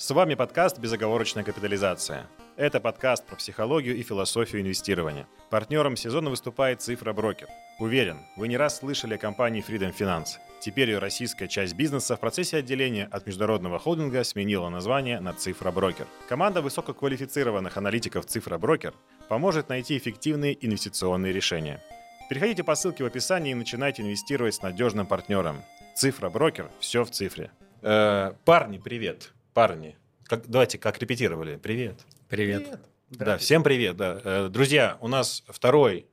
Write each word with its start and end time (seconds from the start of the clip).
С 0.00 0.10
вами 0.12 0.34
подкаст 0.34 0.78
«Безоговорочная 0.78 1.44
капитализация». 1.44 2.26
Это 2.56 2.80
подкаст 2.80 3.26
про 3.26 3.36
психологию 3.36 3.98
и 3.98 4.02
философию 4.02 4.62
инвестирования. 4.62 5.28
Партнером 5.50 5.94
сезона 5.94 6.30
выступает 6.30 6.80
«Цифра 6.80 7.12
Брокер». 7.12 7.48
Уверен, 7.78 8.16
вы 8.38 8.48
не 8.48 8.56
раз 8.56 8.78
слышали 8.78 9.16
о 9.16 9.18
компании 9.18 9.62
Freedom 9.62 9.94
Finance. 9.94 10.38
Теперь 10.58 10.88
ее 10.88 11.00
российская 11.00 11.48
часть 11.48 11.74
бизнеса 11.74 12.16
в 12.16 12.20
процессе 12.20 12.56
отделения 12.56 13.08
от 13.10 13.26
международного 13.26 13.78
холдинга 13.78 14.24
сменила 14.24 14.70
название 14.70 15.20
на 15.20 15.34
«Цифра 15.34 15.70
Брокер». 15.70 16.06
Команда 16.30 16.62
высококвалифицированных 16.62 17.76
аналитиков 17.76 18.24
«Цифра 18.24 18.56
Брокер» 18.56 18.94
поможет 19.28 19.68
найти 19.68 19.98
эффективные 19.98 20.56
инвестиционные 20.66 21.34
решения. 21.34 21.82
Переходите 22.30 22.64
по 22.64 22.74
ссылке 22.74 23.04
в 23.04 23.06
описании 23.06 23.52
и 23.52 23.54
начинайте 23.54 24.00
инвестировать 24.00 24.54
с 24.54 24.62
надежным 24.62 25.06
партнером. 25.06 25.62
«Цифра 25.94 26.30
Брокер»– 26.30 26.70
все 26.80 27.04
в 27.04 27.10
цифре. 27.10 27.50
Э, 27.82 28.32
парни, 28.46 28.78
привет 28.78 29.34
парни, 29.52 29.96
как, 30.24 30.46
давайте 30.46 30.78
как 30.78 30.98
репетировали. 30.98 31.56
Привет. 31.56 32.00
Привет. 32.28 32.64
привет. 32.64 32.80
Да, 33.10 33.38
всем 33.38 33.62
привет. 33.62 33.96
Да. 33.96 34.20
Э, 34.22 34.48
друзья, 34.48 34.96
у 35.00 35.08
нас 35.08 35.42
второй 35.48 36.06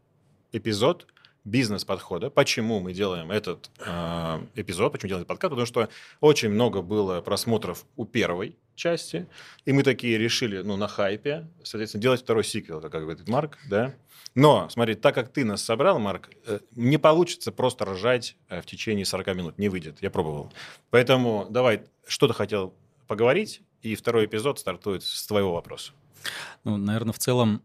эпизод 0.52 1.08
бизнес-подхода. 1.48 2.30
Почему 2.30 2.80
мы 2.80 2.94
делаем 2.94 3.32
этот 3.32 3.70
э, 3.80 4.40
эпизод, 4.56 4.92
почему 4.92 5.10
делаем 5.10 5.22
этот 5.22 5.30
подкаст? 5.30 5.52
Потому 5.52 5.66
что 5.66 5.90
очень 6.20 6.50
много 6.50 6.82
было 6.82 7.22
просмотров 7.22 7.86
у 7.96 8.06
первой 8.06 8.58
части, 8.76 9.28
и 9.66 9.72
мы 9.72 9.84
такие 9.84 10.18
решили, 10.18 10.62
ну, 10.62 10.76
на 10.76 10.88
хайпе, 10.88 11.48
соответственно, 11.64 12.02
делать 12.02 12.22
второй 12.22 12.44
сиквел, 12.44 12.82
как 12.82 12.92
говорит 12.92 13.28
Марк, 13.28 13.58
да. 13.70 13.94
Но, 14.36 14.70
смотри, 14.70 14.96
так 14.96 15.16
как 15.16 15.32
ты 15.32 15.46
нас 15.46 15.64
собрал, 15.64 16.00
Марк, 16.00 16.30
э, 16.46 16.60
не 16.76 16.98
получится 16.98 17.52
просто 17.52 17.86
рожать 17.86 18.36
э, 18.50 18.62
в 18.62 18.66
течение 18.66 19.06
40 19.06 19.28
минут, 19.36 19.58
не 19.58 19.70
выйдет, 19.70 19.98
я 20.02 20.12
пробовал. 20.12 20.52
Поэтому 20.90 21.48
давай, 21.50 21.84
что 22.06 22.28
ты 22.28 22.34
хотел 22.34 22.76
поговорить, 23.08 23.62
и 23.82 23.96
второй 23.96 24.26
эпизод 24.26 24.60
стартует 24.60 25.04
с 25.04 25.26
твоего 25.26 25.54
вопроса. 25.54 25.94
Ну, 26.64 26.78
наверное, 26.78 27.14
в 27.14 27.20
целом, 27.20 27.64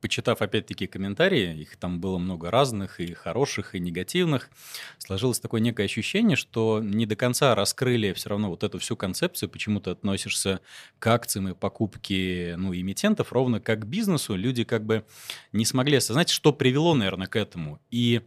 почитав 0.00 0.40
опять-таки 0.42 0.86
комментарии, 0.86 1.60
их 1.60 1.76
там 1.76 2.00
было 2.00 2.18
много 2.18 2.50
разных, 2.50 3.00
и 3.00 3.12
хороших, 3.12 3.74
и 3.74 3.80
негативных, 3.80 4.50
сложилось 4.98 5.40
такое 5.40 5.60
некое 5.60 5.84
ощущение, 5.84 6.36
что 6.36 6.80
не 6.82 7.06
до 7.06 7.16
конца 7.16 7.54
раскрыли 7.54 8.12
все 8.12 8.30
равно 8.30 8.50
вот 8.50 8.64
эту 8.64 8.78
всю 8.78 8.96
концепцию, 8.96 9.48
почему 9.48 9.80
ты 9.80 9.90
относишься 9.90 10.60
к 10.98 11.06
акциям 11.06 11.48
и 11.48 11.54
покупке 11.54 12.54
ну, 12.56 12.74
эмитентов, 12.74 13.32
ровно 13.32 13.60
как 13.60 13.80
к 13.80 13.84
бизнесу. 13.84 14.34
Люди 14.34 14.64
как 14.64 14.84
бы 14.84 15.04
не 15.52 15.64
смогли 15.64 15.98
осознать, 15.98 16.30
что 16.30 16.52
привело, 16.52 16.94
наверное, 16.94 17.26
к 17.26 17.36
этому. 17.36 17.80
И 17.90 18.22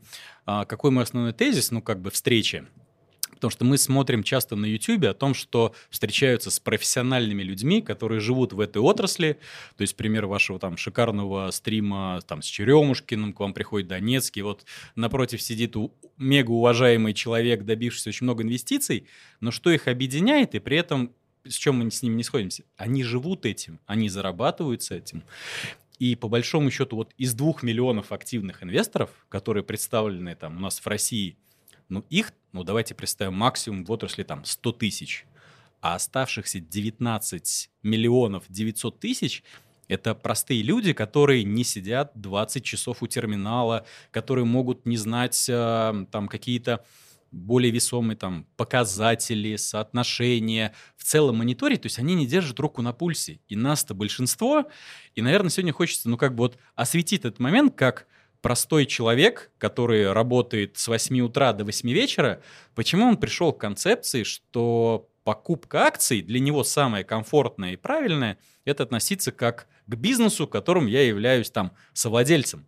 а, 0.45 0.65
какой 0.65 0.91
мой 0.91 1.03
основной 1.03 1.33
тезис, 1.33 1.71
ну, 1.71 1.81
как 1.81 1.99
бы 2.01 2.11
встречи, 2.11 2.65
Потому 3.35 3.51
что 3.51 3.65
мы 3.65 3.77
смотрим 3.77 4.23
часто 4.23 4.55
на 4.55 4.65
YouTube 4.65 5.05
о 5.05 5.13
том, 5.13 5.33
что 5.33 5.73
встречаются 5.89 6.49
с 6.49 6.59
профессиональными 6.59 7.43
людьми, 7.43 7.81
которые 7.81 8.19
живут 8.19 8.53
в 8.53 8.59
этой 8.59 8.81
отрасли. 8.81 9.37
То 9.77 9.81
есть, 9.81 9.95
пример 9.95 10.25
вашего 10.25 10.57
там 10.59 10.77
шикарного 10.77 11.51
стрима 11.51 12.21
там 12.27 12.41
с 12.41 12.45
Черемушкиным, 12.45 13.33
к 13.33 13.39
вам 13.39 13.53
приходит 13.53 13.87
Донецкий, 13.87 14.41
вот 14.41 14.65
напротив 14.95 15.41
сидит 15.41 15.75
мега 16.17 16.51
уважаемый 16.51 17.13
человек, 17.13 17.63
добившийся 17.63 18.09
очень 18.09 18.25
много 18.25 18.43
инвестиций, 18.43 19.07
но 19.41 19.51
что 19.51 19.69
их 19.69 19.87
объединяет, 19.87 20.55
и 20.55 20.59
при 20.59 20.77
этом 20.77 21.11
с 21.43 21.53
чем 21.53 21.77
мы 21.77 21.91
с 21.91 22.01
ними 22.01 22.15
не 22.15 22.23
сходимся? 22.23 22.63
Они 22.75 23.03
живут 23.03 23.45
этим, 23.45 23.79
они 23.85 24.09
зарабатывают 24.09 24.83
с 24.83 24.91
этим. 24.91 25.23
И 25.99 26.15
по 26.15 26.27
большому 26.27 26.71
счету 26.71 26.97
вот 26.97 27.13
из 27.17 27.33
двух 27.33 27.63
миллионов 27.63 28.11
активных 28.11 28.63
инвесторов, 28.63 29.11
которые 29.29 29.63
представлены 29.63 30.35
там 30.35 30.57
у 30.57 30.59
нас 30.59 30.79
в 30.79 30.87
России, 30.87 31.37
ну, 31.89 32.05
их, 32.09 32.33
ну, 32.51 32.63
давайте 32.63 32.95
представим, 32.95 33.35
максимум 33.35 33.85
в 33.85 33.91
отрасли 33.91 34.23
там 34.23 34.45
100 34.45 34.71
тысяч, 34.73 35.25
а 35.81 35.95
оставшихся 35.95 36.59
19 36.59 37.69
миллионов 37.83 38.45
900 38.49 38.99
тысяч 38.99 39.43
это 39.87 40.15
простые 40.15 40.63
люди, 40.63 40.93
которые 40.93 41.43
не 41.43 41.63
сидят 41.63 42.11
20 42.15 42.63
часов 42.63 43.03
у 43.03 43.07
терминала, 43.07 43.85
которые 44.11 44.45
могут 44.45 44.85
не 44.85 44.97
знать 44.97 45.45
э, 45.47 46.05
там 46.11 46.27
какие-то 46.27 46.83
более 47.31 47.71
весомые 47.71 48.17
там 48.17 48.47
показатели, 48.55 49.57
соотношения, 49.57 50.73
в 50.95 51.03
целом 51.03 51.37
мониторить, 51.37 51.81
то 51.81 51.87
есть 51.87 51.99
они 51.99 52.15
не 52.15 52.25
держат 52.25 52.59
руку 52.59 52.81
на 52.81 52.93
пульсе. 52.93 53.39
И 53.47 53.55
нас-то 53.55 53.93
большинство, 53.93 54.65
и, 55.15 55.21
наверное, 55.21 55.49
сегодня 55.49 55.73
хочется, 55.73 56.09
ну, 56.09 56.17
как 56.17 56.33
бы 56.33 56.43
вот 56.43 56.57
осветить 56.75 57.21
этот 57.21 57.39
момент, 57.39 57.75
как 57.75 58.07
простой 58.45 58.85
человек, 58.85 59.49
который 59.57 60.11
работает 60.11 60.77
с 60.77 60.87
8 60.87 61.19
утра 61.21 61.51
до 61.51 61.65
8 61.65 61.89
вечера, 61.89 62.43
почему 62.75 63.07
он 63.07 63.17
пришел 63.17 63.51
к 63.51 63.59
концепции, 63.59 64.21
что 64.21 65.09
покупка 65.23 65.87
акций 65.87 66.21
для 66.21 66.39
него 66.39 66.63
самое 66.63 67.03
комфортное 67.03 67.73
и 67.73 67.75
правильное– 67.75 68.37
это 68.63 68.83
относиться 68.83 69.31
как 69.31 69.67
к 69.87 69.95
бизнесу, 69.95 70.47
которым 70.47 70.85
я 70.85 71.01
являюсь 71.07 71.49
там 71.49 71.71
совладельцем. 71.93 72.67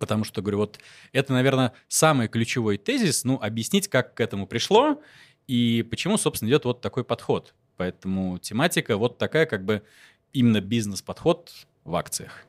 Потому 0.00 0.24
что, 0.24 0.42
говорю, 0.42 0.58
вот 0.58 0.80
это, 1.12 1.32
наверное, 1.32 1.72
самый 1.86 2.26
ключевой 2.26 2.76
тезис, 2.76 3.22
ну, 3.22 3.38
объяснить, 3.40 3.86
как 3.86 4.14
к 4.14 4.20
этому 4.20 4.48
пришло 4.48 5.00
и 5.46 5.86
почему, 5.88 6.16
собственно, 6.16 6.48
идет 6.48 6.64
вот 6.64 6.80
такой 6.80 7.04
подход. 7.04 7.54
Поэтому 7.76 8.38
тематика 8.38 8.96
вот 8.96 9.18
такая, 9.18 9.46
как 9.46 9.64
бы 9.64 9.84
именно 10.32 10.60
бизнес-подход 10.60 11.52
в 11.84 11.94
акциях. 11.94 12.44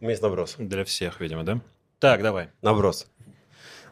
У 0.00 0.04
меня 0.04 0.12
есть 0.12 0.22
наброс. 0.22 0.54
Для 0.56 0.86
всех, 0.86 1.20
видимо, 1.20 1.44
да? 1.44 1.60
Так, 2.02 2.20
давай. 2.20 2.48
Наброс. 2.62 3.06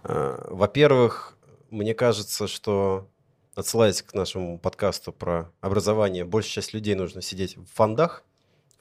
А, 0.03 0.45
во-первых, 0.51 1.39
мне 1.71 1.95
кажется, 1.95 2.49
что 2.49 3.09
отсылаясь 3.55 4.03
к 4.03 4.15
нашему 4.15 4.59
подкасту 4.59 5.13
про 5.13 5.53
образование, 5.61 6.25
большая 6.25 6.55
часть 6.55 6.75
людей 6.75 6.97
нужно 6.97 7.23
сидеть 7.23 7.57
в 7.57 7.67
фондах, 7.67 8.25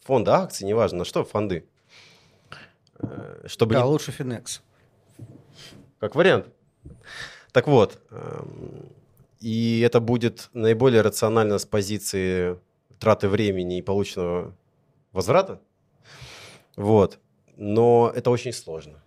фонды, 0.02 0.32
акции, 0.32 0.66
неважно, 0.66 1.00
на 1.00 1.06
что, 1.06 1.24
фонды. 1.24 1.68
Э, 2.98 3.44
чтобы 3.46 3.76
да, 3.76 3.82
не... 3.82 3.86
лучше 3.86 4.12
Финекс. 4.12 4.64
Как 6.00 6.16
вариант. 6.16 6.48
Так 7.52 7.68
вот, 7.68 8.02
эм, 8.10 8.90
и 9.42 9.82
это 9.82 10.00
будет 10.00 10.50
наиболее 10.54 11.04
рационально 11.04 11.60
с 11.60 11.68
позиции 11.68 12.60
траты 12.98 13.30
времени 13.30 13.78
и 13.78 13.84
полученного 13.84 14.56
возврата. 15.12 15.62
Вот. 16.76 17.20
Но 17.58 18.12
это 18.16 18.32
очень 18.32 18.54
сложно 18.54 19.04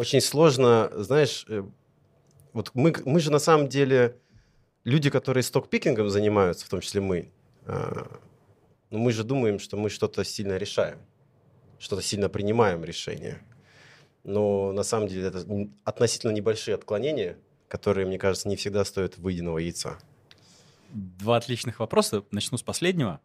очень 0.00 0.22
сложно, 0.22 0.90
знаешь, 0.94 1.44
э, 1.48 1.62
вот 2.54 2.70
мы, 2.72 2.94
мы 3.04 3.20
же 3.20 3.30
на 3.30 3.38
самом 3.38 3.68
деле 3.68 4.16
люди, 4.82 5.10
которые 5.10 5.42
стокпикингом 5.42 6.08
занимаются, 6.08 6.64
в 6.64 6.70
том 6.70 6.80
числе 6.80 7.02
мы, 7.02 7.30
э, 7.66 8.04
но 8.88 8.98
мы 8.98 9.12
же 9.12 9.24
думаем, 9.24 9.58
что 9.58 9.76
мы 9.76 9.90
что-то 9.90 10.24
сильно 10.24 10.56
решаем, 10.56 10.96
что-то 11.78 12.00
сильно 12.00 12.30
принимаем 12.30 12.82
решение. 12.82 13.42
Но 14.24 14.72
на 14.72 14.84
самом 14.84 15.06
деле 15.06 15.26
это 15.26 15.44
относительно 15.84 16.30
небольшие 16.30 16.76
отклонения, 16.76 17.36
которые, 17.68 18.06
мне 18.06 18.16
кажется, 18.16 18.48
не 18.48 18.56
всегда 18.56 18.86
стоят 18.86 19.18
выеденного 19.18 19.58
яйца. 19.58 19.98
Два 20.88 21.36
отличных 21.36 21.78
вопроса. 21.78 22.24
Начну 22.30 22.56
с 22.56 22.62
последнего. 22.62 23.20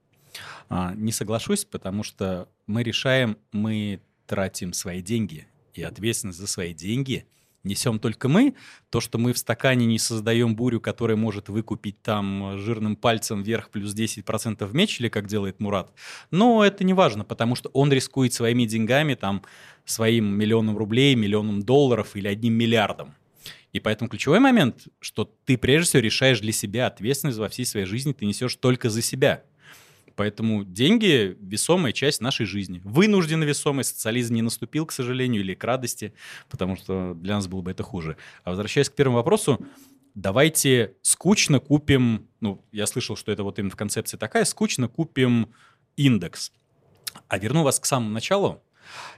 А, 0.67 0.93
не 0.93 1.13
соглашусь, 1.13 1.63
потому 1.63 2.03
что 2.03 2.49
мы 2.67 2.83
решаем, 2.83 3.37
мы 3.53 4.01
тратим 4.27 4.73
свои 4.73 5.01
деньги 5.01 5.47
и 5.77 5.83
ответственность 5.83 6.39
за 6.39 6.47
свои 6.47 6.73
деньги 6.73 7.25
несем 7.65 7.99
только 7.99 8.29
мы. 8.29 8.55
То, 8.89 9.01
что 9.01 9.17
мы 9.17 9.33
в 9.33 9.37
стакане 9.37 9.85
не 9.85 9.99
создаем 9.99 10.55
бурю, 10.55 10.79
которая 10.79 11.17
может 11.17 11.49
выкупить 11.49 12.01
там 12.01 12.57
жирным 12.57 12.95
пальцем 12.95 13.43
вверх 13.43 13.69
плюс 13.69 13.93
10% 13.93 14.65
в 14.65 14.73
меч, 14.73 14.99
или 14.99 15.09
как 15.09 15.27
делает 15.27 15.59
Мурат. 15.59 15.91
Но 16.31 16.63
это 16.63 16.83
не 16.83 16.93
важно, 16.93 17.25
потому 17.25 17.55
что 17.55 17.69
он 17.69 17.91
рискует 17.91 18.33
своими 18.33 18.65
деньгами, 18.65 19.15
там, 19.15 19.43
своим 19.83 20.25
миллионом 20.37 20.77
рублей, 20.77 21.15
миллионом 21.15 21.63
долларов 21.63 22.15
или 22.15 22.27
одним 22.27 22.53
миллиардом. 22.53 23.15
И 23.73 23.79
поэтому 23.81 24.09
ключевой 24.09 24.39
момент, 24.39 24.87
что 25.01 25.29
ты 25.43 25.57
прежде 25.57 25.89
всего 25.89 26.01
решаешь 26.03 26.39
для 26.39 26.53
себя 26.53 26.87
ответственность 26.87 27.37
во 27.37 27.49
всей 27.49 27.65
своей 27.65 27.85
жизни, 27.85 28.13
ты 28.13 28.25
несешь 28.25 28.55
только 28.55 28.89
за 28.89 29.01
себя. 29.01 29.43
Поэтому 30.15 30.63
деньги– 30.63 31.37
весомая 31.41 31.91
часть 31.91 32.21
нашей 32.21 32.45
жизни. 32.45 32.81
Вынужденно 32.83 33.43
весомый 33.43 33.83
социализм 33.83 34.35
не 34.35 34.41
наступил, 34.41 34.85
к 34.85 34.91
сожалению, 34.91 35.41
или 35.41 35.53
к 35.53 35.63
радости, 35.63 36.13
потому 36.49 36.75
что 36.75 37.13
для 37.15 37.35
нас 37.35 37.47
было 37.47 37.61
бы 37.61 37.71
это 37.71 37.83
хуже. 37.83 38.17
А 38.43 38.51
возвращаясь 38.51 38.89
к 38.89 38.95
первому 38.95 39.17
вопросу, 39.17 39.65
давайте 40.13 40.95
скучно 41.01 41.59
купим, 41.59 42.27
ну, 42.39 42.63
я 42.71 42.87
слышал, 42.87 43.15
что 43.15 43.31
это 43.31 43.43
вот 43.43 43.59
именно 43.59 43.71
в 43.71 43.75
концепции 43.75 44.17
такая, 44.17 44.45
скучно 44.45 44.87
купим 44.87 45.53
индекс. 45.97 46.51
А 47.27 47.37
верну 47.37 47.63
вас 47.63 47.79
к 47.79 47.85
самому 47.85 48.11
началу. 48.11 48.63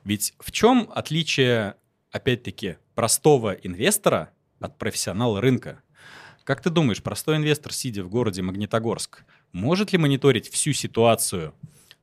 Ведь 0.04 0.33
в 0.39 0.51
чем 0.51 0.89
отличие, 0.94 1.75
опять-таки, 2.12 2.77
простого 2.95 3.54
инвестора 3.54 4.31
от 4.60 4.77
профессионала 4.77 5.42
рынка? 5.42 5.81
Как 6.44 6.62
ты 6.62 6.69
думаешь, 6.69 7.04
простой 7.04 7.36
инвестор, 7.36 7.74
сидя 7.74 8.04
в 8.04 8.10
городе 8.10 8.42
Магнитогорск, 8.42 9.25
может 9.52 9.92
ли 9.92 9.98
мониторить 9.98 10.50
всю 10.50 10.74
ситуацию 10.74 11.54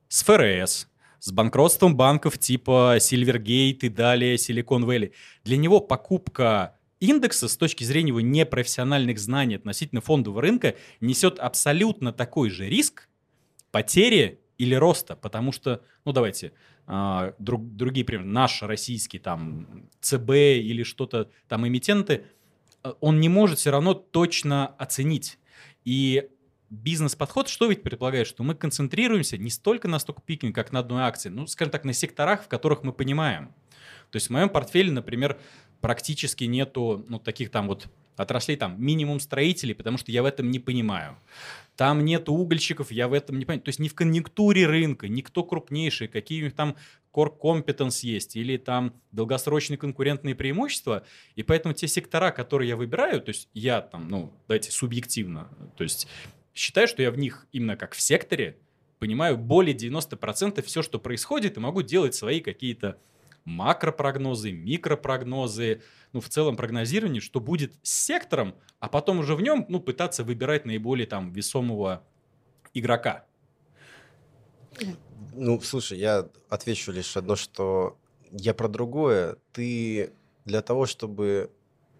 с 0.07 0.23
ФРС, 0.23 0.87
с 1.19 1.31
банкротством 1.31 1.95
банков 1.95 2.37
типа 2.37 2.97
Silvergate 2.97 3.79
и 3.81 3.89
далее 3.89 4.35
Silicon 4.35 4.83
Valley? 4.83 5.13
Для 5.43 5.57
него 5.57 5.79
покупка 5.79 6.77
индекса 6.99 7.47
с 7.47 7.57
точки 7.57 7.83
зрения 7.83 8.09
его 8.09 8.21
непрофессиональных 8.21 9.19
знаний 9.19 9.55
относительно 9.55 10.01
фондового 10.01 10.41
рынка 10.41 10.75
несет 11.01 11.39
абсолютно 11.39 12.11
такой 12.11 12.49
же 12.49 12.67
риск, 12.67 13.09
потери 13.71 14.39
или 14.57 14.75
роста, 14.75 15.15
потому 15.15 15.51
что, 15.51 15.81
ну 16.05 16.13
давайте, 16.13 16.53
э, 16.87 17.33
друг, 17.39 17.75
другие 17.75 18.05
примеры, 18.05 18.27
наш 18.27 18.61
российский 18.61 19.19
там 19.19 19.89
ЦБ 20.01 20.29
или 20.31 20.83
что-то 20.83 21.29
там 21.47 21.67
эмитенты, 21.67 22.25
э, 22.83 22.93
он 23.01 23.19
не 23.19 23.29
может 23.29 23.59
все 23.59 23.71
равно 23.71 23.93
точно 23.93 24.67
оценить. 24.67 25.39
И 25.83 26.29
бизнес-подход 26.69 27.47
что 27.47 27.67
ведь 27.67 27.83
предполагает, 27.83 28.27
что 28.27 28.43
мы 28.43 28.55
концентрируемся 28.55 29.37
не 29.37 29.49
столько 29.49 29.87
на 29.87 29.99
сток-пикинг, 29.99 30.53
как 30.53 30.71
на 30.71 30.79
одной 30.79 31.03
акции, 31.03 31.29
ну, 31.29 31.47
скажем 31.47 31.71
так, 31.71 31.85
на 31.85 31.93
секторах, 31.93 32.43
в 32.43 32.47
которых 32.47 32.83
мы 32.83 32.93
понимаем. 32.93 33.53
То 34.11 34.17
есть 34.17 34.27
в 34.27 34.29
моем 34.31 34.49
портфеле, 34.49 34.91
например, 34.91 35.39
практически 35.81 36.45
нету 36.45 37.05
ну, 37.07 37.19
таких 37.19 37.51
там 37.51 37.67
вот 37.67 37.87
отраслей, 38.17 38.55
там 38.57 38.81
минимум 38.81 39.19
строителей, 39.19 39.75
потому 39.75 39.97
что 39.97 40.11
я 40.11 40.23
в 40.23 40.25
этом 40.25 40.49
не 40.49 40.59
понимаю. 40.59 41.17
Там 41.75 42.05
нет 42.05 42.29
угольщиков, 42.29 42.91
я 42.91 43.07
в 43.07 43.13
этом 43.13 43.37
не 43.37 43.45
понимаю. 43.45 43.61
То 43.61 43.69
есть 43.69 43.79
не 43.79 43.89
в 43.89 43.95
конъюнктуре 43.95 44.65
рынка, 44.65 45.07
никто 45.07 45.43
крупнейший, 45.43 46.07
какие 46.07 46.41
у 46.41 46.45
них 46.45 46.55
там 46.55 46.75
core 47.13 47.37
competence 47.37 47.99
есть, 48.03 48.35
или 48.35 48.57
там 48.57 48.93
долгосрочные 49.11 49.77
конкурентные 49.77 50.35
преимущества. 50.35 51.03
И 51.35 51.43
поэтому 51.43 51.73
те 51.73 51.87
сектора, 51.87 52.31
которые 52.31 52.69
я 52.69 52.75
выбираю, 52.77 53.21
то 53.21 53.29
есть 53.29 53.49
я 53.53 53.81
там, 53.81 54.07
ну, 54.07 54.33
давайте 54.47 54.71
субъективно, 54.71 55.49
то 55.77 55.83
есть 55.83 56.07
считаю, 56.55 56.87
что 56.87 57.03
я 57.03 57.11
в 57.11 57.17
них 57.17 57.47
именно 57.51 57.75
как 57.77 57.93
в 57.93 58.01
секторе 58.01 58.57
понимаю 58.97 59.37
более 59.37 59.75
90% 59.75 60.61
все, 60.63 60.81
что 60.81 60.99
происходит, 60.99 61.57
и 61.57 61.59
могу 61.59 61.81
делать 61.81 62.15
свои 62.15 62.39
какие-то 62.39 62.99
макропрогнозы, 63.43 64.51
микропрогнозы, 64.51 65.83
ну, 66.13 66.21
в 66.21 66.29
целом 66.29 66.55
прогнозирование, 66.55 67.21
что 67.21 67.39
будет 67.39 67.75
с 67.83 67.91
сектором, 67.91 68.55
а 68.79 68.89
потом 68.89 69.19
уже 69.19 69.35
в 69.35 69.41
нем, 69.41 69.65
ну, 69.69 69.79
пытаться 69.79 70.23
выбирать 70.23 70.65
наиболее 70.65 71.05
там 71.05 71.31
весомого 71.31 72.03
игрока. 72.73 73.25
Ну, 75.33 75.59
слушай, 75.61 75.99
я 75.99 76.27
отвечу 76.49 76.91
лишь 76.91 77.15
одно, 77.17 77.35
что 77.35 77.99
я 78.31 78.53
про 78.53 78.67
другое. 78.67 79.37
Ты 79.51 80.13
для 80.45 80.61
того, 80.61 80.85
чтобы 80.85 81.51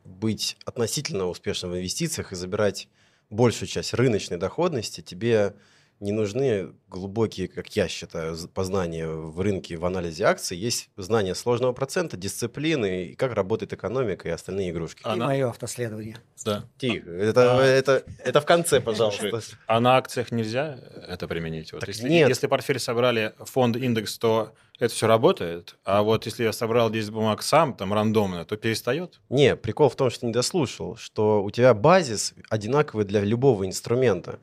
быть 0.04 0.58
относительно 0.66 1.28
успешным 1.28 1.72
в 1.72 1.76
инвестициях 1.76 2.32
и 2.32 2.36
забирать 2.36 2.88
большую 3.36 3.68
часть 3.68 3.94
рыночной 3.94 4.38
доходности, 4.38 5.02
тебе 5.02 5.54
не 6.02 6.12
нужны 6.12 6.74
глубокие, 6.90 7.48
как 7.48 7.74
я 7.76 7.88
считаю, 7.88 8.36
познания 8.50 9.08
в 9.08 9.40
рынке, 9.40 9.78
в 9.78 9.86
анализе 9.86 10.26
акций. 10.26 10.58
Есть 10.58 10.90
знание 10.98 11.36
сложного 11.36 11.72
процента, 11.72 12.18
дисциплины, 12.18 13.06
и 13.06 13.16
как 13.16 13.34
работает 13.34 13.72
экономика 13.72 14.28
и 14.28 14.32
остальные 14.32 14.72
игрушки. 14.72 15.02
И 15.02 15.08
Она... 15.08 15.28
мое 15.28 15.50
автоследование. 15.50 16.18
Да. 16.44 16.66
Тихо. 16.78 17.10
Это, 17.10 17.60
а... 17.60 17.64
это, 17.64 18.04
это 18.24 18.42
в 18.42 18.46
конце, 18.46 18.82
пожалуйста. 18.82 19.42
А 19.68 19.80
на 19.80 19.96
акциях 19.96 20.32
нельзя 20.32 20.80
это 21.08 21.28
применить? 21.28 21.72
Вот 21.72 21.88
если, 21.88 22.10
нет. 22.10 22.28
если 22.28 22.48
портфель 22.48 22.80
собрали 22.80 23.34
фонд 23.40 23.78
индекс, 23.78 24.18
то 24.18 24.54
это 24.80 24.94
все 24.94 25.08
работает. 25.08 25.78
А 25.84 26.04
вот 26.04 26.26
если 26.26 26.44
я 26.44 26.54
собрал 26.54 26.90
10 26.90 27.12
бумаг 27.12 27.42
сам, 27.42 27.74
там 27.74 27.94
рандомно, 27.94 28.46
то 28.46 28.58
перестает? 28.58 29.20
Не, 29.30 29.56
прикол 29.56 29.90
в 29.90 29.96
том, 29.96 30.10
что 30.10 30.26
не 30.26 30.32
дослушал, 30.32 30.96
что 30.98 31.44
у 31.44 31.52
тебя 31.52 31.74
базис 31.74 32.34
одинаковый 32.50 33.06
для 33.06 33.22
любого 33.22 33.66
инструмента. 33.66 34.40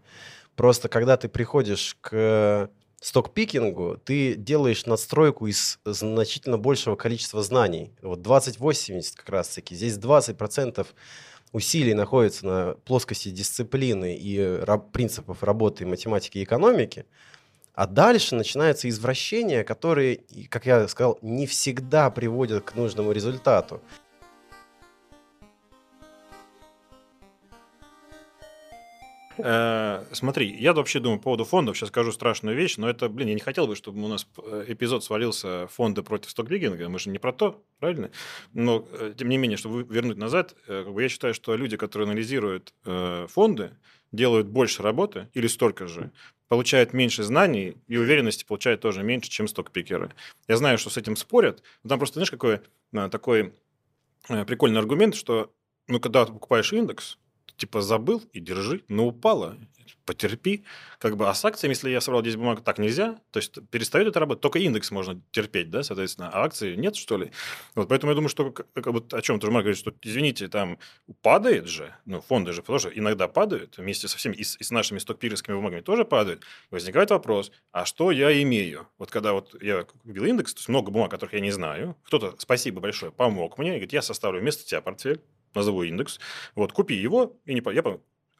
Просто 0.56 0.88
когда 0.88 1.16
ты 1.16 1.28
приходишь 1.28 1.96
к 2.00 2.70
стокпикингу, 3.00 4.00
ты 4.04 4.34
делаешь 4.34 4.86
надстройку 4.86 5.48
из 5.48 5.80
значительно 5.84 6.56
большего 6.56 6.94
количества 6.94 7.42
знаний. 7.42 7.92
Вот 8.00 8.20
20-80 8.20 9.16
как 9.16 9.28
раз-таки. 9.28 9.74
Здесь 9.74 9.98
20% 9.98 10.86
усилий 11.52 11.94
находится 11.94 12.46
на 12.46 12.74
плоскости 12.84 13.30
дисциплины 13.30 14.16
и 14.16 14.40
раб- 14.40 14.92
принципов 14.92 15.42
работы 15.42 15.84
математики 15.84 16.38
и 16.38 16.44
экономики. 16.44 17.04
А 17.74 17.86
дальше 17.86 18.34
начинаются 18.34 18.88
извращения, 18.88 19.64
которые, 19.64 20.20
как 20.50 20.66
я 20.66 20.86
сказал, 20.88 21.18
не 21.22 21.46
всегда 21.46 22.10
приводят 22.10 22.64
к 22.64 22.74
нужному 22.74 23.12
результату. 23.12 23.80
Э, 29.38 30.04
смотри, 30.12 30.54
я 30.54 30.74
вообще 30.74 31.00
думаю 31.00 31.18
по 31.18 31.24
поводу 31.24 31.44
фондов, 31.44 31.76
сейчас 31.76 31.88
скажу 31.88 32.12
страшную 32.12 32.54
вещь, 32.54 32.76
но 32.76 32.88
это, 32.88 33.08
блин, 33.08 33.28
я 33.28 33.34
не 33.34 33.40
хотел 33.40 33.66
бы, 33.66 33.74
чтобы 33.74 34.02
у 34.02 34.08
нас 34.08 34.26
э, 34.36 34.66
эпизод 34.68 35.02
свалился 35.02 35.66
фонды 35.68 36.02
против 36.02 36.30
стокбигинга, 36.30 36.88
мы 36.88 36.98
же 36.98 37.08
не 37.08 37.18
про 37.18 37.32
то, 37.32 37.64
правильно? 37.80 38.10
Но, 38.52 38.86
э, 38.92 39.14
тем 39.16 39.30
не 39.30 39.38
менее, 39.38 39.56
чтобы 39.56 39.82
вернуть 39.84 40.18
назад, 40.18 40.54
я 40.68 41.08
считаю, 41.08 41.32
что 41.34 41.56
люди, 41.56 41.76
которые 41.76 42.06
анализируют 42.06 42.74
фонды, 43.28 43.72
делают 44.12 44.46
больше 44.46 44.82
работы 44.82 45.28
или 45.32 45.46
столько 45.46 45.86
же, 45.86 46.12
получают 46.52 46.92
меньше 46.92 47.22
знаний 47.22 47.78
и 47.88 47.96
уверенности 47.96 48.44
получают 48.44 48.82
тоже 48.82 49.02
меньше, 49.02 49.30
чем 49.30 49.48
стокпикеры. 49.48 50.12
Я 50.48 50.58
знаю, 50.58 50.76
что 50.76 50.90
с 50.90 50.98
этим 50.98 51.16
спорят, 51.16 51.62
но 51.82 51.88
там 51.88 51.98
просто, 51.98 52.16
знаешь, 52.16 52.30
какой 52.30 52.60
такой 53.10 53.54
прикольный 54.28 54.78
аргумент, 54.78 55.14
что 55.14 55.50
ну, 55.88 55.98
когда 55.98 56.26
ты 56.26 56.32
покупаешь 56.34 56.70
индекс, 56.74 57.16
типа 57.62 57.80
забыл 57.80 58.20
и 58.32 58.40
держи, 58.40 58.82
но 58.88 59.06
упала, 59.06 59.56
потерпи. 60.04 60.64
Как 60.98 61.16
бы, 61.16 61.28
а 61.28 61.34
с 61.34 61.44
акциями, 61.44 61.74
если 61.74 61.90
я 61.90 62.00
собрал 62.00 62.20
10 62.22 62.36
бумаг, 62.36 62.64
так 62.64 62.78
нельзя. 62.78 63.20
То 63.30 63.38
есть 63.38 63.58
перестает 63.70 64.08
это 64.08 64.18
работать. 64.18 64.42
Только 64.42 64.58
индекс 64.58 64.90
можно 64.90 65.20
терпеть, 65.30 65.70
да, 65.70 65.84
соответственно. 65.84 66.28
А 66.32 66.42
акции 66.42 66.74
нет, 66.74 66.96
что 66.96 67.16
ли? 67.18 67.30
Вот 67.76 67.88
поэтому 67.88 68.10
я 68.10 68.16
думаю, 68.16 68.28
что 68.28 68.50
как, 68.50 68.86
вот 68.86 69.14
о 69.14 69.22
чем 69.22 69.38
тоже 69.38 69.52
говорит, 69.52 69.76
что, 69.76 69.92
извините, 70.02 70.48
там 70.48 70.78
падает 71.22 71.68
же, 71.68 71.94
ну, 72.04 72.20
фонды 72.20 72.52
же 72.52 72.62
тоже 72.62 72.90
иногда 72.92 73.28
падают, 73.28 73.78
вместе 73.78 74.08
со 74.08 74.16
всеми, 74.16 74.34
и 74.34 74.42
с, 74.42 74.56
и 74.56 74.64
с 74.64 74.72
нашими 74.72 74.98
стокпировскими 74.98 75.54
бумагами 75.54 75.82
тоже 75.82 76.04
падают. 76.04 76.42
Возникает 76.72 77.10
вопрос, 77.10 77.52
а 77.70 77.84
что 77.84 78.10
я 78.10 78.42
имею? 78.42 78.88
Вот 78.98 79.12
когда 79.12 79.34
вот 79.34 79.54
я 79.62 79.84
купил 79.84 80.24
индекс, 80.24 80.54
то 80.54 80.58
есть 80.58 80.68
много 80.68 80.90
бумаг, 80.90 81.12
которых 81.12 81.34
я 81.34 81.40
не 81.40 81.52
знаю, 81.52 81.96
кто-то, 82.04 82.34
спасибо 82.38 82.80
большое, 82.80 83.12
помог 83.12 83.58
мне, 83.58 83.68
и 83.68 83.72
говорит, 83.74 83.92
я 83.92 84.02
составлю 84.02 84.40
вместо 84.40 84.64
тебя 84.64 84.80
портфель, 84.80 85.20
назову 85.54 85.82
индекс, 85.82 86.20
вот, 86.54 86.72
купи 86.72 86.94
его, 86.94 87.36
и 87.44 87.54
не, 87.54 87.62
я 87.74 87.82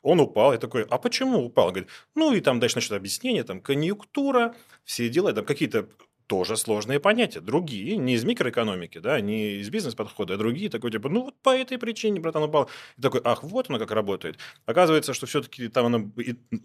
он 0.03 0.20
упал. 0.20 0.53
Я 0.53 0.59
такой, 0.59 0.82
а 0.82 0.99
почему 0.99 1.44
упал? 1.44 1.70
Говорит, 1.70 1.88
ну 2.14 2.35
и 2.35 2.41
там 2.41 2.61
дальше 2.61 2.76
начнут 2.76 2.99
объяснение, 2.99 3.44
там 3.44 3.61
конъюнктура, 3.61 4.55
все 4.85 5.09
дела, 5.09 5.32
там 5.32 5.44
какие-то 5.44 5.88
тоже 6.26 6.56
сложные 6.56 6.99
понятия, 6.99 7.41
другие, 7.41 7.97
не 7.97 8.14
из 8.14 8.25
микроэкономики, 8.25 8.99
да, 8.99 9.20
не 9.20 9.61
из 9.61 9.69
бизнес-подхода, 9.70 10.35
а 10.35 10.37
другие, 10.38 10.70
такой 10.70 10.91
типа, 10.91 11.09
ну 11.09 11.25
вот 11.25 11.35
по 11.43 11.50
этой 11.50 11.79
причине, 11.79 12.20
братан, 12.20 12.43
упал. 12.44 12.70
И 12.97 13.03
такой, 13.03 13.20
ах, 13.25 13.43
вот 13.43 13.69
оно 13.69 13.79
как 13.79 13.91
работает. 13.91 14.38
Оказывается, 14.64 15.14
что 15.14 15.26
все-таки 15.26 15.69
там 15.69 15.87
оно 15.87 16.11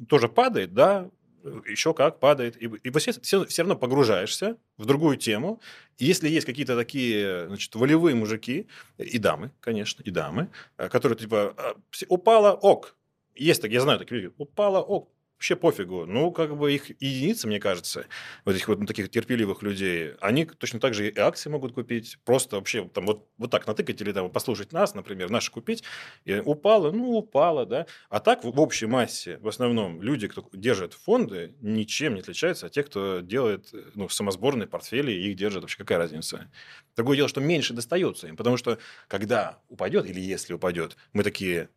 тоже 0.08 0.30
падает, 0.30 0.74
да, 0.74 1.10
еще 1.68 1.94
как 1.94 2.20
падает. 2.20 2.62
И, 2.62 2.66
и 2.66 2.92
все, 2.98 3.12
все, 3.22 3.46
все 3.46 3.62
равно 3.62 3.76
погружаешься 3.76 4.58
в 4.78 4.86
другую 4.86 5.18
тему. 5.18 5.62
И 5.98 6.06
если 6.06 6.30
есть 6.30 6.46
какие-то 6.46 6.76
такие, 6.76 7.48
значит, 7.48 7.74
волевые 7.76 8.16
мужики, 8.16 8.68
и 8.98 9.18
дамы, 9.18 9.52
конечно, 9.60 10.04
и 10.04 10.12
дамы, 10.12 10.50
э, 10.78 10.90
которые 10.90 11.18
типа, 11.18 11.54
«А, 11.58 11.76
упала, 12.10 12.54
ок. 12.54 12.96
Есть 13.36 13.62
так, 13.62 13.72
я 13.72 13.82
знаю 13.82 14.00
такие 14.00 14.22
люди, 14.22 14.34
упала, 14.38 14.82
ок, 14.82 15.10
вообще 15.38 15.56
пофигу. 15.56 16.06
Ну, 16.08 16.32
как 16.32 16.58
бы 16.58 16.74
их 16.74 16.90
единицы, 17.00 17.48
мне 17.48 17.60
кажется, 17.60 18.08
вот 18.44 18.56
этих 18.56 18.68
вот 18.68 18.80
ну, 18.80 18.86
таких 18.88 19.10
терпеливых 19.10 19.62
людей, 19.62 20.14
они 20.20 20.46
точно 20.46 20.80
так 20.80 20.96
же 20.96 21.08
и 21.08 21.18
акции 21.18 21.50
могут 21.50 21.74
купить, 21.74 22.18
просто 22.26 22.56
вообще 22.56 22.90
там 22.92 23.06
вот, 23.06 23.28
вот 23.38 23.52
так 23.52 23.68
натыкать 23.68 24.02
или 24.02 24.12
там 24.12 24.32
послушать 24.32 24.72
нас, 24.72 24.96
например, 24.96 25.30
наши 25.30 25.52
купить, 25.52 25.84
и 26.26 26.40
упало, 26.40 26.92
ну, 26.92 27.12
упало, 27.12 27.68
да. 27.68 27.86
А 28.10 28.20
так 28.20 28.44
в, 28.44 28.52
в 28.52 28.60
общей 28.60 28.88
массе, 28.88 29.38
в 29.38 29.48
основном, 29.48 30.02
люди, 30.02 30.28
кто 30.28 30.48
держит 30.54 30.94
фонды, 30.94 31.56
ничем 31.62 32.16
не 32.16 32.22
отличаются 32.22 32.66
от 32.66 32.72
тех, 32.72 32.88
кто 32.88 33.20
делает 33.20 33.72
ну, 33.94 34.10
самосборные 34.10 34.68
портфели 34.68 35.12
и 35.12 35.30
их 35.30 35.38
держит. 35.38 35.62
Вообще 35.62 35.78
какая 35.78 36.00
разница? 36.00 36.52
Другое 36.96 37.18
дело, 37.18 37.30
что 37.30 37.42
меньше 37.42 37.74
достается 37.74 38.28
им, 38.28 38.38
потому 38.38 38.58
что 38.58 38.80
когда 39.08 39.60
упадет 39.70 40.08
или 40.08 40.20
если 40.20 40.54
упадет, 40.54 40.98
мы 41.14 41.22
такие, 41.22 41.70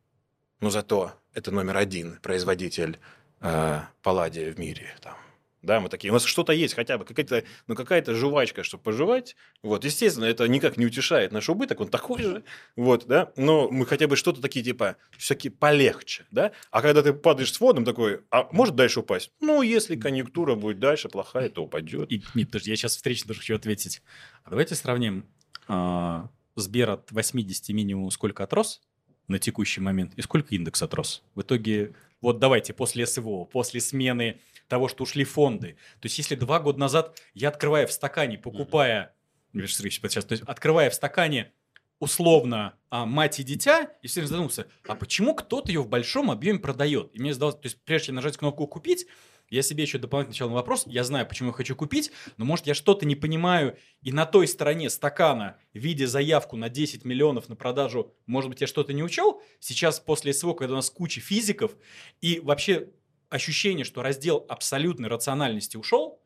ну, 0.61 0.71
зато 0.71 1.13
это 1.35 1.51
номер 1.51 1.77
один 1.77 2.19
производитель 2.23 2.99
э, 3.41 3.81
палладия 4.03 4.53
в 4.53 4.59
мире. 4.59 4.95
Там. 5.01 5.17
Да, 5.63 5.79
мы 5.79 5.91
такие, 5.91 6.11
у 6.11 6.15
нас 6.15 6.25
что-то 6.25 6.55
есть 6.55 6.73
хотя 6.73 6.97
бы, 6.97 7.05
какая-то, 7.05 7.45
ну, 7.67 7.75
какая-то 7.75 8.15
жвачка, 8.15 8.63
чтобы 8.63 8.83
пожевать. 8.83 9.37
Вот, 9.63 9.85
естественно, 9.85 10.25
это 10.25 10.49
никак 10.49 10.79
не 10.79 10.87
утешает 10.87 11.33
наш 11.33 11.51
убыток, 11.51 11.81
он 11.81 11.89
такой 11.89 12.23
же, 12.23 12.45
вот, 12.77 13.07
да, 13.07 13.31
но 13.37 13.69
мы 13.71 13.85
хотя 13.85 14.09
бы 14.09 14.17
что-то 14.17 14.41
такие, 14.41 14.65
типа, 14.65 14.97
все-таки 15.19 15.51
полегче, 15.51 16.25
да. 16.31 16.53
А 16.71 16.81
когда 16.81 17.03
ты 17.03 17.13
падаешь 17.13 17.53
с 17.53 17.59
фондом, 17.59 17.85
такой, 17.85 18.23
а 18.31 18.49
может 18.53 18.75
дальше 18.75 19.01
упасть? 19.01 19.33
Ну, 19.41 19.61
если 19.61 19.97
конъюнктура 19.97 20.55
будет 20.55 20.79
дальше 20.79 21.11
плохая, 21.11 21.51
то 21.51 21.65
упадет. 21.65 22.11
И, 22.11 22.23
нет, 22.35 22.49
подожди, 22.49 22.71
я 22.71 22.77
сейчас 22.77 22.97
встречно 22.97 23.35
хочу 23.35 23.55
ответить. 23.55 24.01
А 24.45 24.51
давайте 24.51 24.75
сравним 24.75 25.27
э, 25.69 26.23
Сбер 26.57 26.91
от 26.91 27.13
80 27.13 27.69
минимум 27.71 28.11
сколько 28.11 28.45
отрос 28.45 28.81
на 29.29 29.39
текущий 29.39 29.81
момент 29.81 30.13
и 30.17 30.23
сколько 30.23 30.55
индекс 30.55 30.83
отрос. 30.83 31.23
В 31.35 31.43
итоге 31.43 31.93
вот 32.21 32.39
давайте 32.39 32.73
после 32.73 33.07
СВО, 33.07 33.45
после 33.45 33.81
смены 33.81 34.41
того, 34.69 34.89
что 34.89 35.05
ушли 35.05 35.25
фонды. 35.25 35.77
То 36.01 36.07
есть, 36.07 36.19
если 36.19 36.35
два 36.35 36.61
года 36.61 36.79
назад 36.79 37.21
я 37.35 37.49
открывая 37.49 37.87
в 37.87 37.93
стакане, 37.93 38.39
покупая, 38.39 39.15
mm-hmm. 39.55 39.67
сейчас, 39.67 40.25
то 40.25 40.33
есть, 40.33 40.45
открывая 40.45 40.91
в 40.91 40.95
стакане 40.95 41.53
условно 41.99 42.75
а, 42.89 43.05
мать 43.05 43.41
и 43.41 43.43
дитя, 43.43 43.91
и 44.01 44.07
все 44.07 44.25
задумался, 44.27 44.67
а 44.87 44.95
почему 44.95 45.35
кто-то 45.35 45.71
ее 45.71 45.83
в 45.83 45.89
большом 45.89 46.31
объеме 46.31 46.59
продает? 46.59 47.11
И 47.15 47.21
мне 47.21 47.35
задалось, 47.35 47.57
то 47.57 47.65
есть, 47.65 47.83
прежде 47.85 48.07
чем 48.07 48.17
нажать 48.17 48.37
кнопку 48.37 48.67
«Купить», 48.67 49.07
я 49.51 49.63
себе 49.63 49.83
еще 49.83 49.99
дополнительно 49.99 50.33
начал 50.33 50.49
на 50.49 50.55
вопрос, 50.55 50.85
я 50.87 51.05
знаю, 51.05 51.27
почему 51.27 51.49
я 51.49 51.53
хочу 51.53 51.75
купить, 51.77 52.13
но 52.37 52.45
может 52.45 52.67
я 52.67 52.75
что-то 52.75 53.05
не 53.05 53.17
понимаю, 53.17 53.77
и 54.03 54.13
на 54.13 54.25
той 54.25 54.47
стороне 54.47 54.89
стакана, 54.89 55.59
видя 55.75 56.07
заявку 56.07 56.57
на 56.57 56.69
10 56.69 57.05
миллионов 57.05 57.49
на 57.49 57.57
продажу, 57.57 58.15
может 58.27 58.49
быть, 58.49 58.61
я 58.61 58.67
что-то 58.67 58.93
не 58.93 59.03
учел. 59.03 59.43
Сейчас 59.59 59.99
после 60.01 60.33
СВО, 60.33 60.55
когда 60.55 60.75
у 60.75 60.77
нас 60.77 60.89
куча 60.89 61.21
физиков, 61.21 61.77
и 62.21 62.41
вообще 62.41 62.89
ощущение, 63.29 63.85
что 63.85 64.03
раздел 64.03 64.47
абсолютной 64.49 65.09
рациональности 65.09 65.77
ушел, 65.77 66.23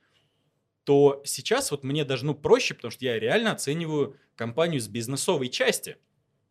то 0.85 1.23
сейчас 1.25 1.71
вот 1.71 1.83
мне 1.83 2.05
даже 2.05 2.27
ну, 2.27 2.35
проще, 2.35 2.75
потому 2.75 2.91
что 2.91 3.05
я 3.05 3.19
реально 3.19 3.53
оцениваю 3.53 4.19
компанию 4.37 4.81
с 4.81 4.89
бизнесовой 4.89 5.49
части. 5.49 5.97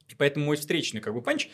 И 0.10 0.16
поэтому 0.16 0.48
мой 0.48 0.58
встречный 0.58 1.02
как 1.02 1.14
бы 1.14 1.22
панч, 1.22 1.50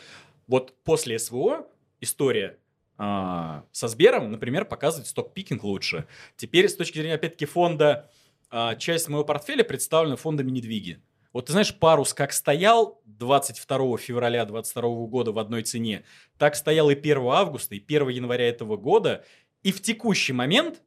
вот 0.46 0.82
после 0.82 1.18
СВО 1.18 1.68
история 2.00 2.58
со 3.00 3.88
Сбером, 3.88 4.30
например, 4.30 4.66
показывает 4.66 5.06
сток-пикинг 5.06 5.64
лучше. 5.64 6.06
Теперь 6.36 6.68
с 6.68 6.76
точки 6.76 6.98
зрения, 6.98 7.14
опять-таки, 7.14 7.46
фонда, 7.46 8.10
а, 8.50 8.74
часть 8.74 9.08
моего 9.08 9.24
портфеля 9.24 9.64
представлена 9.64 10.16
фондами 10.16 10.50
недвиги. 10.50 11.00
Вот 11.32 11.46
ты 11.46 11.52
знаешь, 11.52 11.74
парус 11.74 12.12
как 12.12 12.32
стоял 12.32 13.00
22 13.06 13.96
февраля 13.98 14.44
2022 14.44 15.06
года 15.06 15.32
в 15.32 15.38
одной 15.38 15.62
цене, 15.62 16.04
так 16.36 16.56
стоял 16.56 16.90
и 16.90 16.94
1 16.94 17.18
августа, 17.28 17.74
и 17.74 17.80
1 17.80 18.08
января 18.08 18.48
этого 18.48 18.76
года. 18.76 19.24
И 19.62 19.72
в 19.72 19.80
текущий 19.80 20.32
момент 20.32 20.82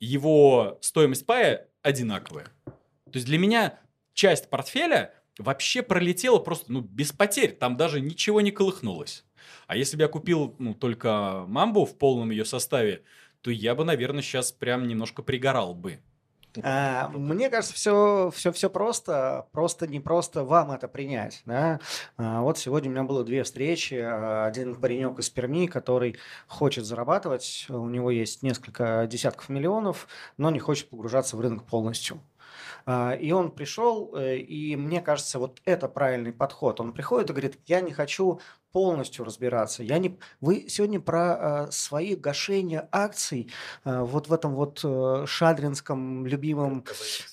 его 0.00 0.78
стоимость 0.80 1.26
пая 1.26 1.68
одинаковая. 1.82 2.46
То 2.64 3.14
есть 3.14 3.26
для 3.26 3.38
меня 3.38 3.78
часть 4.14 4.48
портфеля 4.48 5.14
вообще 5.38 5.82
пролетела 5.82 6.38
просто 6.38 6.72
ну, 6.72 6.80
без 6.80 7.12
потерь. 7.12 7.52
Там 7.52 7.76
даже 7.76 8.00
ничего 8.00 8.40
не 8.40 8.50
колыхнулось. 8.50 9.24
А 9.66 9.76
если 9.76 9.96
бы 9.96 10.02
я 10.02 10.08
купил 10.08 10.54
ну, 10.58 10.74
только 10.74 11.44
мамбу 11.46 11.84
в 11.84 11.96
полном 11.96 12.30
ее 12.30 12.44
составе, 12.44 13.02
то 13.42 13.50
я 13.50 13.74
бы, 13.74 13.84
наверное, 13.84 14.22
сейчас 14.22 14.52
прям 14.52 14.88
немножко 14.88 15.22
пригорал 15.22 15.74
бы. 15.74 16.00
А, 16.62 17.08
мне 17.08 17.50
кажется, 17.50 17.74
все, 17.74 18.30
все, 18.34 18.52
все 18.52 18.70
просто, 18.70 19.46
просто 19.52 19.86
не 19.86 20.00
просто 20.00 20.44
вам 20.44 20.72
это 20.72 20.88
принять. 20.88 21.42
Да? 21.44 21.80
А, 22.16 22.40
вот 22.40 22.58
сегодня 22.58 22.90
у 22.90 22.92
меня 22.92 23.04
было 23.04 23.24
две 23.24 23.44
встречи. 23.44 23.94
Один 23.94 24.74
паренек 24.74 25.18
из 25.18 25.30
Перми, 25.30 25.66
который 25.66 26.16
хочет 26.46 26.84
зарабатывать, 26.84 27.66
у 27.68 27.88
него 27.88 28.10
есть 28.10 28.42
несколько 28.42 29.06
десятков 29.08 29.48
миллионов, 29.48 30.08
но 30.36 30.50
не 30.50 30.58
хочет 30.58 30.88
погружаться 30.88 31.36
в 31.36 31.40
рынок 31.40 31.64
полностью. 31.64 32.20
А, 32.90 33.12
и 33.12 33.32
он 33.32 33.50
пришел, 33.50 34.14
э, 34.16 34.38
и 34.38 34.74
мне 34.74 35.02
кажется, 35.02 35.38
вот 35.38 35.60
это 35.66 35.88
правильный 35.88 36.32
подход. 36.32 36.80
Он 36.80 36.94
приходит 36.94 37.28
и 37.28 37.32
говорит, 37.34 37.58
я 37.66 37.82
не 37.82 37.92
хочу 37.92 38.40
полностью 38.72 39.26
разбираться. 39.26 39.82
Я 39.82 39.98
не... 39.98 40.18
Вы 40.40 40.70
сегодня 40.70 40.98
про 40.98 41.66
э, 41.66 41.70
свои 41.70 42.14
гашения 42.14 42.88
акций 42.90 43.52
э, 43.84 44.00
вот 44.00 44.28
в 44.28 44.32
этом 44.32 44.54
вот 44.54 44.80
э, 44.84 45.24
шадринском 45.26 46.24
любимом, 46.24 46.82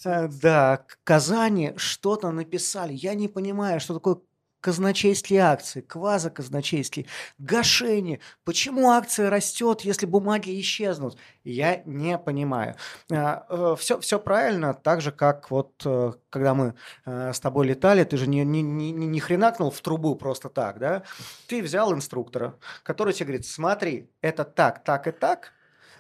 э, 0.04 0.28
да, 0.28 0.86
Казани 1.06 1.72
что-то 1.78 2.32
написали. 2.32 2.92
Я 2.92 3.14
не 3.14 3.30
понимаю, 3.30 3.80
что 3.80 3.94
такое 3.94 4.18
казначейские 4.66 5.42
акции, 5.42 5.82
квазоказначейские, 5.82 7.06
гашение. 7.38 8.20
Почему 8.46 8.90
акция 8.90 9.30
растет, 9.30 9.82
если 9.82 10.08
бумаги 10.08 10.60
исчезнут? 10.60 11.20
Я 11.44 11.84
не 11.86 12.18
понимаю. 12.18 12.76
Все, 13.08 14.00
все 14.00 14.20
правильно, 14.20 14.74
так 14.74 15.02
же, 15.02 15.12
как 15.12 15.52
вот 15.52 15.84
э, 15.86 16.14
когда 16.32 16.56
мы 16.56 16.74
э, 17.06 17.32
с 17.32 17.40
тобой 17.40 17.68
летали, 17.68 18.04
ты 18.06 18.18
же 18.18 18.26
не, 18.26 18.44
не, 18.44 18.64
не, 18.64 18.92
не 18.92 19.20
хренакнул 19.20 19.70
в 19.70 19.80
трубу 19.82 20.16
просто 20.16 20.50
так, 20.50 20.80
да? 20.80 21.04
Ты 21.46 21.62
взял 21.62 21.94
инструктора, 21.94 22.56
который 22.82 23.14
тебе 23.14 23.28
говорит, 23.28 23.46
смотри, 23.46 24.10
это 24.22 24.46
так, 24.46 24.84
так 24.84 25.06
и 25.06 25.12
так, 25.12 25.54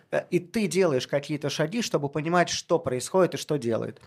э, 0.10 0.24
и 0.32 0.40
ты 0.40 0.66
делаешь 0.66 1.08
какие-то 1.08 1.52
шаги, 1.52 1.84
чтобы 1.84 2.10
понимать, 2.10 2.50
что 2.50 2.80
происходит 2.80 3.36
и 3.36 3.38
что 3.38 3.58
делает. 3.58 4.02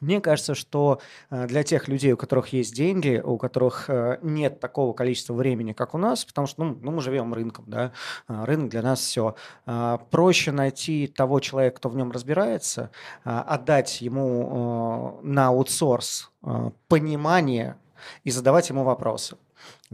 Мне 0.00 0.20
кажется, 0.20 0.54
что 0.54 1.00
э, 1.30 1.46
для 1.46 1.62
тех 1.62 1.88
людей, 1.88 2.12
у 2.12 2.16
которых 2.16 2.48
есть 2.48 2.74
деньги, 2.74 3.20
у 3.24 3.38
которых 3.38 3.88
э, 3.88 4.18
нет 4.22 4.60
такого 4.60 4.92
количества 4.92 5.34
времени, 5.34 5.72
как 5.72 5.94
у 5.94 5.98
нас, 5.98 6.24
потому 6.24 6.46
что 6.46 6.64
ну, 6.64 6.78
ну, 6.80 6.90
мы 6.90 7.00
живем 7.00 7.32
рынком, 7.32 7.64
да, 7.68 7.92
а, 8.26 8.44
рынок 8.46 8.70
для 8.70 8.82
нас 8.82 9.00
все, 9.00 9.34
проще 10.10 10.52
найти 10.52 11.06
того 11.06 11.40
человека, 11.40 11.76
кто 11.76 11.88
в 11.88 11.96
нем 11.96 12.10
разбирается, 12.10 12.90
отдать 13.24 14.00
ему 14.00 15.20
э, 15.22 15.26
на 15.26 15.48
аутсорс 15.48 16.30
понимание 16.88 17.76
и 18.24 18.30
задавать 18.30 18.68
ему 18.68 18.84
вопросы. 18.84 19.36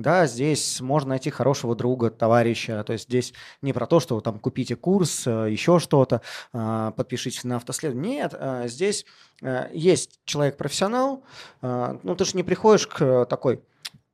Да, 0.00 0.26
здесь 0.26 0.80
можно 0.80 1.10
найти 1.10 1.28
хорошего 1.28 1.76
друга, 1.76 2.10
товарища. 2.10 2.82
То 2.84 2.94
есть 2.94 3.04
здесь 3.04 3.34
не 3.60 3.74
про 3.74 3.86
то, 3.86 4.00
что 4.00 4.18
там 4.22 4.38
купите 4.38 4.74
курс, 4.74 5.26
э, 5.26 5.50
еще 5.50 5.78
что-то, 5.78 6.22
а, 6.54 6.92
подпишитесь 6.92 7.44
на 7.44 7.56
автоследование. 7.56 8.14
Нет, 8.14 8.34
а, 8.34 8.66
здесь 8.66 9.04
э, 9.42 9.68
есть 9.74 10.20
человек-профессионал. 10.24 11.22
Ну, 11.60 12.16
ты 12.16 12.24
же 12.24 12.34
не 12.34 12.42
приходишь 12.42 12.86
к 12.86 13.26
такой, 13.26 13.62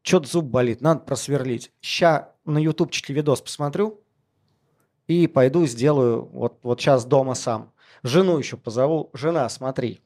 что-то 0.02 0.28
зуб 0.28 0.46
болит, 0.46 0.80
надо 0.80 1.00
просверлить. 1.02 1.70
Ща 1.80 2.32
на 2.44 2.58
ютубчике 2.58 3.12
видос 3.12 3.40
посмотрю 3.40 4.00
и 5.06 5.28
пойду 5.28 5.66
сделаю 5.66 6.24
вот, 6.24 6.58
вот 6.64 6.80
сейчас 6.80 7.04
дома 7.04 7.34
сам. 7.34 7.72
Жену 8.02 8.38
еще 8.38 8.56
позову. 8.56 9.10
Жена, 9.12 9.48
смотри, 9.48 10.00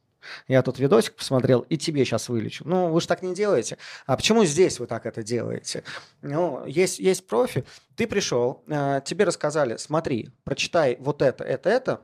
я 0.49 0.63
тут 0.63 0.79
видосик 0.79 1.15
посмотрел 1.15 1.61
и 1.61 1.77
тебе 1.77 2.05
сейчас 2.05 2.29
вылечу. 2.29 2.65
Ну, 2.67 2.91
вы 2.91 3.01
же 3.01 3.07
так 3.09 3.23
не 3.23 3.35
делаете. 3.35 3.79
А 4.07 4.17
почему 4.17 4.45
здесь 4.45 4.79
вы 4.79 4.87
так 4.87 5.07
это 5.07 5.23
делаете? 5.23 5.85
Ну, 6.23 6.65
есть, 6.67 6.99
есть 6.99 7.27
профи. 7.27 7.65
Ты 7.97 8.07
пришел, 8.07 8.63
э, 8.67 9.01
тебе 9.05 9.25
рассказали, 9.25 9.77
смотри, 9.77 10.31
прочитай 10.45 10.97
вот 11.01 11.23
это, 11.23 11.45
это, 11.45 11.69
это, 11.69 12.01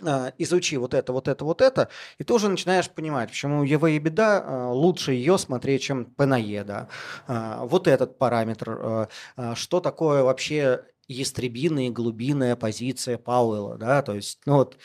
э, 0.00 0.32
изучи 0.38 0.76
вот 0.76 0.94
это, 0.94 1.12
вот 1.12 1.28
это, 1.28 1.44
вот 1.44 1.60
это, 1.60 1.88
и 2.18 2.24
ты 2.24 2.32
уже 2.34 2.48
начинаешь 2.48 2.90
понимать, 2.90 3.30
почему 3.30 3.62
ЕВ 3.62 3.84
и 3.84 3.98
беда 3.98 4.44
э, 4.44 4.66
лучше 4.72 5.12
ее 5.12 5.38
смотреть, 5.38 5.82
чем 5.82 6.06
ПНЕ, 6.06 6.64
да. 6.64 6.88
Вот 7.26 7.88
этот 7.88 8.18
параметр, 8.18 9.08
что 9.54 9.80
такое 9.80 10.22
вообще 10.22 10.84
ястребиная 11.08 11.88
и 11.88 11.90
глубинная 11.90 12.56
позиция 12.56 13.18
Пауэлла, 13.18 13.76
да, 13.76 14.02
то 14.02 14.14
есть, 14.14 14.40
ну 14.46 14.56
вот, 14.56 14.76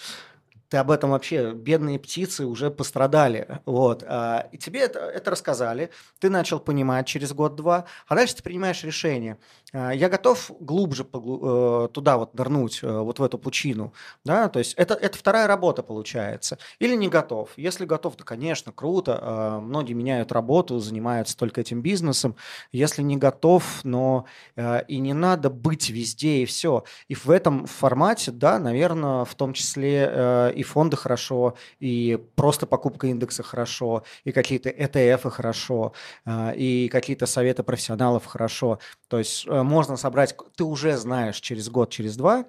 ты 0.70 0.78
об 0.78 0.92
этом 0.92 1.12
вообще, 1.12 1.54
бедные 1.54 2.00
птицы 2.00 2.46
уже 2.46 2.70
пострадали, 2.70 3.62
вот, 3.66 4.04
а, 4.06 4.50
и 4.52 4.58
тебе 4.58 4.82
это, 4.82 5.00
это 5.00 5.32
рассказали, 5.32 5.92
ты 6.20 6.30
начал 6.30 6.60
понимать 6.60 7.08
через 7.08 7.34
год-два, 7.34 7.86
а 8.08 8.16
дальше 8.16 8.36
ты 8.36 8.44
принимаешь 8.44 8.84
решение, 8.84 9.38
я 9.74 10.08
готов 10.08 10.50
глубже 10.62 11.04
э, 11.04 11.88
туда 11.92 12.18
вот 12.18 12.34
нырнуть, 12.36 12.80
э, 12.82 13.00
вот 13.00 13.20
в 13.20 13.24
эту 13.24 13.38
пучину, 13.38 13.94
да, 14.24 14.48
то 14.48 14.60
есть 14.60 14.74
это, 14.76 14.94
это 14.94 15.18
вторая 15.18 15.46
работа 15.46 15.84
получается, 15.84 16.58
или 16.80 16.96
не 16.96 17.10
готов, 17.10 17.50
если 17.58 17.86
готов, 17.86 18.16
то, 18.16 18.24
конечно, 18.24 18.72
круто, 18.72 19.60
многие 19.62 19.92
меняют 19.92 20.32
работу, 20.32 20.80
занимаются 20.80 21.36
только 21.36 21.60
этим 21.60 21.82
бизнесом, 21.82 22.38
если 22.72 23.02
не 23.02 23.18
готов, 23.18 23.82
но 23.84 24.26
э, 24.56 24.86
и 24.88 25.00
не 25.00 25.14
надо 25.14 25.50
быть 25.50 25.90
везде 25.90 26.44
и 26.44 26.46
все, 26.46 26.86
и 27.10 27.16
в 27.16 27.30
этом 27.30 27.66
формате, 27.66 28.32
да, 28.32 28.60
наверное, 28.60 29.26
в 29.26 29.36
том 29.36 29.52
числе 29.52 30.54
и 30.56 30.64
фонды 30.64 30.96
хорошо, 30.96 31.56
и 31.80 32.18
просто 32.36 32.68
покупка 32.68 33.08
индекса 33.08 33.44
хорошо, 33.44 34.04
и 34.24 34.32
какие-то 34.32 34.70
ETF 34.70 35.30
хорошо, 35.30 35.94
и 36.56 36.90
какие-то 36.92 37.26
советы 37.26 37.64
профессионалов 37.64 38.26
хорошо. 38.26 38.80
То 39.08 39.20
есть 39.20 39.46
э, 39.48 39.57
можно 39.64 39.98
собрать, 39.98 40.36
ты 40.56 40.64
уже 40.64 40.98
знаешь 40.98 41.40
через 41.40 41.70
год, 41.70 41.90
через 41.90 42.16
два, 42.16 42.46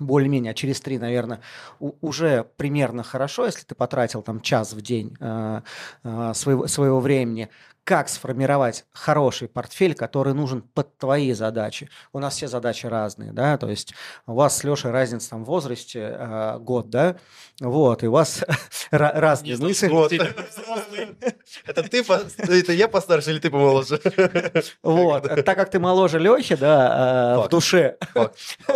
более-менее, 0.00 0.52
а 0.52 0.54
через 0.54 0.80
три, 0.80 0.98
наверное, 0.98 1.40
уже 1.78 2.46
примерно 2.56 3.02
хорошо, 3.02 3.46
если 3.46 3.64
ты 3.64 3.74
потратил 3.74 4.22
там 4.22 4.40
час 4.40 4.72
в 4.72 4.80
день 4.80 5.16
э, 5.20 5.60
э, 6.04 6.32
своего, 6.34 6.66
своего 6.66 7.00
времени, 7.00 7.50
как 7.84 8.08
сформировать 8.08 8.84
хороший 8.92 9.48
портфель, 9.48 9.94
который 9.94 10.34
нужен 10.34 10.62
под 10.62 10.96
твои 10.98 11.32
задачи. 11.32 11.88
У 12.12 12.18
нас 12.18 12.36
все 12.36 12.46
задачи 12.46 12.86
разные, 12.86 13.32
да, 13.32 13.56
то 13.58 13.68
есть 13.68 13.94
у 14.26 14.34
вас 14.34 14.58
с 14.58 14.64
Лешей 14.64 14.90
разница 14.90 15.30
там 15.30 15.44
в 15.44 15.48
возрасте 15.48 16.16
э, 16.16 16.58
год, 16.60 16.90
да, 16.90 17.16
вот, 17.60 18.02
и 18.02 18.06
у 18.06 18.12
вас 18.12 18.42
разные 18.90 19.56
мысли. 19.58 19.90
Это 21.66 21.82
ты, 21.82 22.02
это 22.02 22.72
я 22.72 22.88
постарше 22.88 23.30
или 23.32 23.38
ты 23.38 23.50
помоложе? 23.50 24.00
Вот, 24.82 25.22
так 25.44 25.56
как 25.56 25.70
ты 25.70 25.78
моложе 25.78 26.18
Лехи, 26.18 26.56
да, 26.56 27.36
э, 27.36 27.46
в 27.46 27.48
душе, 27.48 27.96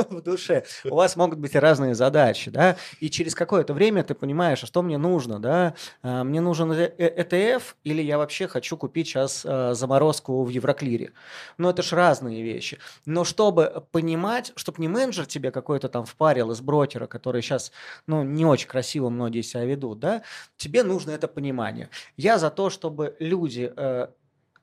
в 0.08 0.20
душе, 0.20 0.64
у 0.84 0.96
вас 0.96 1.16
могут 1.16 1.38
быть 1.38 1.54
разные 1.54 1.94
задачи, 1.94 2.50
да, 2.50 2.76
и 3.00 3.10
через 3.10 3.34
какое-то 3.34 3.74
время 3.74 4.02
ты 4.02 4.14
понимаешь, 4.14 4.62
а 4.62 4.66
что 4.66 4.82
мне 4.82 4.98
нужно, 4.98 5.40
да, 5.40 5.74
э, 6.02 6.22
мне 6.22 6.40
нужен 6.40 6.72
ETF 6.72 7.62
или 7.84 8.02
я 8.02 8.18
вообще 8.18 8.48
хочу 8.48 8.76
купить 8.76 9.08
сейчас 9.08 9.42
э, 9.44 9.74
заморозку 9.74 10.44
в 10.44 10.48
Евроклире. 10.48 11.12
Но 11.58 11.70
это 11.70 11.82
же 11.82 11.96
разные 11.96 12.42
вещи. 12.42 12.78
Но 13.06 13.24
чтобы 13.24 13.84
понимать, 13.92 14.52
чтобы 14.56 14.80
не 14.80 14.88
менеджер 14.88 15.26
тебе 15.26 15.50
какой-то 15.50 15.88
там 15.88 16.04
впарил 16.04 16.50
из 16.50 16.60
брокера, 16.60 17.06
который 17.06 17.42
сейчас, 17.42 17.72
ну, 18.06 18.22
не 18.22 18.44
очень 18.44 18.68
красиво 18.74 19.08
многие 19.08 19.42
себя 19.42 19.64
ведут, 19.64 20.00
да, 20.00 20.22
тебе 20.56 20.82
нужно 20.82 21.12
это 21.12 21.28
понимание. 21.28 21.88
Я 22.16 22.38
за 22.38 22.50
то, 22.50 22.70
чтобы 22.70 23.14
люди 23.20 23.72
э, 23.76 24.08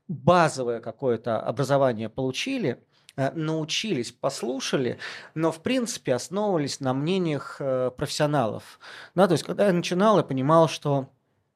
базовое 0.10 0.82
какое-то 0.82 1.40
образование 1.40 2.10
получили, 2.10 2.84
э, 3.16 3.32
научились, 3.32 4.12
послушали, 4.12 4.98
но 5.34 5.54
в 5.54 5.62
принципе 5.64 6.14
основывались 6.14 6.82
на 6.82 6.94
мнениях 6.94 7.56
э, 7.60 7.92
профессионалов. 7.96 8.80
Да, 9.16 9.28
то 9.28 9.32
есть, 9.32 9.46
когда 9.46 9.68
я 9.68 9.74
начинал, 9.74 10.18
я 10.18 10.24
понимал, 10.24 10.68
что 10.68 11.08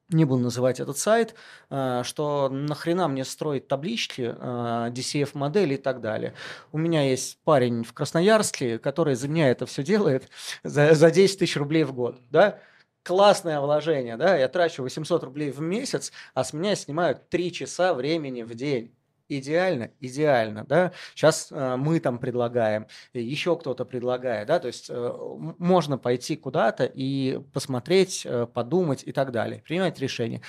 не 0.08 0.24
буду 0.24 0.42
называть 0.42 0.80
этот 0.80 0.98
сайт, 0.98 1.34
э, 1.70 2.02
что 2.04 2.48
нахрена 2.48 3.08
мне 3.08 3.24
строить 3.24 3.68
таблички, 3.68 4.22
DCF-модели 4.22 5.74
и 5.74 5.78
так 5.78 6.00
далее. 6.00 6.34
У 6.72 6.78
меня 6.78 7.08
есть 7.08 7.38
парень 7.44 7.82
в 7.84 7.92
Красноярске, 7.92 8.78
который 8.78 9.14
за 9.14 9.28
меня 9.28 9.50
это 9.50 9.66
все 9.66 9.82
делает 9.82 10.28
за, 10.62 10.94
за 10.94 11.10
10 11.10 11.38
тысяч 11.38 11.56
рублей 11.56 11.84
в 11.84 11.92
год. 11.92 12.20
Да? 12.30 12.60
классное 13.06 13.60
вложение, 13.60 14.16
да, 14.16 14.36
я 14.36 14.48
трачу 14.48 14.82
800 14.82 15.22
рублей 15.22 15.50
в 15.52 15.60
месяц, 15.60 16.12
а 16.34 16.42
с 16.42 16.52
меня 16.52 16.74
снимают 16.74 17.28
3 17.28 17.52
часа 17.52 17.94
времени 17.94 18.42
в 18.42 18.54
день. 18.54 18.96
Идеально, 19.28 19.90
идеально, 20.00 20.64
да. 20.64 20.92
Сейчас 21.14 21.48
э, 21.50 21.76
мы 21.76 21.98
там 21.98 22.18
предлагаем, 22.18 22.86
еще 23.12 23.56
кто-то 23.56 23.84
предлагает, 23.84 24.46
да, 24.46 24.60
то 24.60 24.68
есть 24.68 24.86
э, 24.88 25.12
можно 25.58 25.98
пойти 25.98 26.36
куда-то 26.36 26.84
и 26.84 27.40
посмотреть, 27.52 28.24
э, 28.24 28.46
подумать 28.46 29.02
и 29.04 29.10
так 29.10 29.32
далее, 29.32 29.62
принимать 29.66 29.98
решение. 29.98 30.42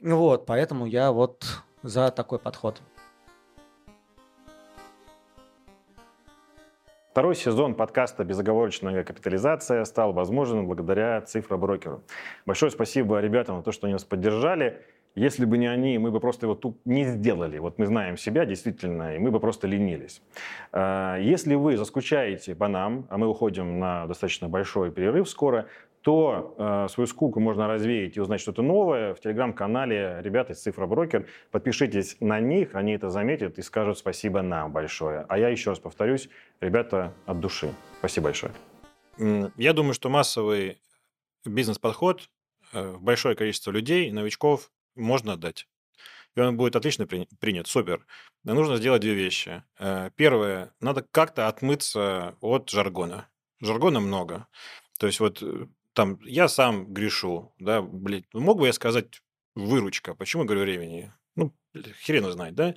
Вот, 0.00 0.46
поэтому 0.46 0.86
я 0.86 1.12
вот 1.12 1.44
за 1.82 2.10
такой 2.10 2.38
подход. 2.38 2.80
Второй 7.16 7.34
сезон 7.34 7.74
подкаста 7.74 8.24
«Безоговорочная 8.24 9.02
капитализация» 9.02 9.82
стал 9.84 10.12
возможен 10.12 10.66
благодаря 10.66 11.22
цифроброкеру. 11.22 12.02
Большое 12.44 12.70
спасибо 12.70 13.20
ребятам 13.20 13.56
за 13.56 13.62
то, 13.62 13.72
что 13.72 13.86
они 13.86 13.94
нас 13.94 14.04
поддержали. 14.04 14.84
Если 15.16 15.46
бы 15.46 15.56
не 15.56 15.66
они, 15.66 15.96
мы 15.96 16.10
бы 16.10 16.20
просто 16.20 16.44
его 16.44 16.54
тут 16.54 16.78
не 16.84 17.04
сделали. 17.04 17.58
Вот 17.58 17.78
мы 17.78 17.86
знаем 17.86 18.18
себя 18.18 18.44
действительно, 18.44 19.16
и 19.16 19.18
мы 19.18 19.30
бы 19.30 19.40
просто 19.40 19.66
ленились. 19.66 20.20
А, 20.72 21.16
если 21.16 21.54
вы 21.54 21.78
заскучаете 21.78 22.54
по 22.54 22.68
нам, 22.68 23.06
а 23.08 23.16
мы 23.16 23.26
уходим 23.26 23.78
на 23.78 24.06
достаточно 24.06 24.50
большой 24.50 24.92
перерыв 24.92 25.26
скоро, 25.28 25.68
то 26.02 26.54
э, 26.56 26.86
свою 26.88 27.08
скуку 27.08 27.40
можно 27.40 27.66
развеять 27.66 28.16
и 28.16 28.20
узнать 28.20 28.40
что-то 28.40 28.62
новое 28.62 29.12
в 29.14 29.20
телеграм-канале 29.20 30.18
ребята 30.20 30.52
из 30.52 30.60
Цифроброкер. 30.60 31.26
Подпишитесь 31.50 32.16
на 32.20 32.38
них, 32.38 32.76
они 32.76 32.92
это 32.92 33.10
заметят 33.10 33.58
и 33.58 33.62
скажут 33.62 33.98
спасибо 33.98 34.42
нам 34.42 34.70
большое. 34.70 35.26
А 35.28 35.36
я 35.36 35.48
еще 35.48 35.70
раз 35.70 35.80
повторюсь, 35.80 36.28
ребята 36.60 37.12
от 37.24 37.40
души. 37.40 37.72
Спасибо 37.98 38.26
большое. 38.26 38.52
Я 39.56 39.72
думаю, 39.72 39.94
что 39.94 40.08
массовый 40.10 40.78
бизнес-подход 41.44 42.28
э, 42.72 42.96
большое 43.00 43.34
количество 43.34 43.72
людей, 43.72 44.12
новичков, 44.12 44.70
можно 44.96 45.34
отдать. 45.34 45.68
И 46.34 46.40
он 46.40 46.56
будет 46.56 46.76
отлично 46.76 47.06
принят, 47.06 47.66
супер. 47.66 48.06
Но 48.44 48.54
нужно 48.54 48.76
сделать 48.76 49.00
две 49.00 49.14
вещи. 49.14 49.62
Э, 49.78 50.10
первое, 50.16 50.74
надо 50.80 51.02
как-то 51.02 51.48
отмыться 51.48 52.36
от 52.40 52.68
жаргона. 52.68 53.28
Жаргона 53.60 54.00
много. 54.00 54.46
То 54.98 55.06
есть 55.06 55.18
вот 55.20 55.42
э, 55.42 55.66
там, 55.94 56.20
я 56.24 56.48
сам 56.48 56.92
грешу, 56.92 57.54
да, 57.58 57.80
блядь, 57.80 58.26
мог 58.34 58.58
бы 58.58 58.66
я 58.66 58.74
сказать 58.74 59.22
выручка, 59.54 60.14
почему 60.14 60.44
говорю 60.44 60.62
времени? 60.62 61.12
Ну, 61.36 61.54
хрен 62.04 62.30
знает, 62.30 62.54
да? 62.54 62.74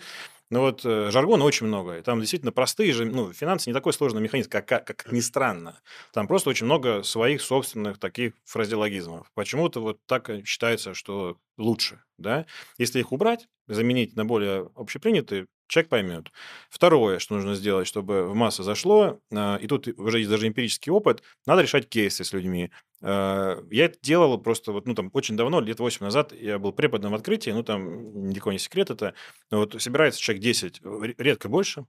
Но 0.49 0.61
вот 0.61 0.83
э, 0.83 1.11
жаргона 1.11 1.43
очень 1.45 1.67
много. 1.67 1.97
И 1.97 2.01
там 2.01 2.19
действительно 2.19 2.51
простые 2.51 2.91
же, 2.91 3.05
ну, 3.05 3.31
финансы 3.33 3.69
не 3.69 3.73
такой 3.73 3.93
сложный 3.93 4.21
механизм, 4.21 4.49
как, 4.49 4.67
как, 4.67 4.85
как 4.85 5.11
ни 5.11 5.19
странно. 5.19 5.79
Там 6.11 6.27
просто 6.27 6.49
очень 6.49 6.65
много 6.65 7.03
своих 7.03 7.41
собственных 7.41 7.99
таких 7.99 8.33
фразеологизмов. 8.45 9.31
Почему-то 9.35 9.81
вот 9.81 9.99
так 10.07 10.29
считается, 10.45 10.93
что 10.93 11.37
лучше, 11.57 12.01
да? 12.17 12.45
Если 12.77 12.99
их 12.99 13.11
убрать, 13.11 13.47
заменить 13.67 14.15
на 14.15 14.25
более 14.25 14.69
общепринятые, 14.75 15.45
человек 15.69 15.89
поймет. 15.89 16.31
Второе, 16.69 17.19
что 17.19 17.35
нужно 17.35 17.55
сделать, 17.55 17.87
чтобы 17.87 18.27
в 18.27 18.35
массу 18.35 18.63
зашло, 18.63 19.21
а, 19.31 19.57
и 19.57 19.67
тут 19.67 19.87
уже 19.97 20.19
есть 20.19 20.29
даже 20.29 20.47
эмпирический 20.47 20.91
опыт, 20.91 21.23
надо 21.45 21.61
решать 21.61 21.87
кейсы 21.87 22.23
с 22.23 22.33
людьми. 22.33 22.71
А, 23.01 23.63
я 23.71 23.85
это 23.85 23.97
делал 24.01 24.37
просто 24.39 24.73
вот, 24.73 24.87
ну, 24.87 24.95
там, 24.95 25.09
очень 25.13 25.37
давно, 25.37 25.61
лет 25.61 25.79
8 25.79 26.03
назад, 26.05 26.33
я 26.33 26.59
был 26.59 26.73
преподом 26.73 27.11
в 27.13 27.15
открытии, 27.15 27.51
ну, 27.51 27.63
там, 27.63 28.27
никакой 28.27 28.53
не 28.53 28.59
секрет 28.59 28.89
это, 28.89 29.13
но 29.51 29.59
вот 29.59 29.81
собирается 29.81 30.19
человек 30.19 30.43
10, 30.43 30.81
редко 31.17 31.47
больше, 31.47 31.85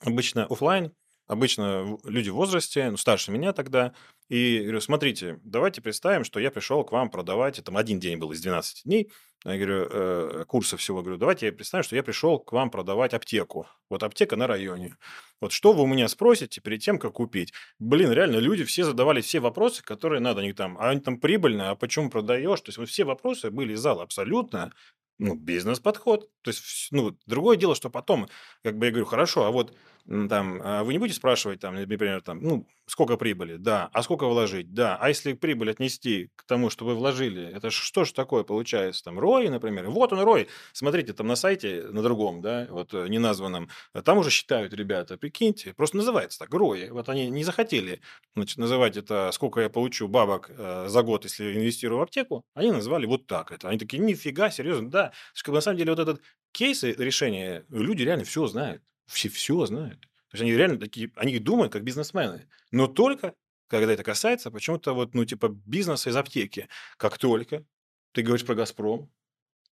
обычно 0.00 0.46
офлайн, 0.46 0.92
обычно 1.26 1.98
люди 2.04 2.30
в 2.30 2.34
возрасте, 2.34 2.90
ну, 2.90 2.96
старше 2.96 3.30
меня 3.30 3.52
тогда, 3.52 3.94
и 4.28 4.60
говорю, 4.60 4.80
смотрите, 4.80 5.38
давайте 5.44 5.80
представим, 5.80 6.24
что 6.24 6.40
я 6.40 6.50
пришел 6.50 6.84
к 6.84 6.92
вам 6.92 7.10
продавать, 7.10 7.62
там 7.64 7.76
один 7.76 8.00
день 8.00 8.18
был 8.18 8.32
из 8.32 8.40
12 8.40 8.84
дней, 8.84 9.10
я 9.44 9.56
говорю, 9.56 9.86
э, 9.90 10.44
курса 10.46 10.78
всего, 10.78 11.02
говорю, 11.02 11.18
давайте 11.18 11.46
я 11.46 11.52
представим, 11.52 11.84
что 11.84 11.96
я 11.96 12.02
пришел 12.02 12.38
к 12.38 12.50
вам 12.52 12.70
продавать 12.70 13.12
аптеку. 13.12 13.66
Вот 13.90 14.02
аптека 14.02 14.36
на 14.36 14.46
районе. 14.46 14.96
Вот 15.38 15.52
что 15.52 15.74
вы 15.74 15.82
у 15.82 15.86
меня 15.86 16.08
спросите 16.08 16.62
перед 16.62 16.80
тем, 16.80 16.98
как 16.98 17.12
купить? 17.12 17.52
Блин, 17.78 18.10
реально, 18.10 18.38
люди 18.38 18.64
все 18.64 18.84
задавали 18.84 19.20
все 19.20 19.40
вопросы, 19.40 19.82
которые 19.82 20.20
надо. 20.20 20.40
Они 20.40 20.54
там, 20.54 20.78
а 20.78 20.88
они 20.88 21.00
там 21.00 21.20
прибыльно, 21.20 21.70
а 21.70 21.74
почему 21.74 22.08
продаешь? 22.08 22.60
То 22.62 22.70
есть, 22.70 22.78
вот 22.78 22.88
все 22.88 23.04
вопросы 23.04 23.50
были 23.50 23.74
из 23.74 23.80
зала 23.80 24.02
абсолютно 24.02 24.72
ну, 25.18 25.34
бизнес-подход. 25.34 26.30
То 26.40 26.50
есть, 26.50 26.88
ну, 26.90 27.14
другое 27.26 27.58
дело, 27.58 27.74
что 27.74 27.90
потом, 27.90 28.28
как 28.62 28.78
бы 28.78 28.86
я 28.86 28.92
говорю, 28.92 29.06
хорошо, 29.06 29.44
а 29.44 29.50
вот 29.50 29.76
там, 30.06 30.60
а 30.62 30.84
вы 30.84 30.92
не 30.92 30.98
будете 30.98 31.16
спрашивать, 31.16 31.60
там, 31.60 31.76
например, 31.76 32.20
там, 32.20 32.40
ну, 32.42 32.66
сколько 32.86 33.16
прибыли? 33.16 33.56
Да. 33.56 33.88
А 33.92 34.02
сколько 34.02 34.26
вложить? 34.26 34.74
Да. 34.74 34.98
А 35.00 35.08
если 35.08 35.32
прибыль 35.32 35.70
отнести 35.70 36.30
к 36.36 36.44
тому, 36.44 36.68
что 36.68 36.84
вы 36.84 36.94
вложили, 36.94 37.50
это 37.54 37.70
что 37.70 38.04
же 38.04 38.12
такое 38.12 38.44
получается? 38.44 39.02
Там, 39.04 39.18
ROI, 39.18 39.48
например. 39.48 39.88
Вот 39.88 40.12
он, 40.12 40.20
ROI. 40.20 40.48
Смотрите, 40.72 41.14
там 41.14 41.26
на 41.26 41.36
сайте, 41.36 41.84
на 41.90 42.02
другом, 42.02 42.42
да, 42.42 42.66
вот 42.70 42.92
э, 42.92 43.08
неназванном, 43.08 43.70
там 44.04 44.18
уже 44.18 44.28
считают 44.30 44.74
ребята, 44.74 45.16
прикиньте, 45.16 45.72
просто 45.72 45.96
называется 45.96 46.38
так, 46.38 46.50
ROI. 46.50 46.92
Вот 46.92 47.08
они 47.08 47.30
не 47.30 47.42
захотели, 47.42 48.00
значит, 48.36 48.58
называть 48.58 48.98
это, 48.98 49.30
сколько 49.32 49.60
я 49.60 49.70
получу 49.70 50.06
бабок 50.06 50.50
э, 50.50 50.86
за 50.88 51.02
год, 51.02 51.24
если 51.24 51.54
инвестирую 51.56 52.00
в 52.00 52.02
аптеку, 52.02 52.44
они 52.54 52.70
назвали 52.70 53.06
вот 53.06 53.26
так 53.26 53.52
это. 53.52 53.70
Они 53.70 53.78
такие, 53.78 54.02
нифига, 54.02 54.50
серьезно, 54.50 54.90
да. 54.90 55.12
На 55.46 55.60
самом 55.62 55.78
деле, 55.78 55.92
вот 55.92 56.00
этот 56.00 56.20
кейс 56.52 56.82
решения, 56.82 57.64
люди 57.70 58.02
реально 58.02 58.24
все 58.24 58.46
знают 58.46 58.82
все 59.06 59.28
все 59.28 59.64
знают. 59.66 60.00
То 60.00 60.36
есть 60.36 60.42
они 60.42 60.52
реально 60.52 60.78
такие, 60.78 61.12
они 61.16 61.38
думают 61.38 61.72
как 61.72 61.84
бизнесмены. 61.84 62.48
Но 62.70 62.86
только, 62.86 63.34
когда 63.68 63.92
это 63.92 64.02
касается 64.02 64.50
почему-то 64.50 64.92
вот, 64.92 65.14
ну, 65.14 65.24
типа 65.24 65.48
бизнеса 65.48 66.10
из 66.10 66.16
аптеки. 66.16 66.68
Как 66.96 67.18
только 67.18 67.64
ты 68.12 68.22
говоришь 68.22 68.46
про 68.46 68.54
«Газпром», 68.54 69.10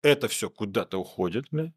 это 0.02 0.28
все 0.28 0.50
куда-то 0.50 0.98
уходит, 1.00 1.48
бля. 1.52 1.74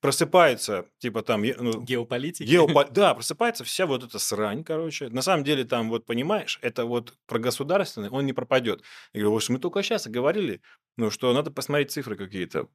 Просыпается, 0.00 0.86
типа 0.98 1.22
там... 1.22 1.42
Ну, 1.42 1.80
Геополитика? 1.82 2.48
Геопо... 2.48 2.84
Да, 2.92 3.14
просыпается 3.14 3.64
вся 3.64 3.86
вот 3.86 4.04
эта 4.04 4.20
срань, 4.20 4.62
короче. 4.62 5.08
На 5.08 5.22
самом 5.22 5.42
деле 5.42 5.64
там, 5.64 5.88
вот 5.88 6.06
понимаешь, 6.06 6.60
это 6.62 6.84
вот 6.84 7.16
про 7.26 7.40
государственный, 7.40 8.10
он 8.10 8.24
не 8.24 8.32
пропадет. 8.32 8.82
Я 9.12 9.22
говорю, 9.22 9.40
мы 9.48 9.58
только 9.58 9.82
сейчас 9.82 10.06
говорили, 10.06 10.62
ну, 10.96 11.10
что 11.10 11.32
надо 11.32 11.50
посмотреть 11.50 11.90
цифры 11.90 12.14
какие-то 12.14 12.68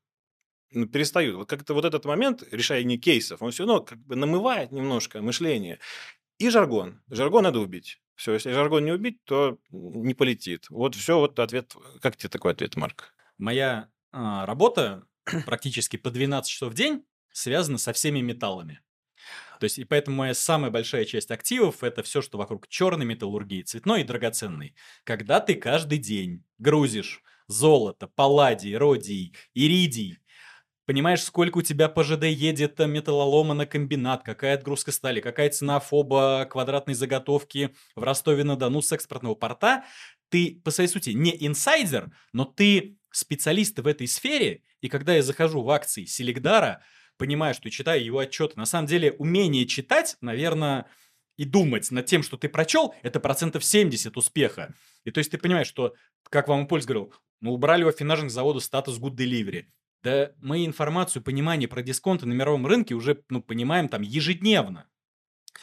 перестают. 0.73 1.35
Вот 1.35 1.49
как-то 1.49 1.73
вот 1.73 1.85
этот 1.85 2.05
момент 2.05 2.43
решения 2.51 2.97
кейсов, 2.97 3.41
он 3.41 3.51
все 3.51 3.65
равно 3.65 3.81
как 3.81 3.99
бы 3.99 4.15
намывает 4.15 4.71
немножко 4.71 5.21
мышление. 5.21 5.79
И 6.37 6.49
жаргон. 6.49 7.01
Жаргон 7.09 7.43
надо 7.43 7.59
убить. 7.59 8.01
Все, 8.15 8.33
если 8.33 8.51
жаргон 8.51 8.85
не 8.85 8.91
убить, 8.91 9.23
то 9.23 9.57
не 9.71 10.13
полетит. 10.13 10.67
Вот 10.69 10.95
все, 10.95 11.19
вот 11.19 11.39
ответ. 11.39 11.73
Как 12.01 12.15
тебе 12.15 12.29
такой 12.29 12.51
ответ, 12.51 12.75
Марк? 12.75 13.13
Моя 13.37 13.89
а, 14.11 14.45
работа 14.45 15.05
практически 15.45 15.97
по 15.97 16.11
12 16.11 16.49
часов 16.49 16.71
в 16.71 16.75
день 16.75 17.05
связана 17.31 17.77
со 17.77 17.93
всеми 17.93 18.19
металлами. 18.19 18.81
То 19.59 19.65
есть, 19.65 19.79
и 19.79 19.85
поэтому 19.85 20.17
моя 20.17 20.33
самая 20.33 20.71
большая 20.71 21.05
часть 21.05 21.31
активов– 21.31 21.83
это 21.85 22.03
все, 22.03 22.21
что 22.21 22.37
вокруг 22.37 22.67
черной 22.67 23.05
металлургии, 23.05 23.61
цветной 23.61 24.01
и 24.01 24.03
драгоценной. 24.03 24.75
Когда 25.05 25.39
ты 25.39 25.55
каждый 25.55 25.99
день 25.99 26.43
грузишь 26.57 27.23
золото, 27.47 28.07
палладий, 28.07 28.75
родий, 28.75 29.33
иридий, 29.53 30.19
Понимаешь, 30.85 31.23
сколько 31.23 31.59
у 31.59 31.61
тебя 31.61 31.87
по 31.87 32.03
ЖД 32.03 32.25
едет 32.25 32.77
э, 32.79 32.87
металлолома 32.87 33.53
на 33.53 33.65
комбинат, 33.65 34.23
какая 34.23 34.55
отгрузка 34.55 34.91
стали, 34.91 35.21
какая 35.21 35.49
цена 35.49 35.79
ФОБа 35.79 36.45
квадратной 36.49 36.93
заготовки 36.93 37.73
в 37.95 38.03
Ростове-на-Дону 38.03 38.81
с 38.81 38.91
экспортного 38.91 39.35
порта. 39.35 39.85
Ты, 40.27 40.59
по 40.63 40.71
своей 40.71 40.89
сути, 40.89 41.11
не 41.11 41.33
инсайдер, 41.47 42.11
но 42.33 42.43
ты 42.43 42.97
специалист 43.11 43.79
в 43.79 43.87
этой 43.87 44.07
сфере. 44.07 44.63
И 44.81 44.89
когда 44.89 45.15
я 45.15 45.21
захожу 45.21 45.61
в 45.61 45.69
акции 45.69 46.03
Селегдара, 46.03 46.81
понимаю, 47.17 47.53
что 47.53 47.69
читаю 47.69 48.03
его 48.03 48.19
отчеты. 48.19 48.53
На 48.57 48.65
самом 48.65 48.87
деле, 48.87 49.13
умение 49.13 49.65
читать, 49.65 50.17
наверное, 50.19 50.87
и 51.37 51.45
думать 51.45 51.89
над 51.91 52.05
тем, 52.07 52.23
что 52.23 52.35
ты 52.35 52.49
прочел, 52.49 52.93
это 53.03 53.21
процентов 53.21 53.63
70 53.63 54.17
успеха. 54.17 54.75
И 55.05 55.11
то 55.11 55.19
есть 55.19 55.31
ты 55.31 55.37
понимаешь, 55.37 55.67
что, 55.67 55.93
как 56.29 56.49
вам 56.49 56.67
Польс 56.67 56.85
говорил, 56.85 57.13
мы 57.39 57.53
убрали 57.53 57.83
у 57.83 57.87
афинажных 57.87 58.31
завода 58.31 58.59
статус 58.59 58.99
good 58.99 59.15
delivery. 59.15 59.65
Да 60.03 60.31
мы 60.41 60.65
информацию, 60.65 61.23
понимание 61.23 61.69
про 61.69 61.81
дисконты 61.81 62.25
на 62.25 62.33
мировом 62.33 62.67
рынке 62.67 62.93
уже 62.93 63.23
ну, 63.29 63.41
понимаем 63.41 63.87
там 63.87 64.01
ежедневно. 64.01 64.85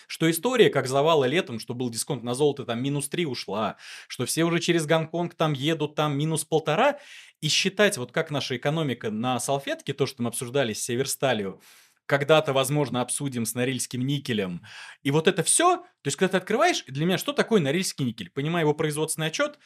Что 0.06 0.30
история, 0.30 0.70
как 0.70 0.86
завала 0.86 1.24
летом, 1.24 1.58
что 1.58 1.74
был 1.74 1.90
дисконт 1.90 2.22
на 2.22 2.34
золото, 2.34 2.64
там 2.64 2.82
минус 2.82 3.08
3 3.08 3.26
ушла, 3.26 3.76
что 4.08 4.24
все 4.24 4.44
уже 4.44 4.60
через 4.60 4.86
Гонконг 4.86 5.34
там 5.34 5.52
едут, 5.52 5.94
там 5.94 6.16
минус 6.16 6.44
полтора, 6.44 6.98
и 7.40 7.48
считать, 7.48 7.98
вот 7.98 8.12
как 8.12 8.30
наша 8.30 8.56
экономика 8.56 9.10
на 9.10 9.38
салфетке, 9.40 9.92
то, 9.92 10.06
что 10.06 10.22
мы 10.22 10.28
обсуждали 10.28 10.72
с 10.72 10.82
Северсталью, 10.82 11.60
когда-то, 12.06 12.52
возможно, 12.52 13.02
обсудим 13.02 13.46
с 13.46 13.54
норильским 13.54 14.04
никелем. 14.04 14.62
И 15.02 15.10
вот 15.10 15.28
это 15.28 15.44
все, 15.44 15.76
то 15.76 15.84
есть, 16.06 16.16
когда 16.16 16.32
ты 16.32 16.36
открываешь, 16.38 16.84
для 16.88 17.06
меня 17.06 17.18
что 17.18 17.32
такое 17.32 17.60
норильский 17.60 18.04
никель? 18.04 18.30
Понимаю 18.30 18.64
его 18.64 18.74
производственный 18.74 19.28
отчет, 19.28 19.58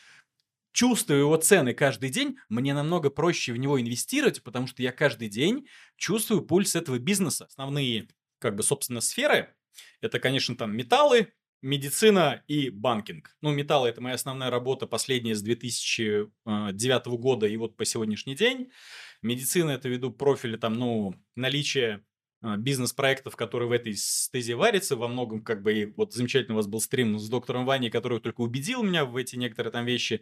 чувствую 0.74 1.20
его 1.20 1.36
цены 1.36 1.72
каждый 1.72 2.10
день, 2.10 2.36
мне 2.50 2.74
намного 2.74 3.08
проще 3.08 3.54
в 3.54 3.56
него 3.56 3.80
инвестировать, 3.80 4.42
потому 4.42 4.66
что 4.66 4.82
я 4.82 4.92
каждый 4.92 5.28
день 5.28 5.66
чувствую 5.96 6.42
пульс 6.42 6.76
этого 6.76 6.98
бизнеса. 6.98 7.46
Основные, 7.46 8.08
как 8.40 8.56
бы, 8.56 8.62
собственно, 8.62 9.00
сферы, 9.00 9.54
это, 10.02 10.18
конечно, 10.18 10.56
там 10.56 10.76
металлы, 10.76 11.32
медицина 11.62 12.42
и 12.48 12.68
банкинг. 12.68 13.36
Ну, 13.40 13.52
металлы– 13.52 13.88
это 13.90 14.02
моя 14.02 14.16
основная 14.16 14.50
работа, 14.50 14.86
последняя 14.86 15.34
с 15.34 15.42
2009 15.42 17.06
года 17.18 17.46
и 17.46 17.56
вот 17.56 17.76
по 17.76 17.84
сегодняшний 17.84 18.34
день. 18.34 18.70
Медицина– 19.22 19.70
это 19.72 19.88
ввиду 19.88 20.10
профиля, 20.10 20.58
там, 20.58 20.74
ну, 20.74 21.14
наличие 21.36 22.04
бизнес-проектов, 22.58 23.36
которые 23.36 23.68
в 23.68 23.72
этой 23.72 23.94
стезе 23.94 24.54
варятся, 24.54 24.96
во 24.96 25.08
многом 25.08 25.42
как 25.42 25.62
бы 25.62 25.72
и 25.72 25.86
вот 25.86 26.12
замечательно 26.12 26.54
у 26.54 26.56
вас 26.58 26.66
был 26.66 26.80
стрим 26.80 27.18
с 27.18 27.28
доктором 27.28 27.64
Ваней, 27.64 27.90
который 27.90 28.20
только 28.20 28.42
убедил 28.42 28.82
меня 28.82 29.04
в 29.04 29.16
эти 29.16 29.36
некоторые 29.36 29.72
там 29.72 29.84
вещи. 29.84 30.20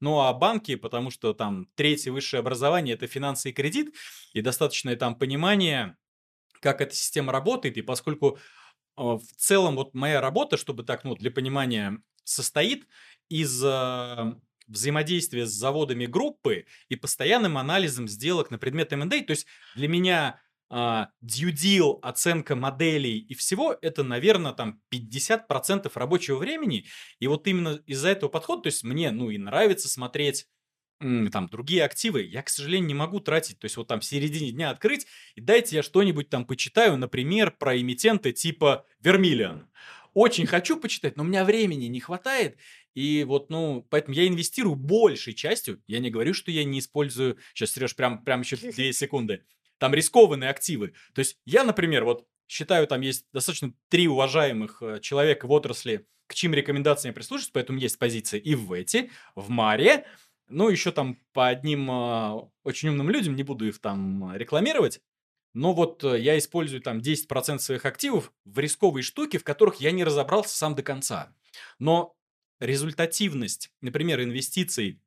Ну 0.00 0.20
а 0.20 0.32
банки, 0.32 0.76
потому 0.76 1.10
что 1.10 1.34
там 1.34 1.68
третье 1.74 2.10
высшее 2.10 2.40
образование– 2.40 2.94
это 2.96 3.06
финансы 3.06 3.50
и 3.50 3.52
кредит, 3.52 3.94
и 4.32 4.40
достаточное 4.40 4.96
там 4.96 5.14
понимание, 5.14 5.96
как 6.60 6.80
эта 6.80 6.94
система 6.94 7.32
работает, 7.32 7.76
и 7.76 7.82
поскольку 7.82 8.38
а, 8.96 9.18
в 9.18 9.26
целом 9.36 9.76
вот 9.76 9.94
моя 9.94 10.20
работа, 10.20 10.56
чтобы 10.56 10.84
так, 10.84 11.04
ну, 11.04 11.14
для 11.14 11.30
понимания, 11.30 12.00
состоит 12.24 12.86
из 13.28 13.62
а, 13.64 14.38
взаимодействия 14.66 15.46
с 15.46 15.50
заводами 15.50 16.06
группы 16.06 16.66
и 16.88 16.96
постоянным 16.96 17.58
анализом 17.58 18.08
сделок 18.08 18.50
на 18.50 18.58
предмет 18.58 18.92
M&A. 18.92 19.22
То 19.22 19.30
есть 19.32 19.46
для 19.74 19.88
меня 19.88 20.40
а, 20.70 21.08
due 21.24 21.52
deal, 21.52 21.98
оценка 22.02 22.54
моделей 22.54 23.18
и 23.18 23.34
всего, 23.34 23.76
это, 23.80 24.02
наверное, 24.02 24.52
там 24.52 24.80
50% 24.92 25.90
рабочего 25.94 26.38
времени. 26.38 26.86
И 27.20 27.26
вот 27.26 27.46
именно 27.46 27.80
из-за 27.86 28.10
этого 28.10 28.28
подхода, 28.28 28.62
то 28.62 28.66
есть 28.68 28.84
мне, 28.84 29.10
ну, 29.10 29.30
и 29.30 29.38
нравится 29.38 29.88
смотреть 29.88 30.46
там 31.00 31.48
другие 31.48 31.84
активы, 31.84 32.22
я, 32.22 32.42
к 32.42 32.48
сожалению, 32.48 32.88
не 32.88 32.94
могу 32.94 33.20
тратить. 33.20 33.58
То 33.60 33.66
есть 33.66 33.76
вот 33.76 33.86
там 33.86 34.00
в 34.00 34.04
середине 34.04 34.50
дня 34.50 34.70
открыть, 34.70 35.06
и 35.36 35.40
дайте 35.40 35.76
я 35.76 35.82
что-нибудь 35.82 36.28
там 36.28 36.44
почитаю, 36.44 36.96
например, 36.96 37.52
про 37.52 37.78
эмитенты 37.80 38.32
типа 38.32 38.84
Vermilion. 39.02 39.66
Очень 40.14 40.46
хочу 40.46 40.76
почитать, 40.76 41.16
но 41.16 41.22
у 41.22 41.26
меня 41.26 41.44
времени 41.44 41.84
не 41.84 42.00
хватает. 42.00 42.56
И 42.94 43.22
вот, 43.22 43.50
ну, 43.50 43.86
поэтому 43.90 44.16
я 44.16 44.26
инвестирую 44.26 44.74
большей 44.74 45.34
частью. 45.34 45.80
Я 45.86 46.00
не 46.00 46.10
говорю, 46.10 46.34
что 46.34 46.50
я 46.50 46.64
не 46.64 46.80
использую... 46.80 47.38
Сейчас, 47.54 47.70
Сереж, 47.70 47.94
прям, 47.94 48.24
прям 48.24 48.40
еще 48.40 48.56
две 48.56 48.92
секунды 48.92 49.44
там 49.78 49.94
рискованные 49.94 50.50
активы. 50.50 50.92
То 51.14 51.20
есть 51.20 51.38
я, 51.46 51.64
например, 51.64 52.04
вот 52.04 52.26
считаю, 52.46 52.86
там 52.86 53.00
есть 53.00 53.26
достаточно 53.32 53.72
три 53.88 54.08
уважаемых 54.08 54.82
э, 54.82 55.00
человека 55.00 55.46
в 55.46 55.52
отрасли, 55.52 56.06
к 56.26 56.34
чьим 56.34 56.54
рекомендациям 56.54 57.12
я 57.12 57.14
прислушиваюсь, 57.14 57.50
поэтому 57.52 57.78
есть 57.78 57.98
позиции 57.98 58.38
и 58.38 58.54
в 58.54 58.72
эти, 58.72 59.10
в 59.34 59.48
Маре, 59.48 60.06
ну, 60.48 60.68
еще 60.68 60.92
там 60.92 61.18
по 61.32 61.48
одним 61.48 61.90
э, 61.90 62.48
очень 62.64 62.90
умным 62.90 63.10
людям, 63.10 63.36
не 63.36 63.42
буду 63.42 63.66
их 63.66 63.80
там 63.80 64.34
рекламировать, 64.34 65.00
но 65.54 65.72
вот 65.72 66.04
э, 66.04 66.20
я 66.20 66.38
использую 66.38 66.80
там 66.80 66.98
10% 66.98 67.58
своих 67.58 67.84
активов 67.84 68.32
в 68.44 68.58
рисковые 68.58 69.02
штуки, 69.02 69.36
в 69.36 69.44
которых 69.44 69.76
я 69.76 69.90
не 69.90 70.04
разобрался 70.04 70.56
сам 70.56 70.74
до 70.74 70.82
конца. 70.82 71.34
Но 71.78 72.16
результативность, 72.60 73.70
например, 73.80 74.22
инвестиций 74.22 75.00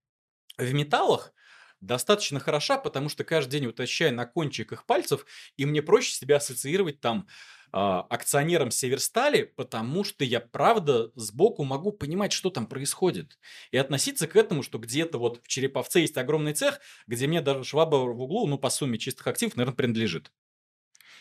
в 0.57 0.73
металлах 0.73 1.33
достаточно 1.81 2.39
хороша, 2.39 2.77
потому 2.77 3.09
что 3.09 3.23
каждый 3.23 3.59
день 3.59 3.67
утащаю 3.67 4.13
на 4.13 4.25
кончиках 4.25 4.85
пальцев, 4.85 5.25
и 5.57 5.65
мне 5.65 5.81
проще 5.81 6.13
себя 6.13 6.37
ассоциировать 6.37 7.01
там 7.01 7.27
э, 7.73 7.77
акционером 7.77 8.71
Северстали, 8.71 9.43
потому 9.43 10.03
что 10.03 10.23
я 10.23 10.39
правда 10.39 11.11
сбоку 11.15 11.63
могу 11.63 11.91
понимать, 11.91 12.31
что 12.31 12.49
там 12.49 12.67
происходит. 12.67 13.39
И 13.71 13.77
относиться 13.77 14.27
к 14.27 14.35
этому, 14.35 14.63
что 14.63 14.77
где-то 14.77 15.17
вот 15.17 15.41
в 15.43 15.47
Череповце 15.47 16.01
есть 16.01 16.17
огромный 16.17 16.53
цех, 16.53 16.79
где 17.07 17.27
мне 17.27 17.41
даже 17.41 17.63
шваба 17.63 17.95
в 17.97 18.21
углу, 18.21 18.47
ну, 18.47 18.57
по 18.57 18.69
сумме 18.69 18.97
чистых 18.97 19.27
активов, 19.27 19.55
наверное, 19.55 19.75
принадлежит. 19.75 20.31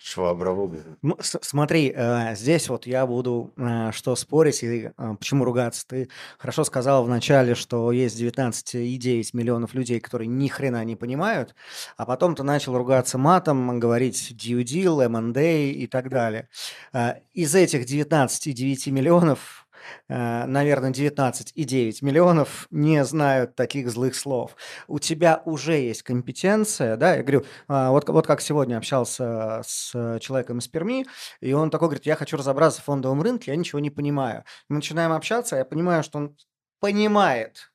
Швабра 0.02 0.52
в. 0.52 0.74
Смотри, 1.20 1.92
э, 1.94 2.34
здесь 2.34 2.70
вот 2.70 2.86
я 2.86 3.06
буду 3.06 3.52
э, 3.56 3.90
что 3.92 4.16
спорить 4.16 4.62
и 4.62 4.90
э, 4.96 5.14
почему 5.18 5.44
ругаться. 5.44 5.86
Ты 5.86 6.08
хорошо 6.38 6.64
сказал 6.64 7.04
вначале, 7.04 7.54
что 7.54 7.92
есть 7.92 8.18
19,9 8.18 9.30
миллионов 9.34 9.74
людей, 9.74 10.00
которые 10.00 10.28
ни 10.28 10.48
хрена 10.48 10.82
не 10.84 10.96
понимают, 10.96 11.54
а 11.98 12.06
потом 12.06 12.34
ты 12.34 12.42
начал 12.42 12.78
ругаться 12.78 13.18
матом, 13.18 13.78
говорить 13.78 14.32
due 14.32 14.62
deal, 14.62 15.04
M&A 15.04 15.70
и 15.70 15.86
так 15.86 16.08
далее. 16.08 16.48
Из 17.34 17.54
этих 17.54 17.84
19,9 17.84 18.90
миллионов 18.90 19.66
Э, 19.69 19.69
наверное, 20.08 20.90
19,9 20.90 22.04
миллионов 22.04 22.66
не 22.70 23.04
знают 23.04 23.54
таких 23.54 23.90
злых 23.90 24.14
слов. 24.14 24.56
У 24.88 24.98
тебя 24.98 25.42
уже 25.44 25.74
есть 25.74 26.02
компетенция, 26.02 26.96
да, 26.96 27.16
я 27.16 27.22
говорю, 27.22 27.44
а, 27.68 27.90
вот, 27.90 28.08
вот 28.08 28.26
как 28.26 28.40
сегодня 28.40 28.76
общался 28.76 29.62
с 29.64 30.18
человеком 30.20 30.58
из 30.58 30.68
Перми, 30.68 31.06
и 31.40 31.52
он 31.52 31.70
такой 31.70 31.88
говорит, 31.88 32.06
я 32.06 32.16
хочу 32.16 32.36
разобраться 32.36 32.80
в 32.80 32.84
фондовом 32.84 33.22
рынке, 33.22 33.50
я 33.50 33.56
ничего 33.56 33.78
не 33.80 33.90
понимаю. 33.90 34.44
Мы 34.68 34.76
начинаем 34.76 35.12
общаться, 35.12 35.56
я 35.56 35.64
понимаю, 35.64 36.02
что 36.02 36.18
он 36.18 36.36
понимает, 36.80 37.69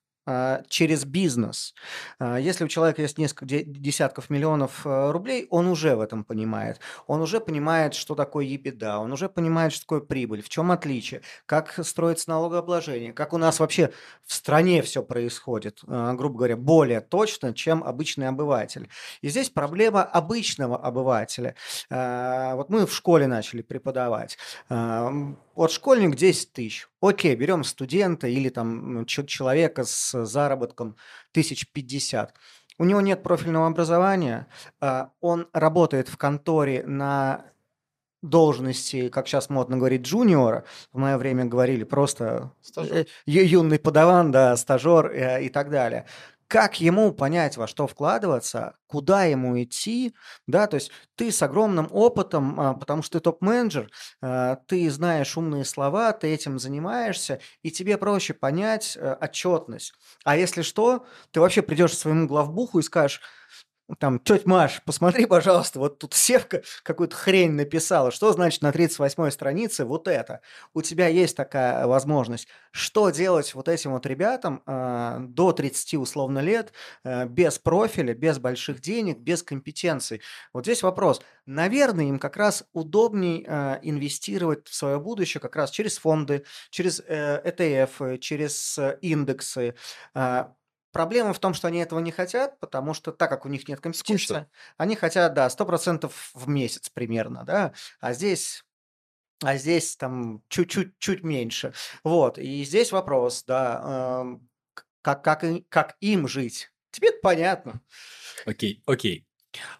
через 0.70 1.06
бизнес. 1.06 1.74
А, 2.20 2.38
если 2.38 2.66
у 2.66 2.68
человека 2.68 3.02
есть 3.02 3.18
несколько 3.18 3.46
десятков 3.46 4.30
миллионов 4.30 4.86
э, 4.86 5.12
рублей, 5.12 5.48
он 5.50 5.68
уже 5.68 5.96
в 5.96 6.02
этом 6.02 6.24
понимает. 6.24 6.80
Он 7.08 7.22
уже 7.22 7.40
понимает, 7.40 7.94
что 7.94 8.16
такое 8.16 8.46
EBITDA, 8.46 8.98
он 8.98 9.12
уже 9.12 9.30
понимает, 9.30 9.74
что 9.74 9.82
такое 9.82 10.02
прибыль, 10.02 10.42
в 10.42 10.50
чем 10.50 10.72
отличие, 10.72 11.22
как 11.46 11.80
строится 11.86 12.30
налогообложение, 12.30 13.14
как 13.14 13.34
у 13.34 13.38
нас 13.38 13.60
вообще 13.60 13.92
в 14.24 14.34
стране 14.34 14.82
все 14.82 15.04
происходит, 15.04 15.82
а, 15.88 16.14
грубо 16.14 16.38
говоря, 16.38 16.58
более 16.58 17.02
точно, 17.02 17.54
чем 17.54 17.84
обычный 17.84 18.28
обыватель. 18.28 18.90
И 19.22 19.30
здесь 19.30 19.50
проблема 19.50 20.04
обычного 20.04 20.78
обывателя. 20.78 21.56
Вот 21.90 22.70
мы 22.70 22.86
в 22.86 22.94
школе 22.94 23.28
начали 23.28 23.62
преподавать. 23.62 24.38
Вот 25.56 25.72
школьник 25.72 26.16
10 26.16 26.52
тысяч. 26.52 26.88
Окей, 27.02 27.36
берем 27.36 27.64
студента 27.64 28.28
или 28.28 28.50
там 28.50 29.06
человека 29.06 29.86
с 29.86 30.26
заработком 30.26 30.98
тысяч 31.32 31.72
пятьдесят. 31.72 32.34
У 32.78 32.84
него 32.84 33.00
нет 33.00 33.24
профильного 33.24 33.68
образования, 33.68 34.48
а, 34.82 35.12
он 35.22 35.48
работает 35.54 36.10
в 36.10 36.18
конторе 36.18 36.84
на 36.86 37.46
должности, 38.22 39.10
как 39.10 39.28
сейчас 39.28 39.50
модно 39.50 39.78
говорить, 39.78 40.02
джуниора, 40.02 40.66
в 40.92 40.98
мое 40.98 41.18
время 41.18 41.46
говорили 41.46 41.84
просто 41.84 42.52
стажер. 42.62 42.98
Э, 42.98 43.06
юный 43.26 43.80
подаван, 43.80 44.32
да, 44.32 44.58
стажер 44.58 45.12
э, 45.12 45.44
и 45.44 45.50
так 45.50 45.70
далее 45.70 46.06
как 46.48 46.80
ему 46.80 47.12
понять, 47.14 47.58
во 47.58 47.68
что 47.68 47.88
вкладываться, 47.88 48.76
куда 48.88 49.24
ему 49.26 49.62
идти, 49.62 50.14
да, 50.48 50.68
то 50.68 50.76
есть 50.76 50.92
ты 51.16 51.32
с 51.32 51.42
огромным 51.42 51.88
опытом, 51.92 52.60
а, 52.60 52.74
потому 52.76 53.02
что 53.02 53.20
ты 53.20 53.24
топ-менеджер, 53.24 53.90
а, 54.22 54.58
ты 54.68 54.90
знаешь 54.92 55.36
умные 55.38 55.66
слова, 55.66 56.14
ты 56.14 56.28
этим 56.28 56.60
занимаешься, 56.60 57.40
и 57.64 57.72
тебе 57.72 57.98
проще 57.98 58.34
понять 58.34 58.96
э, 59.00 59.16
отчетность. 59.20 59.94
А 60.24 60.38
если 60.38 60.62
что, 60.62 61.06
ты 61.32 61.40
вообще 61.40 61.62
придешь 61.62 61.92
к 61.92 61.96
своему 61.96 62.28
главбуху 62.28 62.80
и 62.80 62.84
скажешь, 62.84 63.22
там, 64.00 64.20
тетя 64.20 64.44
Маш, 64.46 64.82
посмотри, 64.84 65.26
пожалуйста, 65.28 65.80
вот 65.80 66.00
тут 66.00 66.14
Севка 66.16 66.64
какую-то 66.84 67.16
хрень 67.16 67.52
написала. 67.52 68.10
Что 68.10 68.34
значит 68.34 68.64
на 68.64 68.72
38-й 68.72 69.32
странице 69.32 69.86
вот 69.86 70.08
это? 70.08 70.42
У 70.74 70.82
тебя 70.82 71.08
есть 71.08 71.38
такая 71.38 71.86
возможность. 71.86 72.48
Что 72.72 73.12
делать 73.12 73.54
вот 73.54 73.68
этим 73.68 73.92
вот 73.92 74.06
ребятам 74.08 74.64
э, 74.66 75.18
до 75.22 75.52
30 75.52 75.96
условно 75.96 76.40
лет, 76.40 76.74
э, 77.04 77.28
без 77.28 77.60
профиля, 77.60 78.16
без 78.16 78.40
больших 78.40 78.82
денег, 78.82 79.20
без 79.20 79.44
компетенций? 79.44 80.22
Вот 80.52 80.66
здесь 80.66 80.82
вопрос. 80.82 81.22
Наверное, 81.46 82.06
им 82.06 82.18
как 82.18 82.38
раз 82.38 82.66
удобней 82.74 83.46
э, 83.48 83.80
инвестировать 83.84 84.68
в 84.68 84.74
свое 84.74 85.00
будущее 85.00 85.40
как 85.40 85.56
раз 85.56 85.70
через 85.70 86.00
фонды, 86.00 86.44
через 86.72 87.04
э, 87.08 87.42
ETF, 87.46 88.18
через 88.18 88.80
э, 88.80 88.98
индексы, 89.02 89.76
э, 90.16 90.46
Проблема 90.96 91.34
в 91.34 91.40
том, 91.40 91.54
что 91.54 91.68
они 91.68 91.80
этого 91.80 92.00
не 92.00 92.12
хотят, 92.12 92.58
потому 92.62 92.94
что 92.94 93.12
так 93.12 93.30
как 93.30 93.46
у 93.46 93.50
них 93.50 93.68
нет 93.68 93.82
компетенции, 93.82 94.24
Скучно. 94.24 94.50
они 94.78 94.96
хотят, 94.96 95.34
да, 95.34 95.50
100% 95.50 96.10
в 96.34 96.48
месяц 96.48 96.88
примерно, 96.88 97.44
да, 97.44 97.74
а 98.00 98.14
здесь 98.14 98.64
а 99.44 99.58
здесь 99.58 99.98
там 99.98 100.42
чуть-чуть 100.48 100.98
чуть 100.98 101.22
меньше. 101.22 101.74
Вот, 102.06 102.38
и 102.38 102.64
здесь 102.64 102.94
вопрос, 102.94 103.44
да, 103.44 104.24
э, 104.24 104.40
как, 105.02 105.22
как, 105.22 105.44
как 105.68 105.98
им 106.00 106.30
жить? 106.30 106.72
Тебе 106.92 107.10
это 107.10 107.20
понятно. 107.22 107.82
Окей, 108.46 108.82
окей. 108.86 109.28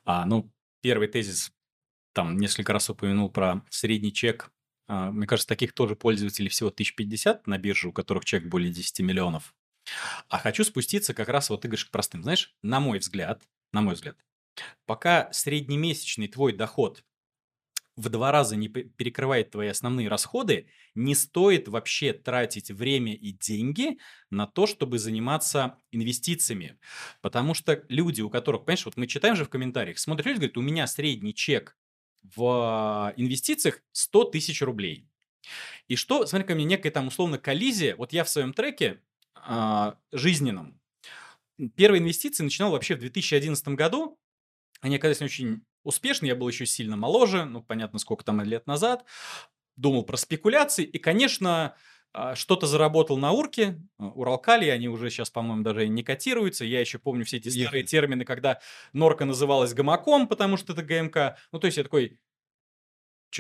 А, 0.04 0.26
ну, 0.26 0.52
первый 0.82 1.08
тезис, 1.08 1.54
там 2.12 2.36
несколько 2.36 2.74
раз 2.74 2.90
упомянул 2.90 3.30
про 3.30 3.62
средний 3.70 4.12
чек. 4.12 4.52
А, 4.88 5.12
мне 5.12 5.28
кажется, 5.28 5.48
таких 5.48 5.72
тоже 5.72 5.96
пользователей 5.96 6.50
всего 6.50 6.72
1050 6.72 7.48
на 7.48 7.58
бирже, 7.58 7.88
у 7.88 7.94
которых 7.94 8.26
чек 8.26 8.44
более 8.48 8.74
10 8.74 9.00
миллионов. 9.00 9.56
А 10.30 10.40
хочу 10.40 10.64
спуститься 10.64 11.14
как 11.14 11.30
раз 11.30 11.50
вот, 11.50 11.66
Игорь, 11.66 11.80
к 11.80 11.92
простым. 11.92 12.24
Знаешь, 12.24 12.56
на 12.62 12.80
мой 12.80 13.00
взгляд, 13.00 13.44
на 13.72 13.82
мой 13.82 13.96
взгляд, 13.96 14.18
пока 14.86 15.32
среднемесячный 15.32 16.28
твой 16.28 16.54
доход 16.54 17.04
в 17.96 18.10
два 18.10 18.32
раза 18.32 18.56
не 18.56 18.68
перекрывает 18.68 19.52
твои 19.52 19.70
основные 19.70 20.10
расходы, 20.10 20.68
не 20.96 21.16
стоит 21.16 21.68
вообще 21.68 22.12
тратить 22.14 22.70
время 22.72 23.14
и 23.14 23.32
деньги 23.32 24.00
на 24.30 24.48
то, 24.48 24.68
чтобы 24.68 25.00
заниматься 25.00 25.78
инвестициями. 25.92 26.78
Потому 27.22 27.54
что 27.54 27.84
люди, 27.88 28.22
у 28.22 28.30
которых, 28.30 28.66
понимаешь, 28.66 28.86
вот 28.86 28.98
мы 28.98 29.08
читаем 29.08 29.36
же 29.36 29.46
в 29.46 29.50
комментариях, 29.50 29.98
смотрят 29.98 30.26
люди, 30.26 30.38
говорят, 30.38 30.58
у 30.58 30.62
меня 30.62 30.88
средний 30.88 31.34
чек 31.34 31.78
в 32.36 33.14
инвестициях 33.16 33.82
100 33.92 34.26
тысяч 34.26 34.62
рублей. 34.62 35.08
И 35.88 35.96
что, 35.96 36.26
смотри, 36.26 36.48
ко 36.48 36.56
мне 36.56 36.66
некая 36.66 36.92
там 36.92 37.08
условно 37.08 37.38
коллизия. 37.38 37.96
Вот 37.96 38.14
я 38.14 38.24
в 38.24 38.30
своем 38.30 38.52
треке 38.52 38.86
э, 38.86 38.98
жизненном 40.12 40.80
первые 41.76 42.02
инвестиции 42.02 42.44
начинал 42.44 42.72
вообще 42.72 42.96
в 42.96 43.00
2011 43.00 43.68
году. 43.70 44.20
Они 44.82 44.98
оказались 44.98 45.22
очень 45.22 45.64
успешны. 45.84 46.26
Я 46.26 46.36
был 46.36 46.48
еще 46.48 46.66
сильно 46.66 46.98
моложе, 46.98 47.46
ну, 47.46 47.62
понятно, 47.62 48.00
сколько 48.00 48.24
там 48.24 48.42
лет 48.42 48.68
назад. 48.68 49.06
Думал 49.76 50.04
про 50.04 50.18
спекуляции. 50.18 50.84
И, 50.84 51.00
конечно, 51.00 51.76
а, 52.14 52.36
что-то 52.36 52.66
заработал 52.66 53.18
на 53.18 53.32
Урке, 53.32 53.82
Уралкали, 53.98 54.70
они 54.70 54.88
уже 54.88 55.10
сейчас, 55.10 55.30
по-моему, 55.30 55.64
даже 55.64 55.88
не 55.88 56.04
котируются. 56.04 56.66
Я 56.66 56.80
еще 56.80 57.00
помню 57.00 57.26
все 57.26 57.38
эти 57.38 57.50
старые 57.50 57.84
термины, 57.84 58.26
когда 58.26 58.60
Норка 58.94 59.26
называлась 59.26 59.74
гамаком, 59.74 60.28
потому 60.28 60.58
что 60.58 60.74
это 60.74 60.84
ГМК. 60.84 61.38
Ну, 61.52 61.60
то 61.60 61.66
есть 61.66 61.78
я 61.78 61.84
такой, 61.84 62.18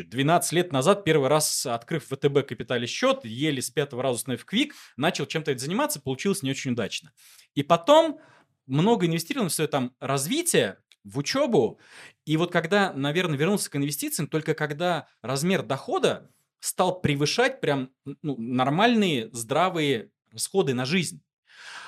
12 0.03 0.51
лет 0.53 0.71
назад, 0.71 1.03
первый 1.03 1.29
раз, 1.29 1.65
открыв 1.65 2.05
ВТБ 2.05 2.47
капитале 2.47 2.87
счет, 2.87 3.23
еле 3.23 3.61
с 3.61 3.69
пятого 3.69 4.03
раза 4.03 4.15
установив 4.15 4.45
Квик, 4.45 4.75
начал 4.97 5.25
чем-то 5.25 5.51
это 5.51 5.61
заниматься, 5.61 6.01
получилось 6.01 6.43
не 6.43 6.51
очень 6.51 6.71
удачно. 6.71 7.11
И 7.53 7.63
потом 7.63 8.19
много 8.67 9.05
инвестировал 9.05 9.47
в 9.49 9.53
свое 9.53 9.67
там 9.67 9.95
развитие, 9.99 10.79
в 11.03 11.19
учебу. 11.19 11.79
И 12.25 12.35
вот 12.35 12.51
когда, 12.51 12.91
наверное, 12.91 13.37
вернулся 13.37 13.69
к 13.69 13.75
инвестициям, 13.75 14.27
только 14.27 14.55
когда 14.55 15.07
размер 15.21 15.61
дохода 15.61 16.31
стал 16.59 16.99
превышать 16.99 17.61
прям 17.61 17.91
ну, 18.23 18.35
нормальные, 18.37 19.29
здравые 19.31 20.09
расходы 20.31 20.73
на 20.73 20.85
жизнь. 20.85 21.21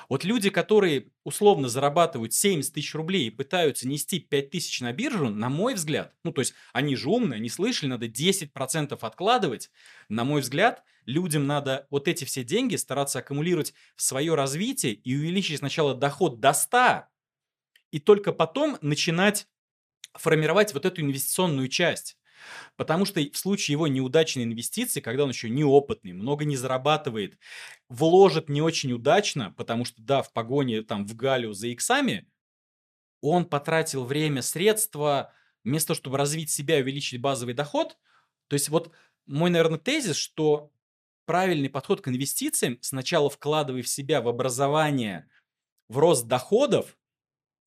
Вот 0.08 0.24
люди, 0.24 0.50
которые 0.50 1.10
условно 1.24 1.68
зарабатывают 1.68 2.32
70 2.32 2.72
тысяч 2.74 2.94
рублей 2.94 3.26
и 3.26 3.30
пытаются 3.30 3.86
нести 3.88 4.20
5 4.20 4.50
тысяч 4.50 4.80
на 4.80 4.92
биржу, 4.92 5.28
на 5.28 5.48
мой 5.48 5.74
взгляд, 5.74 6.14
ну 6.24 6.32
то 6.32 6.40
есть 6.40 6.54
они 6.72 6.96
же 6.96 7.10
умные, 7.10 7.36
они 7.36 7.48
слышали, 7.48 7.90
надо 7.90 8.06
10% 8.08 8.98
откладывать. 9.00 9.70
На 10.08 10.24
мой 10.24 10.40
взгляд, 10.40 10.84
людям 11.04 11.46
надо 11.46 11.86
вот 11.90 12.08
эти 12.08 12.24
все 12.24 12.44
деньги 12.44 12.76
стараться 12.76 13.20
аккумулировать 13.20 13.74
в 13.96 14.02
свое 14.02 14.34
развитие 14.34 14.92
и 14.94 15.16
увеличить 15.16 15.58
сначала 15.58 15.94
доход 15.94 16.40
до 16.40 16.52
100, 16.52 17.04
и 17.90 17.98
только 17.98 18.32
потом 18.32 18.78
начинать 18.80 19.46
формировать 20.14 20.74
вот 20.74 20.84
эту 20.84 21.00
инвестиционную 21.00 21.68
часть. 21.68 22.18
Потому 22.76 23.04
что 23.04 23.20
в 23.20 23.36
случае 23.36 23.72
его 23.72 23.86
неудачной 23.86 24.44
инвестиции, 24.44 25.00
когда 25.00 25.24
он 25.24 25.30
еще 25.30 25.50
неопытный, 25.50 26.12
много 26.12 26.44
не 26.44 26.56
зарабатывает, 26.56 27.38
вложит 27.88 28.48
не 28.48 28.62
очень 28.62 28.92
удачно, 28.92 29.52
потому 29.56 29.84
что, 29.84 30.02
да, 30.02 30.22
в 30.22 30.32
погоне 30.32 30.82
там 30.82 31.06
в 31.06 31.14
Галю 31.14 31.52
за 31.52 31.68
иксами, 31.68 32.28
он 33.20 33.44
потратил 33.44 34.04
время, 34.04 34.42
средства, 34.42 35.32
вместо 35.64 35.88
того, 35.88 35.96
чтобы 35.96 36.18
развить 36.18 36.50
себя 36.50 36.78
и 36.78 36.82
увеличить 36.82 37.20
базовый 37.20 37.54
доход. 37.54 37.98
То 38.48 38.54
есть 38.54 38.68
вот 38.68 38.92
мой, 39.26 39.50
наверное, 39.50 39.78
тезис, 39.78 40.16
что 40.16 40.70
правильный 41.26 41.68
подход 41.68 42.00
к 42.00 42.08
инвестициям, 42.08 42.78
сначала 42.80 43.28
вкладывай 43.28 43.82
в 43.82 43.88
себя 43.88 44.22
в 44.22 44.28
образование, 44.28 45.28
в 45.88 45.98
рост 45.98 46.26
доходов, 46.26 46.96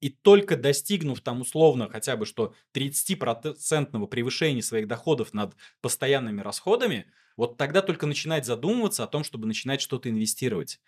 и 0.02 0.10
только 0.10 0.58
достигнув 0.58 1.22
там 1.22 1.42
условно 1.42 1.88
хотя 1.90 2.18
бы 2.18 2.26
что 2.26 2.54
30% 2.74 4.08
превышения 4.08 4.62
своих 4.62 4.88
доходов 4.88 5.34
над 5.34 5.56
постоянными 5.80 6.42
расходами, 6.42 7.06
вот 7.38 7.58
тогда 7.58 7.82
только 7.82 8.08
начинать 8.08 8.46
задумываться 8.46 9.04
о 9.04 9.08
том, 9.08 9.24
чтобы 9.24 9.48
начинать 9.48 9.80
что-то 9.80 10.10
инвестировать. 10.10 10.82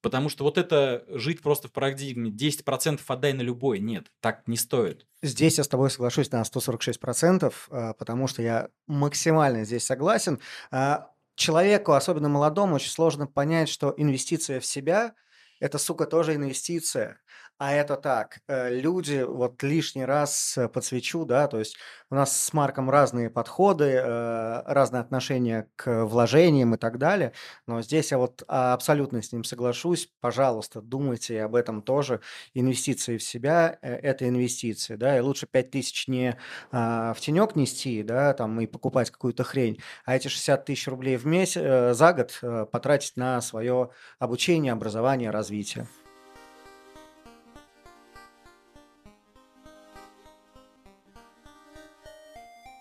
Потому 0.00 0.28
что 0.28 0.44
вот 0.44 0.56
это 0.56 1.04
жить 1.08 1.42
просто 1.42 1.68
в 1.68 1.72
парадигме 1.72 2.30
10% 2.30 3.00
отдай 3.06 3.32
на 3.32 3.42
любой, 3.42 3.80
нет, 3.80 4.06
так 4.20 4.46
не 4.46 4.56
стоит. 4.56 5.06
Здесь 5.22 5.58
я 5.58 5.64
с 5.64 5.68
тобой 5.68 5.90
соглашусь 5.90 6.30
на 6.30 6.42
146%, 6.42 7.52
а, 7.70 7.92
потому 7.94 8.26
что 8.28 8.40
я 8.40 8.68
максимально 8.86 9.64
здесь 9.64 9.84
согласен. 9.84 10.40
А, 10.70 11.10
человеку, 11.34 11.92
особенно 11.92 12.28
молодому, 12.28 12.76
очень 12.76 12.90
сложно 12.90 13.26
понять, 13.26 13.68
что 13.68 13.92
инвестиция 13.96 14.60
в 14.60 14.66
себя– 14.66 15.14
это, 15.60 15.78
сука, 15.78 16.06
тоже 16.06 16.34
инвестиция. 16.34 17.20
А 17.66 17.72
это 17.72 17.96
так, 17.96 18.40
э, 18.46 18.78
люди, 18.78 19.24
вот 19.26 19.62
лишний 19.62 20.04
раз 20.04 20.58
э, 20.58 20.68
подсвечу, 20.68 21.24
да, 21.24 21.48
то 21.48 21.58
есть 21.58 21.78
у 22.10 22.14
нас 22.14 22.38
с 22.38 22.52
Марком 22.52 22.90
разные 22.90 23.30
подходы, 23.30 23.86
э, 23.86 24.62
разные 24.66 25.00
отношения 25.00 25.70
к 25.74 26.04
вложениям 26.04 26.74
и 26.74 26.76
так 26.76 26.98
далее, 26.98 27.32
но 27.66 27.80
здесь 27.80 28.10
я 28.10 28.18
вот 28.18 28.42
абсолютно 28.48 29.22
с 29.22 29.32
ним 29.32 29.44
соглашусь. 29.44 30.10
Пожалуйста, 30.20 30.82
думайте 30.82 31.42
об 31.42 31.54
этом 31.54 31.80
тоже. 31.80 32.20
Инвестиции 32.52 33.16
в 33.16 33.22
себя– 33.22 33.78
это 33.80 34.28
инвестиции, 34.28 34.96
да, 34.96 35.16
и 35.16 35.20
лучше 35.20 35.46
5 35.46 35.70
тысяч 35.70 36.06
не 36.06 36.36
а, 36.70 37.14
в 37.14 37.20
тенек 37.20 37.56
нести, 37.56 38.02
да, 38.02 38.34
там, 38.34 38.60
и 38.60 38.66
покупать 38.66 39.10
какую-то 39.10 39.42
хрень, 39.42 39.80
а 40.04 40.14
эти 40.14 40.28
60 40.28 40.66
тысяч 40.66 40.86
рублей 40.86 41.16
в 41.16 41.24
месяц, 41.24 41.96
за 41.96 42.12
год 42.12 42.68
потратить 42.70 43.16
на 43.16 43.40
свое 43.40 43.88
обучение, 44.18 44.72
образование, 44.72 45.30
развитие. 45.30 45.88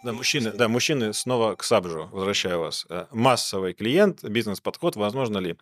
Да, 0.03 0.11
мужчины, 0.11 0.51
да, 0.51 0.67
мужчины, 0.67 1.13
снова 1.13 1.55
к 1.55 1.63
Сабжу, 1.63 2.09
возвращаю 2.11 2.59
вас. 2.59 2.85
Э, 2.89 3.05
массовый 3.11 3.73
клиент, 3.73 4.21
бизнес-подход, 4.21 4.97
возможно 4.97 5.37
ли? 5.37 5.55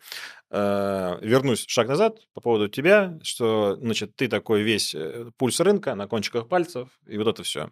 Э, 0.50 1.20
вернусь 1.22 1.66
шаг 1.68 1.88
назад 1.88 2.18
по 2.34 2.42
поводу 2.42 2.68
тебя, 2.68 3.20
что, 3.22 3.78
значит, 3.80 4.16
ты 4.16 4.28
такой 4.28 4.64
весь 4.64 4.96
э, 4.96 5.30
пульс 5.38 5.60
рынка 5.60 5.94
на 5.94 6.08
кончиках 6.08 6.48
пальцев, 6.48 6.90
и 7.06 7.20
вот 7.20 7.28
это 7.28 7.44
все. 7.44 7.70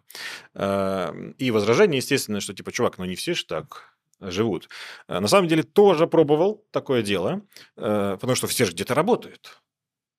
И 1.38 1.50
возражение, 1.50 1.98
естественно, 1.98 2.40
что, 2.40 2.54
типа, 2.54 2.70
чувак, 2.70 2.98
ну 2.98 3.04
не 3.04 3.16
все 3.16 3.34
же 3.34 3.44
так 3.46 3.96
живут. 4.20 4.68
На 5.08 5.26
самом 5.26 5.48
деле 5.48 5.64
тоже 5.64 6.06
пробовал 6.06 6.64
такое 6.70 7.02
дело, 7.02 7.42
потому 7.74 8.34
что 8.34 8.46
все 8.46 8.64
же 8.64 8.72
где-то 8.72 8.94
работают 8.94 9.60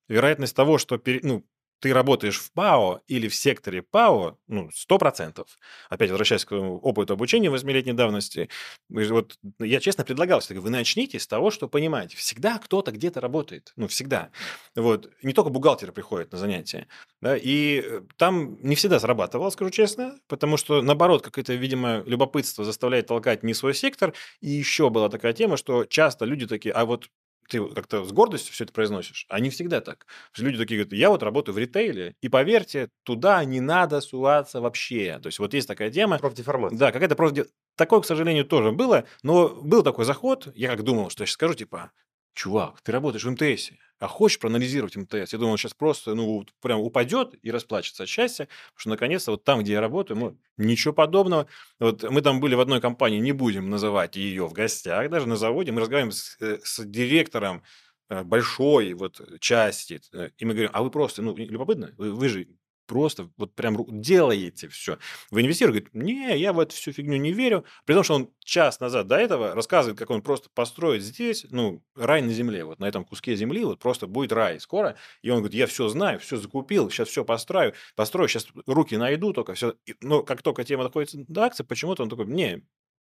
вероятность 0.09 0.55
того, 0.55 0.77
что 0.77 1.01
ну, 1.23 1.45
ты 1.81 1.93
работаешь 1.93 2.39
в 2.39 2.51
ПАО 2.53 3.01
или 3.07 3.27
в 3.27 3.35
секторе 3.35 3.81
ПАО, 3.81 4.37
ну, 4.47 4.69
100%. 4.73 5.47
Опять 5.89 6.11
возвращаясь 6.11 6.45
к 6.45 6.53
опыту 6.53 7.13
обучения 7.13 7.49
восьмилетней 7.49 7.93
давности, 7.93 8.49
вот 8.89 9.35
я 9.59 9.79
честно 9.79 10.05
предлагал, 10.05 10.41
вы 10.49 10.69
начните 10.69 11.19
с 11.19 11.27
того, 11.27 11.51
что 11.51 11.67
понимаете, 11.67 12.17
всегда 12.17 12.59
кто-то 12.59 12.91
где-то 12.91 13.19
работает, 13.19 13.73
ну, 13.75 13.87
всегда. 13.87 14.31
Вот. 14.75 15.09
Не 15.23 15.33
только 15.33 15.49
бухгалтеры 15.49 15.91
приходят 15.91 16.31
на 16.31 16.37
занятия, 16.37 16.87
да, 17.21 17.35
и 17.35 17.81
э, 17.83 18.01
там 18.17 18.57
не 18.61 18.75
всегда 18.75 18.99
срабатывало, 18.99 19.49
скажу 19.49 19.71
честно, 19.71 20.19
потому 20.27 20.57
что, 20.57 20.81
наоборот, 20.81 21.23
какое-то, 21.23 21.53
видимо, 21.53 22.03
любопытство 22.05 22.63
заставляет 22.63 23.07
толкать 23.07 23.43
не 23.43 23.53
свой 23.53 23.73
сектор, 23.73 24.13
и 24.39 24.49
еще 24.49 24.89
была 24.89 25.09
такая 25.09 25.33
тема, 25.33 25.57
что 25.57 25.85
часто 25.85 26.25
люди 26.25 26.47
такие, 26.47 26.73
а 26.73 26.85
вот 26.85 27.09
ты 27.51 27.63
как-то 27.67 28.05
с 28.05 28.11
гордостью 28.13 28.53
все 28.53 28.63
это 28.63 28.71
произносишь. 28.71 29.25
А 29.27 29.39
не 29.41 29.49
всегда 29.49 29.81
так. 29.81 30.07
Люди 30.37 30.57
такие 30.57 30.79
говорят, 30.79 30.93
я 30.93 31.09
вот 31.09 31.21
работаю 31.21 31.53
в 31.53 31.57
ритейле, 31.57 32.15
и 32.21 32.29
поверьте, 32.29 32.89
туда 33.03 33.43
не 33.43 33.59
надо 33.59 33.99
суваться 33.99 34.61
вообще. 34.61 35.19
То 35.21 35.27
есть 35.27 35.37
вот 35.37 35.53
есть 35.53 35.67
такая 35.67 35.91
тема. 35.91 36.17
Профдеформация. 36.17 36.79
Да, 36.79 36.91
какая-то 36.93 37.15
профдеформация. 37.15 37.53
Такое, 37.75 38.01
к 38.01 38.05
сожалению, 38.05 38.45
тоже 38.45 38.71
было, 38.71 39.05
но 39.23 39.49
был 39.49 39.81
такой 39.81 40.05
заход, 40.05 40.49
я 40.55 40.69
как 40.69 40.83
думал, 40.83 41.09
что 41.09 41.23
я 41.23 41.25
сейчас 41.25 41.33
скажу, 41.33 41.53
типа, 41.55 41.91
чувак, 42.33 42.81
ты 42.81 42.91
работаешь 42.91 43.23
в 43.23 43.29
МТСе, 43.31 43.77
а 43.99 44.07
хочешь 44.07 44.39
проанализировать 44.39 44.95
МТС? 44.95 45.33
Я 45.33 45.39
думал, 45.39 45.51
он 45.51 45.57
сейчас 45.57 45.73
просто, 45.73 46.15
ну, 46.15 46.45
прям 46.61 46.79
упадет 46.79 47.35
и 47.41 47.51
расплачется 47.51 48.03
от 48.03 48.09
счастья, 48.09 48.45
потому 48.45 48.79
что, 48.79 48.89
наконец-то, 48.89 49.31
вот 49.31 49.43
там, 49.43 49.59
где 49.61 49.73
я 49.73 49.81
работаю, 49.81 50.17
ну, 50.17 50.37
ничего 50.57 50.93
подобного. 50.93 51.47
Вот 51.79 52.03
мы 52.09 52.21
там 52.21 52.39
были 52.39 52.55
в 52.55 52.59
одной 52.59 52.81
компании, 52.81 53.19
не 53.19 53.31
будем 53.31 53.69
называть 53.69 54.15
ее 54.15 54.47
в 54.47 54.53
гостях, 54.53 55.09
даже 55.09 55.27
на 55.27 55.35
заводе, 55.35 55.71
мы 55.71 55.81
разговариваем 55.81 56.11
с, 56.11 56.37
э, 56.39 56.59
с 56.63 56.83
директором 56.83 57.63
э, 58.09 58.23
большой 58.23 58.93
вот 58.93 59.21
части, 59.39 60.01
э, 60.13 60.29
и 60.37 60.45
мы 60.45 60.53
говорим, 60.53 60.71
а 60.73 60.83
вы 60.83 60.91
просто, 60.91 61.21
ну, 61.21 61.35
любопытно, 61.35 61.93
вы, 61.97 62.13
вы 62.13 62.29
же 62.29 62.47
просто 62.85 63.29
вот 63.37 63.55
прям 63.55 63.77
делаете 64.01 64.67
все. 64.67 64.97
Вы 65.29 65.41
инвестируете, 65.41 65.89
говорит, 65.89 66.05
не, 66.05 66.37
я 66.37 66.53
в 66.53 66.59
эту 66.59 66.75
всю 66.75 66.91
фигню 66.91 67.17
не 67.17 67.31
верю. 67.31 67.65
При 67.85 67.93
том, 67.93 68.03
что 68.03 68.15
он 68.15 68.29
час 68.39 68.79
назад 68.79 69.07
до 69.07 69.15
этого 69.15 69.55
рассказывает, 69.55 69.97
как 69.97 70.09
он 70.09 70.21
просто 70.21 70.49
построит 70.53 71.03
здесь, 71.03 71.45
ну, 71.49 71.83
рай 71.95 72.21
на 72.21 72.31
земле, 72.31 72.65
вот 72.65 72.79
на 72.79 72.85
этом 72.85 73.05
куске 73.05 73.35
земли, 73.35 73.63
вот 73.63 73.79
просто 73.79 74.07
будет 74.07 74.31
рай 74.31 74.59
скоро. 74.59 74.95
И 75.21 75.29
он 75.29 75.37
говорит, 75.37 75.55
я 75.55 75.67
все 75.67 75.87
знаю, 75.89 76.19
все 76.19 76.37
закупил, 76.37 76.89
сейчас 76.89 77.09
все 77.09 77.23
построю, 77.23 77.73
построю, 77.95 78.27
сейчас 78.27 78.47
руки 78.65 78.97
найду 78.97 79.33
только 79.33 79.53
все. 79.53 79.75
Но 80.01 80.23
как 80.23 80.41
только 80.41 80.63
тема 80.63 80.83
доходит 80.83 81.11
до 81.27 81.43
акции, 81.43 81.63
почему-то 81.63 82.03
он 82.03 82.09
такой, 82.09 82.25
не, 82.25 82.63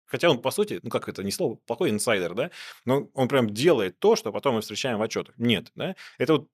Хотя 0.06 0.30
он, 0.30 0.42
по 0.42 0.52
сути, 0.52 0.80
ну 0.84 0.90
как 0.90 1.10
это, 1.10 1.24
не 1.24 1.32
слово, 1.32 1.56
плохой 1.66 1.90
инсайдер, 1.90 2.36
да, 2.36 2.52
но 2.86 3.10
он 3.14 3.28
прям 3.28 3.50
делает 3.50 3.98
то, 4.00 4.16
что 4.16 4.32
потом 4.32 4.56
мы 4.56 4.62
встречаем 4.62 5.00
в 5.00 5.02
отчетах. 5.02 5.34
Нет, 5.38 5.72
да, 5.76 5.96
это 6.18 6.34
вот 6.34 6.50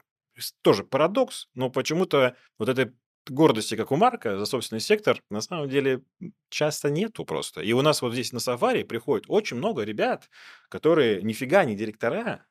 тоже 0.61 0.83
парадокс, 0.83 1.49
но 1.53 1.69
почему-то 1.69 2.35
вот 2.57 2.69
это 2.69 2.93
гордости, 3.31 3.75
как 3.75 3.91
у 3.91 3.95
Марка, 3.95 4.37
за 4.37 4.45
собственный 4.45 4.79
сектор, 4.81 5.21
на 5.29 5.41
самом 5.41 5.69
деле 5.69 6.03
часто 6.49 6.89
нету 6.89 7.25
просто. 7.25 7.61
И 7.61 7.73
у 7.73 7.81
нас 7.81 8.01
вот 8.01 8.13
здесь 8.13 8.33
на 8.33 8.39
сафари 8.39 8.83
приходит 8.83 9.25
очень 9.27 9.57
много 9.57 9.83
ребят, 9.83 10.29
которые 10.69 11.21
нифига 11.21 11.63
не 11.65 11.75
директора, 11.75 12.45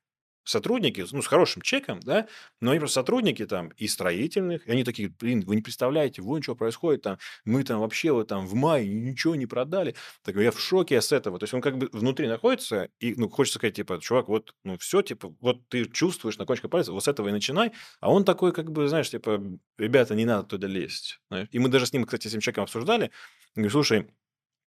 сотрудники, 0.49 1.05
ну, 1.13 1.23
с 1.23 1.27
хорошим 1.27 1.63
чеком, 1.63 2.01
да, 2.01 2.27
но 2.61 2.71
они 2.71 2.81
просто 2.81 3.01
сотрудники 3.01 3.45
там 3.47 3.69
и 3.77 3.87
строительных, 3.87 4.67
и 4.67 4.71
они 4.71 4.83
такие, 4.83 5.11
блин, 5.11 5.43
вы 5.47 5.57
не 5.57 5.63
представляете, 5.63 6.23
вон 6.23 6.43
что 6.43 6.55
происходит 6.55 7.03
там, 7.03 7.19
мы 7.45 7.65
там 7.65 7.81
вообще 7.81 8.13
вот 8.13 8.29
там 8.29 8.47
в 8.47 8.55
мае 8.55 8.89
ничего 8.89 9.35
не 9.35 9.47
продали. 9.47 9.95
Так 10.25 10.37
я 10.37 10.51
в 10.51 10.59
шоке 10.59 11.01
с 11.01 11.13
этого. 11.13 11.39
То 11.39 11.45
есть 11.45 11.55
он 11.55 11.61
как 11.61 11.77
бы 11.77 11.89
внутри 11.93 12.27
находится, 12.29 12.89
и, 12.99 13.15
ну, 13.15 13.29
хочется 13.29 13.59
сказать, 13.59 13.77
типа, 13.77 14.01
чувак, 14.01 14.29
вот, 14.29 14.55
ну, 14.65 14.79
все, 14.79 15.03
типа, 15.03 15.35
вот 15.41 15.69
ты 15.69 15.85
чувствуешь 15.85 16.39
на 16.39 16.47
кончике 16.47 16.69
пальца, 16.69 16.93
вот 16.93 17.05
с 17.05 17.09
этого 17.09 17.29
и 17.29 17.33
начинай, 17.33 17.73
а 18.01 18.11
он 18.11 18.25
такой, 18.25 18.53
как 18.53 18.73
бы, 18.73 18.89
знаешь, 18.89 19.11
типа, 19.11 19.43
ребята, 19.77 20.15
не 20.15 20.25
надо 20.25 20.45
туда 20.49 20.67
лезть. 20.67 21.21
Знаешь? 21.29 21.49
И 21.53 21.59
мы 21.59 21.69
даже 21.69 21.87
с 21.87 21.93
ним, 21.93 22.05
кстати, 22.05 22.27
с 22.27 22.31
этим 22.31 22.41
человеком 22.41 22.65
обсуждали, 22.65 23.11
говорю, 23.55 23.71
слушай, 23.71 24.07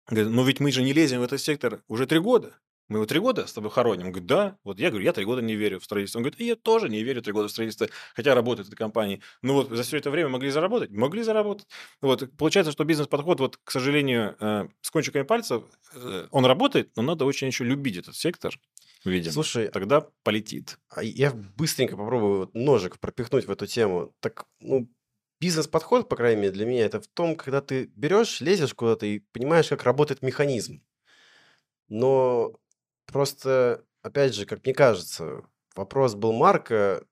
ну 0.10 0.44
ведь 0.44 0.60
мы 0.60 0.72
же 0.72 0.84
не 0.84 0.94
лезем 0.94 1.20
в 1.20 1.24
этот 1.24 1.39
сектор 1.39 1.84
уже 1.88 2.06
три 2.06 2.20
года 2.20 2.60
мы 2.92 2.98
его 2.98 3.06
три 3.06 3.20
года 3.20 3.48
с 3.48 3.54
тобой 3.54 3.72
хороним. 3.72 4.08
Он 4.08 4.12
говорит, 4.12 4.28
да. 4.28 4.58
Вот 4.66 4.78
я 4.78 4.90
говорю, 4.90 5.06
я 5.06 5.14
три 5.14 5.24
года 5.24 5.42
не 5.42 5.56
верю 5.56 5.80
в 5.80 5.86
строительство. 5.86 6.20
Он 6.20 6.24
говорит, 6.24 6.42
я 6.42 6.58
тоже 6.58 6.90
не 6.90 7.02
верю 7.04 7.22
три 7.22 7.32
года 7.32 7.48
в 7.48 7.52
строительство, 7.52 7.88
хотя 8.14 8.36
работает 8.36 8.68
в 8.68 8.70
этой 8.70 8.78
компании. 8.78 9.22
Ну 9.42 9.54
вот 9.54 9.70
за 9.70 9.84
все 9.84 9.96
это 9.96 10.12
время 10.12 10.28
могли 10.28 10.50
заработать? 10.50 10.92
Могли 10.92 11.24
заработать. 11.24 11.68
Вот. 12.02 12.30
Получается, 12.38 12.74
что 12.74 12.84
бизнес-подход, 12.84 13.40
вот, 13.40 13.58
к 13.64 13.72
сожалению, 13.72 14.36
э, 14.42 14.68
с 14.82 14.92
кончиками 14.92 15.24
пальцев, 15.24 15.64
э, 15.94 16.28
он 16.32 16.46
работает, 16.46 16.92
но 16.98 17.04
надо 17.04 17.24
очень 17.24 17.48
еще 17.48 17.64
любить 17.64 17.96
этот 17.96 18.18
сектор, 18.18 18.60
видимо. 19.06 19.32
Слушай, 19.32 19.70
тогда 19.70 20.06
полетит. 20.24 20.78
А 20.90 21.02
я 21.02 21.32
быстренько 21.32 21.96
попробую 21.96 22.50
ножик 22.54 23.00
пропихнуть 23.00 23.46
в 23.46 23.52
эту 23.52 23.68
тему. 23.68 24.14
Так, 24.20 24.48
ну, 24.60 24.92
бизнес-подход, 25.40 26.10
по 26.10 26.18
крайней 26.18 26.42
мере, 26.42 26.52
для 26.52 26.66
меня, 26.66 26.84
это 26.84 27.00
в 27.00 27.08
том, 27.08 27.38
когда 27.38 27.62
ты 27.62 27.90
берешь, 27.96 28.42
лезешь 28.42 28.74
куда-то 28.74 29.06
и 29.06 29.20
понимаешь, 29.32 29.70
как 29.70 29.86
работает 29.86 30.22
механизм. 30.22 30.84
Но 31.88 32.54
Просто, 33.12 33.84
опять 34.02 34.34
же, 34.34 34.45
как 34.45 34.63
мне 34.65 34.74
кажется, 34.74 35.43
вопрос 35.76 36.15
был 36.15 36.34
Марка 36.34 37.04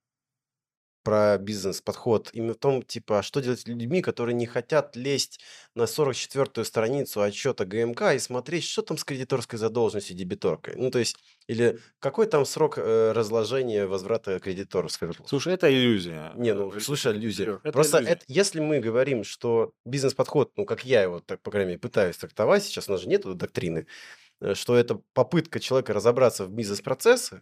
про 1.04 1.38
бизнес-подход 1.38 2.30
именно 2.34 2.54
в 2.54 2.58
том, 2.58 2.84
типа, 2.84 3.20
а 3.20 3.24
что 3.24 3.40
делать 3.40 3.62
с 3.62 3.68
людьми, 3.68 4.02
которые 4.02 4.36
не 4.36 4.46
хотят 4.46 4.96
лезть 4.96 5.40
на 5.74 5.84
44-ю 5.84 6.64
страницу 6.66 7.22
отчета 7.22 7.66
ГМК 7.66 8.14
и 8.14 8.20
смотреть, 8.20 8.66
что 8.66 8.82
там 8.82 8.98
с 8.98 9.04
кредиторской 9.04 9.58
задолженностью 9.58 10.16
дебиторкой. 10.16 10.76
Ну, 10.78 10.92
то 10.92 11.00
есть, 11.00 11.16
или 11.48 11.80
какой 12.00 12.28
там 12.28 12.46
срок 12.46 12.78
э, 12.78 13.12
разложения 13.14 13.88
возврата 13.88 14.40
кредиторской 14.40 15.10
Слушай, 15.26 15.54
это 15.54 15.74
иллюзия. 15.74 16.34
Не, 16.36 16.54
ну, 16.54 16.80
слушай, 16.80 17.14
иллюзия. 17.14 17.60
Это 17.64 17.72
Просто 17.72 18.00
иллюзия. 18.00 18.14
Это, 18.14 18.26
если 18.28 18.60
мы 18.60 18.80
говорим, 18.80 19.24
что 19.24 19.72
бизнес-подход, 19.86 20.52
ну, 20.58 20.66
как 20.66 20.86
я 20.86 21.02
его, 21.02 21.22
так, 21.22 21.42
по 21.42 21.50
крайней 21.50 21.70
мере, 21.70 21.80
пытаюсь 21.80 22.18
трактовать, 22.18 22.64
сейчас 22.64 22.90
у 22.90 22.92
нас 22.92 23.02
же 23.02 23.08
нет 23.08 23.24
доктрины, 23.24 23.88
Э, 23.88 24.29
что 24.54 24.76
это 24.76 25.02
попытка 25.14 25.60
человека 25.60 25.94
разобраться 25.94 26.46
в 26.46 26.52
бизнес-процессе, 26.52 27.42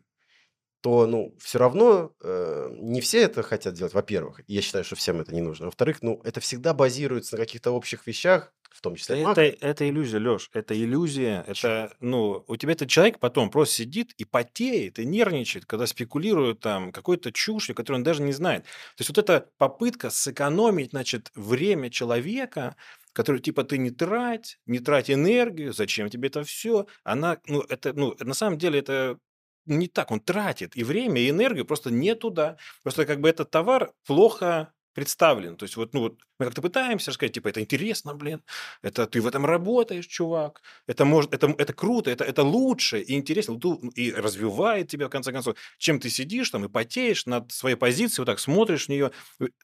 то, 0.81 1.07
ну, 1.07 1.35
все 1.39 1.57
равно 1.57 2.13
э, 2.21 2.69
не 2.79 3.01
все 3.01 3.21
это 3.21 3.41
хотят 3.41 3.73
делать, 3.73 3.93
во-первых. 3.93 4.41
Я 4.47 4.61
считаю, 4.61 4.83
что 4.83 4.95
всем 4.95 5.19
это 5.19 5.33
не 5.33 5.41
нужно. 5.41 5.65
Во-вторых, 5.65 6.01
ну, 6.01 6.21
это 6.23 6.39
всегда 6.39 6.73
базируется 6.73 7.35
на 7.35 7.41
каких-то 7.41 7.71
общих 7.71 8.05
вещах, 8.05 8.53
в 8.77 8.81
том 8.81 8.95
числе. 8.95 9.23
Это, 9.23 9.41
это 9.41 9.89
иллюзия, 9.89 10.19
Леш, 10.19 10.51
это 10.53 10.79
иллюзия. 10.79 11.43
Это, 11.47 11.95
ну, 11.99 12.43
у 12.47 12.55
тебя 12.57 12.73
этот 12.73 12.89
человек 12.89 13.19
потом 13.19 13.49
просто 13.49 13.75
сидит 13.75 14.13
и 14.17 14.25
потеет, 14.25 14.99
и 14.99 15.05
нервничает, 15.05 15.65
когда 15.65 15.87
спекулирует 15.87 16.59
там 16.59 16.91
какой-то 16.91 17.31
чушью, 17.31 17.73
которую 17.73 18.01
он 18.01 18.03
даже 18.03 18.21
не 18.21 18.33
знает. 18.33 18.63
То 18.63 19.01
есть 19.01 19.09
вот 19.09 19.17
эта 19.17 19.49
попытка 19.57 20.11
сэкономить, 20.11 20.91
значит, 20.91 21.31
время 21.33 21.89
человека, 21.89 22.75
которую 23.17 23.41
типа 23.41 23.63
ты 23.63 23.79
не 23.79 23.89
трать, 23.89 24.59
не 24.67 24.77
трать 24.77 25.09
энергию, 25.09 25.73
зачем 25.73 26.07
тебе 26.07 26.27
это 26.27 26.43
все? 26.43 26.85
Она, 27.03 27.39
ну, 27.47 27.61
это, 27.61 27.91
ну, 27.93 28.15
на 28.19 28.35
самом 28.35 28.59
деле 28.59 28.77
это 28.77 29.17
не 29.65 29.87
так, 29.87 30.11
он 30.11 30.19
тратит 30.19 30.77
и 30.77 30.83
время, 30.83 31.19
и 31.21 31.31
энергию 31.31 31.65
просто 31.65 31.89
не 31.89 32.13
туда. 32.13 32.57
Просто 32.83 33.07
как 33.07 33.19
бы 33.19 33.27
этот 33.27 33.49
товар 33.49 33.91
плохо 34.05 34.71
представлен. 34.97 35.55
То 35.57 35.65
есть 35.65 35.77
вот, 35.77 35.93
ну, 35.93 35.99
вот 35.99 36.19
мы 36.39 36.47
как-то 36.47 36.63
пытаемся 36.63 37.11
сказать, 37.11 37.31
типа, 37.31 37.49
это 37.49 37.61
интересно, 37.61 38.15
блин, 38.15 38.41
это 38.81 39.05
ты 39.05 39.21
в 39.21 39.27
этом 39.27 39.45
работаешь, 39.45 40.07
чувак, 40.07 40.63
это 40.87 41.05
может, 41.05 41.35
это, 41.35 41.53
это 41.55 41.71
круто, 41.71 42.09
это, 42.09 42.23
это 42.23 42.41
лучше 42.41 42.99
и 42.99 43.13
интересно, 43.13 43.59
и 43.93 44.11
развивает 44.11 44.87
тебя, 44.87 45.05
в 45.05 45.11
конце 45.11 45.31
концов, 45.31 45.55
чем 45.77 45.99
ты 45.99 46.09
сидишь 46.09 46.49
там 46.49 46.65
и 46.65 46.67
потеешь 46.67 47.27
над 47.27 47.51
своей 47.51 47.75
позицией, 47.75 48.21
вот 48.21 48.25
так 48.25 48.39
смотришь 48.39 48.87
в 48.87 48.89
нее, 48.89 49.11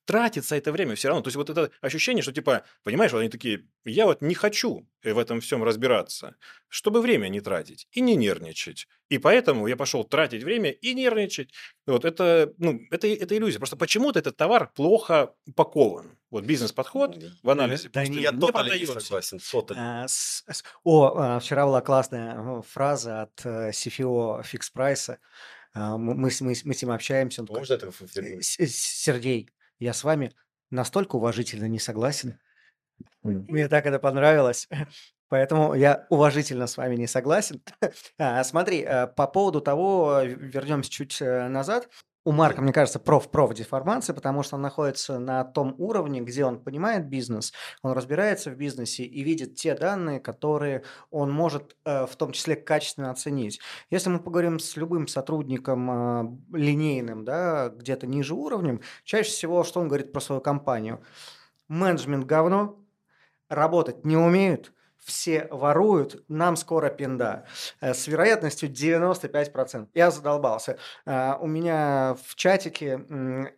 тратится 0.06 0.56
это 0.56 0.72
время 0.72 0.94
все 0.94 1.08
равно. 1.08 1.24
То 1.24 1.30
есть 1.30 1.38
вот 1.38 1.50
это 1.50 1.72
ощущение, 1.82 2.22
что 2.22 2.32
типа, 2.32 2.64
понимаешь, 2.84 3.12
вот 3.12 3.22
они 3.22 3.30
такие, 3.30 3.66
я 3.86 4.06
вот 4.06 4.22
не 4.22 4.36
хочу 4.36 4.88
в 5.12 5.18
этом 5.18 5.42
всем 5.42 5.64
разбираться, 5.64 6.36
чтобы 6.70 7.02
время 7.02 7.28
не 7.28 7.42
тратить 7.42 7.88
и 7.92 8.02
не 8.02 8.16
нервничать. 8.16 8.88
И 9.10 9.18
поэтому 9.18 9.68
я 9.68 9.76
пошел 9.76 10.04
тратить 10.04 10.44
время 10.44 10.72
и 10.72 10.94
нервничать. 10.94 11.52
Вот 11.86 12.06
это, 12.06 12.54
ну, 12.58 12.80
это, 12.90 13.08
это 13.08 13.38
иллюзия. 13.38 13.60
Просто 13.60 13.76
почему-то 13.76 14.20
этот 14.20 14.38
товар 14.38 14.72
плохо 14.74 15.34
упакован. 15.46 16.18
Вот 16.32 16.46
бизнес-подход 16.46 17.18
в 17.44 17.50
анализе. 17.50 17.90
Да, 17.90 18.08
не, 18.08 18.22
я 18.22 18.32
не 18.32 18.40
тотально 18.40 19.02
согласен. 19.02 19.40
А, 19.76 20.08
с, 20.08 20.44
с, 20.48 20.64
о, 20.84 21.14
а, 21.16 21.40
вчера 21.40 21.66
была 21.66 21.82
классная 21.82 22.36
э, 22.38 22.62
фраза 22.68 23.24
от 23.24 23.46
э, 23.46 23.70
CFO 23.72 24.44
Fix 24.44 24.72
Price. 24.76 25.18
А, 25.74 25.98
мы, 25.98 26.16
мы, 26.16 26.32
мы, 26.40 26.56
мы 26.64 26.74
с 26.74 26.82
ним 26.82 26.92
общаемся. 26.92 27.42
Он 27.42 27.48
Можно 27.50 27.78
такой, 27.78 28.08
это 28.08 28.42
Сергей, 28.42 29.50
я 29.80 29.94
с 29.94 30.04
вами 30.04 30.34
настолько 30.70 31.18
уважительно 31.18 31.66
не 31.66 31.80
согласен. 31.80 32.40
Мне 33.24 33.68
так 33.68 33.86
это 33.86 34.00
понравилось. 34.00 34.68
Поэтому 35.30 35.74
я 35.74 36.06
уважительно 36.10 36.68
с 36.68 36.78
вами 36.78 36.96
не 36.96 37.08
согласен. 37.08 37.62
А, 38.20 38.44
смотри, 38.44 38.84
э, 38.84 39.08
по 39.08 39.26
поводу 39.26 39.62
того, 39.62 40.22
вернемся 40.24 40.92
чуть 40.92 41.20
э, 41.22 41.48
назад. 41.48 41.90
У 42.26 42.32
Марка, 42.32 42.62
мне 42.62 42.72
кажется, 42.72 43.00
проф-проф 43.00 43.54
деформация, 43.54 44.14
потому 44.14 44.44
что 44.44 44.56
он 44.56 44.62
находится 44.62 45.20
на 45.20 45.44
том 45.44 45.76
уровне, 45.78 46.22
где 46.22 46.46
он 46.46 46.64
понимает 46.64 47.08
бизнес, 47.10 47.52
он 47.82 47.92
разбирается 47.92 48.50
в 48.50 48.56
бизнесе 48.56 49.04
и 49.04 49.24
видит 49.24 49.56
те 49.56 49.76
данные, 49.76 50.22
которые 50.22 50.84
он 51.10 51.32
может 51.32 51.76
э, 51.84 52.06
в 52.06 52.16
том 52.16 52.32
числе 52.32 52.56
качественно 52.56 53.10
оценить. 53.10 53.60
Если 53.90 54.10
мы 54.10 54.20
поговорим 54.20 54.60
с 54.60 54.78
любым 54.78 55.08
сотрудником 55.08 56.46
линейным, 56.54 57.26
да, 57.26 57.70
где-то 57.70 58.08
ниже 58.08 58.36
уровнем, 58.36 58.82
чаще 59.04 59.32
всего 59.32 59.64
что 59.64 59.82
он 59.82 59.88
говорит 59.88 60.14
про 60.14 60.22
свою 60.22 60.42
компанию? 60.42 61.04
Менеджмент 61.68 62.26
говно, 62.26 62.83
работать 63.54 64.06
не 64.06 64.18
умеют– 64.18 64.72
все 65.06 65.48
воруют, 65.52 66.24
нам 66.28 66.56
скоро 66.56 66.90
пинда. 66.90 67.46
Э, 67.82 67.94
с 67.94 68.08
вероятностью 68.08 68.70
95%. 68.70 69.88
Я 69.94 70.12
задолбался. 70.12 70.78
Э, 71.06 71.36
у 71.40 71.48
меня 71.48 72.16
в 72.26 72.36
чатике, 72.36 73.06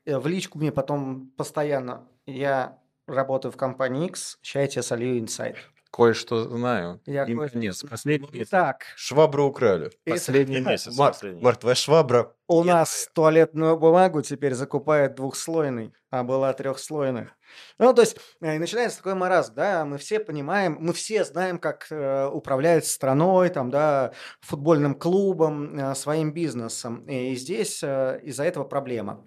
э, 0.06 0.18
в 0.18 0.28
личку 0.28 0.58
мне 0.58 0.72
потом 0.72 1.32
постоянно, 1.38 2.08
я 2.26 2.80
работаю 3.08 3.52
в 3.52 3.58
компании 3.58 4.08
X, 4.08 4.40
сейчас 4.42 4.62
я 4.62 4.68
тебе 4.68 4.84
солью 4.84 5.20
инсайт. 5.20 5.58
Кое-что 5.96 6.50
знаю. 6.50 7.00
Я 7.06 7.24
кое 7.24 7.50
Нет, 7.54 7.76
последний 7.90 8.30
месяц. 8.30 8.50
Так. 8.50 8.84
Швабру 8.98 9.46
украли. 9.46 9.92
Последний 10.04 10.60
месяц. 10.60 10.98
Марк, 10.98 11.16
Марк, 11.42 11.60
твоя 11.62 11.76
швабра. 11.76 12.34
У 12.50 12.66
нас 12.66 13.10
туалетную 13.14 13.78
бумагу 13.78 14.22
теперь 14.22 14.56
закупают 14.56 15.16
двухслойной, 15.16 15.94
а 16.10 16.24
была 16.24 16.52
трехслойная. 16.52 17.34
Ну, 17.80 17.94
то 17.94 18.02
есть, 18.02 18.18
э, 18.42 18.60
начинается 18.60 18.98
такой 18.98 19.16
маразм, 19.16 19.54
да, 19.56 19.86
мы 19.86 19.98
все 19.98 20.20
понимаем, 20.20 20.76
мы 20.82 20.92
все 20.92 21.24
знаем, 21.24 21.60
как 21.60 21.88
э, 21.90 22.28
управлять 22.28 22.86
страной, 22.86 23.48
там, 23.48 23.70
да, 23.70 24.12
футбольным 24.42 24.96
клубом, 24.96 25.80
э, 25.80 25.96
своим 25.96 26.34
бизнесом. 26.34 27.06
И 27.06 27.36
здесь 27.36 27.82
э, 27.82 28.20
из-за 28.22 28.44
этого 28.44 28.66
проблема. 28.66 29.24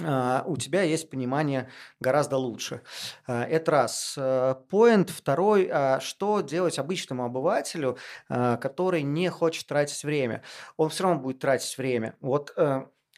Uh, 0.00 0.42
у 0.44 0.58
тебя 0.58 0.82
есть 0.82 1.08
понимание 1.08 1.70
гораздо 2.00 2.36
лучше. 2.36 2.82
Uh, 3.26 3.44
это 3.44 3.70
раз. 3.70 4.14
Point. 4.18 5.10
Второй. 5.10 5.68
Uh, 5.68 6.00
что 6.00 6.42
делать 6.42 6.78
обычному 6.78 7.24
обывателю, 7.24 7.96
который 8.28 9.02
не 9.02 9.30
хочет 9.30 9.66
тратить 9.66 10.04
время? 10.04 10.42
Он 10.76 10.90
все 10.90 11.04
равно 11.04 11.20
будет 11.20 11.38
тратить 11.38 11.78
время. 11.78 12.14
Вот 12.20 12.54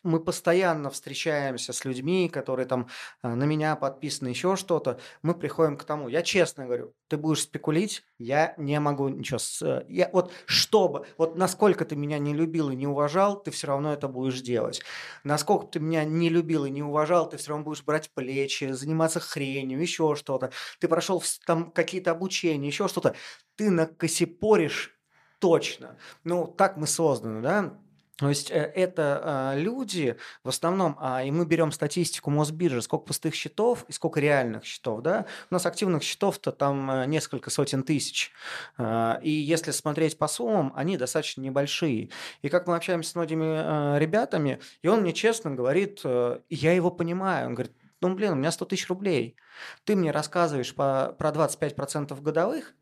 мы 0.02 0.20
постоянно 0.20 0.90
встречаемся 0.90 1.72
с 1.72 1.84
людьми, 1.84 2.28
которые 2.28 2.66
там 2.66 2.88
а, 3.22 3.34
на 3.34 3.44
меня 3.44 3.76
подписаны, 3.76 4.28
еще 4.28 4.56
что-то, 4.56 4.98
мы 5.22 5.34
приходим 5.34 5.76
к 5.76 5.84
тому, 5.84 6.08
я 6.08 6.22
честно 6.22 6.66
говорю, 6.66 6.94
ты 7.08 7.16
будешь 7.16 7.42
спекулить, 7.42 8.04
я 8.18 8.54
не 8.56 8.78
могу 8.80 9.08
ничего, 9.08 9.38
с, 9.38 9.62
э, 9.62 9.84
я, 9.88 10.10
вот 10.12 10.32
чтобы, 10.46 11.06
вот 11.16 11.36
насколько 11.36 11.84
ты 11.84 11.96
меня 11.96 12.18
не 12.18 12.34
любил 12.34 12.70
и 12.70 12.76
не 12.76 12.86
уважал, 12.86 13.42
ты 13.42 13.50
все 13.50 13.66
равно 13.66 13.92
это 13.92 14.08
будешь 14.08 14.40
делать. 14.40 14.82
Насколько 15.24 15.66
ты 15.66 15.80
меня 15.80 16.04
не 16.04 16.28
любил 16.28 16.64
и 16.64 16.70
не 16.70 16.82
уважал, 16.82 17.28
ты 17.28 17.36
все 17.36 17.50
равно 17.50 17.64
будешь 17.64 17.84
брать 17.84 18.10
плечи, 18.12 18.70
заниматься 18.72 19.20
хренью, 19.20 19.80
еще 19.80 20.14
что-то. 20.16 20.50
Ты 20.80 20.88
прошел 20.88 21.22
там 21.46 21.70
какие-то 21.70 22.10
обучения, 22.10 22.66
еще 22.66 22.88
что-то. 22.88 23.14
Ты 23.56 23.70
накосипоришь 23.70 24.98
точно. 25.38 25.98
Ну, 26.24 26.46
так 26.46 26.76
мы 26.76 26.86
созданы, 26.86 27.40
да? 27.40 27.78
То 28.18 28.28
есть 28.28 28.50
э, 28.50 28.72
это 28.74 29.20
а, 29.22 29.54
люди 29.54 30.16
в 30.42 30.48
основном, 30.48 30.96
а, 30.98 31.22
и 31.22 31.30
мы 31.30 31.46
берем 31.46 31.70
статистику 31.70 32.30
Мосбиржи, 32.30 32.82
сколько 32.82 33.06
пустых 33.06 33.32
счетов 33.32 33.84
и 33.86 33.92
сколько 33.92 34.18
реальных 34.18 34.64
счетов, 34.64 35.02
да, 35.02 35.26
у 35.50 35.54
нас 35.54 35.66
активных 35.66 36.02
счетов-то 36.02 36.50
там 36.50 36.90
э, 36.90 37.06
несколько 37.06 37.50
сотен 37.50 37.84
тысяч, 37.84 38.32
а, 38.76 39.20
и 39.22 39.30
если 39.30 39.70
смотреть 39.70 40.18
по 40.18 40.26
суммам, 40.26 40.72
они 40.74 40.96
достаточно 40.96 41.42
небольшие. 41.42 42.10
И 42.42 42.48
как 42.48 42.66
мы 42.66 42.74
общаемся 42.74 43.10
с 43.10 43.14
многими 43.14 43.98
ребятами, 43.98 44.58
и 44.82 44.88
он 44.88 45.02
мне 45.02 45.12
честно 45.12 45.52
говорит, 45.52 46.00
э, 46.02 46.40
я 46.50 46.72
его 46.72 46.90
понимаю, 46.90 47.46
он 47.46 47.54
говорит, 47.54 47.72
ну, 48.00 48.12
блин, 48.14 48.32
у 48.32 48.36
меня 48.36 48.50
100 48.50 48.64
тысяч 48.64 48.88
рублей, 48.88 49.36
ты 49.84 49.94
мне 49.94 50.10
рассказываешь 50.10 50.74
по, 50.74 51.14
про 51.16 51.30
25% 51.30 52.20
годовых, 52.20 52.74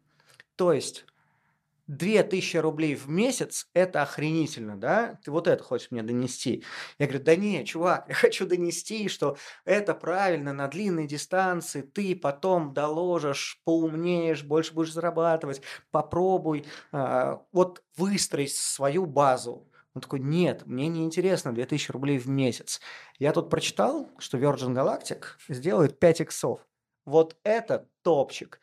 то 0.57 0.73
есть 0.73 1.05
2000 1.87 2.57
рублей 2.59 2.95
в 2.95 3.09
месяц– 3.09 3.69
это 3.75 4.03
охренительно, 4.03 4.77
да? 4.77 5.19
Ты 5.25 5.31
вот 5.31 5.47
это 5.47 5.63
хочешь 5.63 5.91
мне 5.91 6.03
донести? 6.03 6.65
Я 6.99 7.07
говорю, 7.07 7.25
да 7.25 7.37
не, 7.37 7.65
чувак, 7.65 8.07
я 8.09 8.15
хочу 8.15 8.47
донести, 8.47 9.09
что 9.09 9.37
это 9.65 9.95
правильно 9.95 10.53
на 10.53 10.69
длинной 10.69 11.07
дистанции, 11.07 11.83
ты 11.83 12.17
потом 12.17 12.75
доложишь, 12.75 13.61
поумнеешь, 13.65 14.43
больше 14.43 14.75
будешь 14.75 14.93
зарабатывать, 14.93 15.63
попробуй 15.91 16.65
э, 16.93 17.37
вот 17.53 17.83
выстроить 17.97 18.55
свою 18.55 19.07
базу. 19.07 19.69
Он 19.95 20.03
такой, 20.03 20.21
нет, 20.21 20.67
мне 20.67 20.89
не 20.89 21.05
интересно 21.05 21.55
2000 21.55 21.91
рублей 21.91 22.19
в 22.19 22.29
месяц. 22.29 22.81
Я 23.19 23.33
тут 23.33 23.49
прочитал, 23.49 24.11
что 24.19 24.37
Virgin 24.37 24.75
Galactic 24.75 25.25
сделает 25.49 25.99
5 25.99 26.21
иксов. 26.21 26.61
Вот 27.07 27.37
это 27.45 27.89
топчик. 28.03 28.61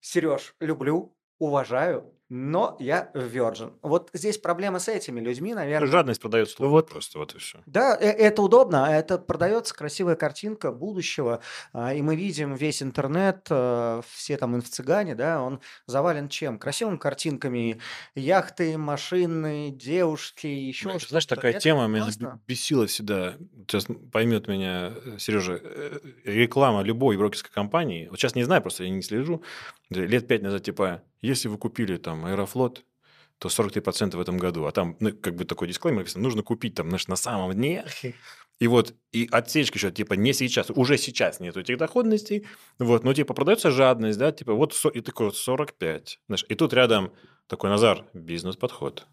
Сереж, 0.00 0.54
люблю, 0.60 1.16
уважаю, 1.38 2.12
но 2.28 2.76
я 2.78 3.10
Virgin. 3.14 3.72
Вот 3.82 4.10
здесь 4.12 4.38
проблема 4.38 4.78
с 4.78 4.88
этими 4.88 5.20
людьми, 5.20 5.54
наверное. 5.54 5.88
Жадность 5.90 6.20
продается 6.20 6.56
Ну 6.58 6.68
вот. 6.68 6.90
просто, 6.90 7.18
вот 7.18 7.34
и 7.34 7.38
все. 7.38 7.58
Да, 7.66 7.96
э- 7.98 8.04
это 8.10 8.42
удобно, 8.42 8.86
а 8.86 8.90
это 8.94 9.18
продается 9.18 9.74
красивая 9.74 10.14
картинка 10.16 10.70
будущего, 10.72 11.40
а, 11.72 11.94
и 11.94 12.02
мы 12.02 12.16
видим 12.16 12.54
весь 12.54 12.82
интернет, 12.82 13.46
э, 13.50 14.02
все 14.10 14.36
там 14.36 14.56
инфо-цыгане, 14.56 15.14
да, 15.14 15.42
он 15.42 15.60
завален 15.86 16.28
чем? 16.28 16.58
Красивыми 16.58 16.96
картинками, 16.96 17.80
яхты, 18.14 18.76
машины, 18.78 19.70
девушки, 19.70 20.46
еще 20.46 20.84
Знаешь, 20.84 21.02
что-то. 21.02 21.36
такая 21.36 21.52
Это 21.52 21.60
тема 21.60 21.86
меня 21.86 22.02
классно. 22.02 22.40
бесила 22.46 22.86
всегда. 22.86 23.36
Сейчас 23.66 23.86
поймет 24.12 24.48
меня 24.48 24.92
Сережа. 25.18 25.60
Реклама 26.24 26.82
любой 26.82 27.16
брокерской 27.16 27.50
компании. 27.52 28.08
Вот 28.08 28.18
сейчас 28.18 28.34
не 28.34 28.44
знаю, 28.44 28.62
просто 28.62 28.84
я 28.84 28.90
не 28.90 29.02
слежу. 29.02 29.42
Лет 29.90 30.26
пять 30.28 30.42
назад, 30.42 30.62
типа, 30.62 31.02
если 31.22 31.48
вы 31.48 31.56
купили 31.56 31.96
там 31.96 32.17
Аэрофлот, 32.24 32.84
то 33.38 33.48
43% 33.48 34.16
в 34.16 34.20
этом 34.20 34.38
году. 34.38 34.64
А 34.64 34.72
там, 34.72 34.96
ну, 35.00 35.12
как 35.12 35.36
бы 35.36 35.44
такой 35.44 35.68
дисклеймер 35.68 36.00
написано, 36.00 36.22
нужно 36.22 36.42
купить 36.42 36.74
там, 36.74 36.88
знаешь, 36.88 37.08
на 37.08 37.16
самом 37.16 37.52
дне. 37.52 37.84
И 38.60 38.66
вот, 38.66 38.92
и 39.12 39.28
отсечка 39.30 39.78
еще, 39.78 39.92
типа, 39.92 40.14
не 40.14 40.32
сейчас, 40.32 40.68
уже 40.70 40.98
сейчас 40.98 41.38
нету 41.38 41.60
этих 41.60 41.78
доходностей. 41.78 42.44
Вот, 42.80 43.04
но, 43.04 43.14
типа, 43.14 43.32
продается 43.32 43.70
жадность, 43.70 44.18
да, 44.18 44.32
типа, 44.32 44.52
вот, 44.52 44.74
и 44.94 45.00
такой 45.00 45.26
вот 45.26 45.36
45. 45.36 46.20
Знаешь, 46.26 46.44
и 46.48 46.54
тут 46.56 46.72
рядом 46.72 47.12
такой 47.46 47.70
Назар, 47.70 48.04
бизнес-подход. 48.14 49.06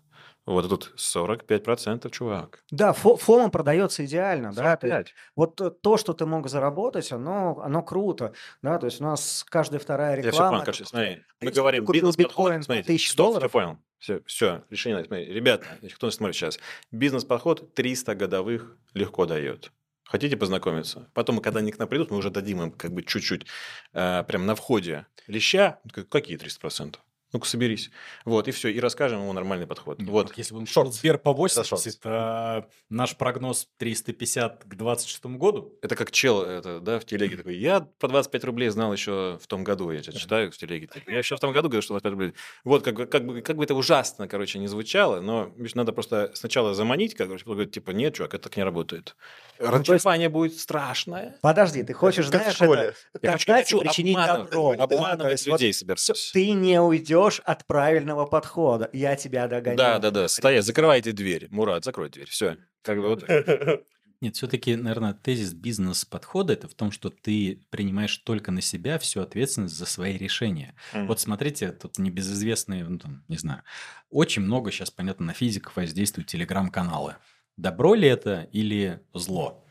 Вот, 0.45 0.69
тут 0.69 0.93
45%, 0.97 2.09
чувак. 2.11 2.63
Да, 2.69 2.91
фо- 2.91 3.17
фома 3.17 3.49
продается 3.49 4.05
идеально, 4.05 4.53
да, 4.53 4.77
то 4.77 4.85
есть 4.87 5.09
45. 5.09 5.13
Вот 5.35 5.81
то, 5.81 5.97
что 5.97 6.13
ты 6.13 6.25
мог 6.27 6.47
заработать, 6.49 7.11
оно, 7.11 7.59
оно 7.63 7.81
круто, 7.81 8.33
да, 8.61 8.77
то 8.77 8.85
есть 8.85 9.01
у 9.01 9.03
нас 9.05 9.43
каждая 9.49 9.79
вторая 9.79 10.15
Я 10.17 10.21
все 10.21 10.29
реклама. 10.29 10.49
понял, 10.51 10.65
короче, 10.65 10.85
смотри. 10.85 11.09
Мы 11.09 11.15
если 11.41 11.53
ты 11.55 11.59
говорим 11.61 11.85
бизнес-подход. 11.85 12.29
биткоин 12.29 12.63
Смотрите, 12.63 12.85
1000 12.87 13.11
стоп, 13.11 13.17
долларов. 13.25 13.43
я 13.43 13.49
понял. 13.49 13.77
Все, 13.97 14.21
все, 14.27 14.63
решение. 14.69 15.03
Смотри, 15.03 15.25
ребята, 15.25 15.65
кто 15.95 16.07
нас 16.07 16.15
смотрит 16.15 16.35
сейчас, 16.35 16.59
бизнес-подход 16.91 17.73
300 17.73 18.13
годовых 18.13 18.77
легко 18.93 19.25
дает. 19.25 19.71
Хотите 20.03 20.37
познакомиться? 20.37 21.09
Потом, 21.15 21.39
когда 21.39 21.59
они 21.61 21.71
к 21.71 21.79
нам 21.79 21.87
придут, 21.87 22.11
мы 22.11 22.17
уже 22.17 22.29
дадим 22.29 22.61
им 22.61 22.71
как 22.71 22.91
бы 22.93 23.01
чуть-чуть 23.01 23.47
э, 23.93 24.23
прям 24.27 24.45
на 24.45 24.53
входе 24.53 25.07
леща. 25.25 25.79
Какие 26.11 26.37
300%? 26.37 26.97
Ну-ка, 27.35 27.47
соберись. 27.49 27.91
Вот, 28.23 28.47
и 28.47 28.51
все. 28.51 28.69
И 28.69 28.79
расскажем 28.79 29.19
ему 29.19 29.33
нормальный 29.33 29.67
подход. 29.67 29.99
Не, 29.99 30.09
вот. 30.09 30.31
Если 30.37 30.53
бы 30.53 30.61
он 30.61 30.67
шел 30.67 30.89
Сбер 30.89 31.17
по 31.17 31.31
Это 31.31 31.37
80, 31.37 31.65
шорт. 31.67 31.85
это 31.87 32.69
наш 32.89 33.17
прогноз 33.17 33.67
350 33.77 34.63
к 34.63 34.75
26 34.75 35.25
году. 35.25 35.77
Это 35.81 35.97
как 35.97 36.11
чел, 36.11 36.43
это, 36.43 36.79
да, 36.79 36.97
в 36.97 37.03
телеге 37.03 37.35
такой, 37.35 37.57
я 37.57 37.81
по 37.81 38.07
25 38.07 38.43
рублей 38.45 38.69
знал 38.69 38.93
еще 38.93 39.37
в 39.41 39.47
том 39.47 39.65
году, 39.65 39.91
я 39.91 40.01
тебя 40.01 40.13
читаю 40.13 40.49
в 40.49 40.57
телеге. 40.57 40.87
типа, 40.87 41.11
Я 41.11 41.17
еще 41.17 41.35
в 41.35 41.39
том 41.41 41.51
году 41.51 41.67
говорю, 41.67 41.81
что 41.81 41.93
25 41.95 42.11
рублей. 42.13 42.33
Вот, 42.63 42.83
как, 42.83 42.95
бы- 42.95 43.05
как, 43.05 43.25
бы, 43.25 43.41
как 43.41 43.57
бы 43.57 43.65
это 43.65 43.75
ужасно, 43.75 44.29
короче, 44.29 44.57
не 44.59 44.67
звучало, 44.67 45.19
но 45.19 45.51
видишь, 45.57 45.75
надо 45.75 45.91
просто 45.91 46.31
сначала 46.35 46.73
заманить, 46.73 47.15
короче, 47.15 47.43
говорить, 47.43 47.71
типа, 47.71 47.91
нет, 47.91 48.15
чувак, 48.15 48.33
это 48.35 48.43
так 48.43 48.55
не 48.55 48.63
работает. 48.63 49.17
Ну, 49.59 49.67
Разочарование 49.71 50.29
будет 50.29 50.57
страшное. 50.57 51.37
Подожди, 51.41 51.83
ты 51.83 51.91
хочешь, 51.91 52.27
знаешь, 52.27 52.61
это, 52.61 52.93
Я 53.21 53.37
хочу, 53.37 53.81
причинить 53.81 54.15
обманывать, 54.15 54.49
добро. 54.51 54.71
обманывать 54.79 55.45
людей, 55.47 55.71
всё, 55.73 55.79
собираюсь. 55.79 56.31
ты 56.33 56.51
не 56.51 56.79
уйдешь 56.81 57.24
от 57.43 57.65
правильного 57.65 58.25
подхода. 58.25 58.89
Я 58.93 59.15
тебя 59.15 59.47
догоняю. 59.47 59.77
Да, 59.77 59.99
да, 59.99 60.11
да, 60.11 60.27
стоять, 60.27 60.65
закрывайте 60.65 61.11
дверь. 61.11 61.47
Мурат, 61.51 61.83
закрой 61.83 62.09
дверь, 62.09 62.29
все. 62.29 62.57
Как 62.81 62.97
бы 62.97 63.09
вот. 63.09 63.23
Нет, 64.21 64.35
все-таки, 64.35 64.75
наверное, 64.75 65.13
тезис 65.13 65.53
бизнес-подхода 65.53 66.53
это 66.53 66.67
в 66.67 66.73
том, 66.73 66.91
что 66.91 67.09
ты 67.09 67.65
принимаешь 67.69 68.17
только 68.17 68.51
на 68.51 68.61
себя 68.61 68.97
всю 68.97 69.21
ответственность 69.21 69.75
за 69.75 69.85
свои 69.85 70.17
решения. 70.17 70.75
Вот 70.93 71.19
смотрите, 71.19 71.71
тут 71.71 71.97
небезызвестные, 71.97 72.85
ну, 72.85 72.97
там, 72.97 73.23
не 73.27 73.37
знаю, 73.37 73.63
очень 74.09 74.41
много 74.41 74.71
сейчас, 74.71 74.89
понятно, 74.89 75.27
на 75.27 75.33
физиков 75.33 75.75
воздействуют 75.75 76.27
телеграм-каналы. 76.27 77.17
Добро 77.57 77.93
ли 77.93 78.07
это 78.07 78.47
или 78.51 79.01
зло? 79.13 79.64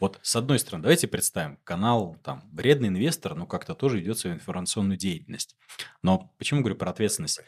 Вот 0.00 0.18
с 0.22 0.34
одной 0.34 0.58
стороны, 0.58 0.82
давайте 0.82 1.06
представим, 1.06 1.58
канал 1.62 2.16
там 2.24 2.42
вредный 2.52 2.88
инвестор, 2.88 3.34
ну 3.34 3.46
как-то 3.46 3.74
тоже 3.74 4.00
идет 4.00 4.18
свою 4.18 4.36
информационную 4.36 4.96
деятельность. 4.96 5.56
Но 6.02 6.32
почему 6.38 6.60
говорю 6.60 6.76
про 6.76 6.90
ответственность? 6.90 7.40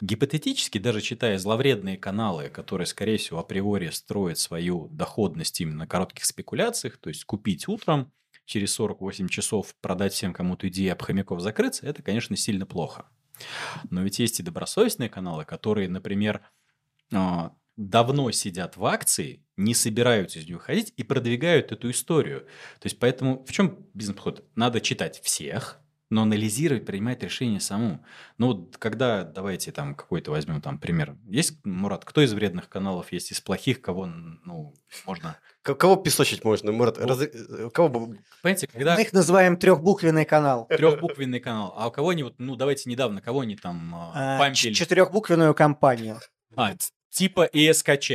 Гипотетически, 0.00 0.78
даже 0.78 1.00
читая 1.00 1.38
зловредные 1.38 1.96
каналы, 1.96 2.48
которые, 2.50 2.86
скорее 2.86 3.18
всего, 3.18 3.38
априори 3.38 3.88
строят 3.90 4.38
свою 4.38 4.88
доходность 4.88 5.60
именно 5.60 5.78
на 5.78 5.86
коротких 5.86 6.24
спекуляциях, 6.24 6.98
то 6.98 7.08
есть 7.08 7.24
купить 7.24 7.66
утром, 7.68 8.12
через 8.44 8.72
48 8.74 9.28
часов 9.28 9.74
продать 9.80 10.12
всем 10.12 10.32
кому-то 10.32 10.68
идею 10.68 10.92
об 10.92 11.02
хомяков 11.02 11.40
закрыться, 11.40 11.86
это, 11.86 12.02
конечно, 12.02 12.34
сильно 12.36 12.64
плохо. 12.64 13.06
Но 13.90 14.02
ведь 14.02 14.18
есть 14.18 14.40
и 14.40 14.42
добросовестные 14.42 15.08
каналы, 15.08 15.44
которые, 15.44 15.88
например, 15.88 16.42
а, 17.12 17.54
давно 17.76 18.30
сидят 18.30 18.76
в 18.76 18.84
акции, 18.84 19.44
не 19.58 19.74
собираются 19.74 20.38
из 20.38 20.46
нее 20.46 20.58
ходить 20.58 20.94
и 20.96 21.02
продвигают 21.02 21.72
эту 21.72 21.90
историю. 21.90 22.40
То 22.80 22.86
есть 22.86 22.98
поэтому 22.98 23.44
в 23.44 23.52
чем 23.52 23.86
бизнес-подход? 23.92 24.44
Надо 24.54 24.80
читать 24.80 25.20
всех, 25.22 25.80
но 26.10 26.22
анализировать, 26.22 26.86
принимать 26.86 27.22
решения 27.22 27.60
саму. 27.60 28.02
Ну 28.38 28.46
вот 28.48 28.76
когда, 28.78 29.24
давайте 29.24 29.72
там 29.72 29.94
какой-то 29.94 30.30
возьмем 30.30 30.62
там 30.62 30.78
пример. 30.78 31.16
Есть, 31.26 31.58
Мурат, 31.64 32.04
кто 32.04 32.22
из 32.22 32.32
вредных 32.32 32.68
каналов 32.68 33.12
есть, 33.12 33.32
из 33.32 33.40
плохих, 33.40 33.82
кого, 33.82 34.06
ну, 34.06 34.74
можно... 35.04 35.36
Кого 35.62 35.96
песочить 35.96 36.44
можно, 36.44 36.72
Мурат? 36.72 36.98
Ну. 36.98 37.06
Раз- 37.06 37.28
Кого 37.74 37.88
бы... 37.88 38.18
Понимаете, 38.42 38.68
когда 38.68 38.94
Мы 38.94 39.02
их 39.02 39.12
называем 39.12 39.56
трехбуквенный 39.58 40.24
канал. 40.24 40.66
трехбуквенный 40.70 41.40
канал, 41.40 41.74
а 41.76 41.88
у 41.88 41.90
кого-нибудь, 41.90 42.34
ну, 42.38 42.56
давайте 42.56 42.88
недавно, 42.88 43.20
кого 43.20 43.40
они 43.40 43.56
там 43.56 43.94
а, 43.94 44.36
А, 44.36 44.38
пампили? 44.38 44.72
Четырехбуквенную 44.72 45.52
компанию. 45.52 46.20
А, 46.56 46.74
типа 47.10 47.50
ИСКЧ. 47.52 48.12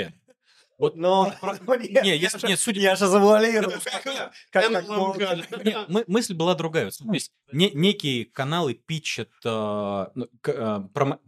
Вот 0.78 0.96
Но... 0.96 1.34
Не, 2.04 2.18
если- 2.18 2.48
нет, 2.48 2.60
судя 2.60 2.82
Я 2.82 2.96
же 2.96 3.08
завуалировал. 3.08 3.74
Мысль 6.08 6.34
была 6.34 6.56
другая. 6.56 6.90
То 6.92 7.14
есть 7.14 7.32
не- 7.52 7.72
некие 7.72 8.26
каналы 8.26 8.74
питчат 8.74 9.30
а, 9.46 10.12
ну, 10.16 10.28
промо- 10.44 11.20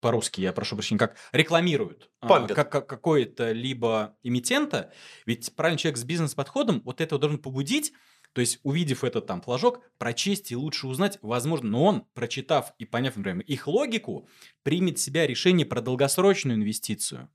по-русски, 0.00 0.40
я 0.40 0.52
прошу 0.52 0.76
прощения, 0.76 0.98
как 0.98 1.16
рекламируют 1.32 2.10
а, 2.20 2.28
как, 2.54 2.70
как- 2.70 2.86
какое-то 2.86 3.52
либо 3.52 4.16
эмитента, 4.22 4.92
ведь 5.24 5.54
правильный 5.56 5.78
человек 5.78 5.98
с 5.98 6.04
бизнес-подходом 6.04 6.82
вот 6.84 7.00
этого 7.00 7.20
должен 7.20 7.38
побудить, 7.38 7.92
то 8.32 8.40
есть, 8.40 8.60
увидев 8.64 9.02
этот 9.02 9.26
там 9.26 9.40
флажок, 9.40 9.80
прочесть 9.96 10.52
и 10.52 10.56
лучше 10.56 10.86
узнать, 10.88 11.18
возможно, 11.22 11.70
но 11.70 11.84
он, 11.84 12.04
прочитав 12.12 12.74
и 12.78 12.84
поняв, 12.84 13.16
например, 13.16 13.42
их 13.46 13.66
логику, 13.66 14.28
примет 14.62 14.98
в 14.98 15.00
себя 15.00 15.26
решение 15.26 15.64
про 15.64 15.80
долгосрочную 15.80 16.58
инвестицию. 16.58 17.30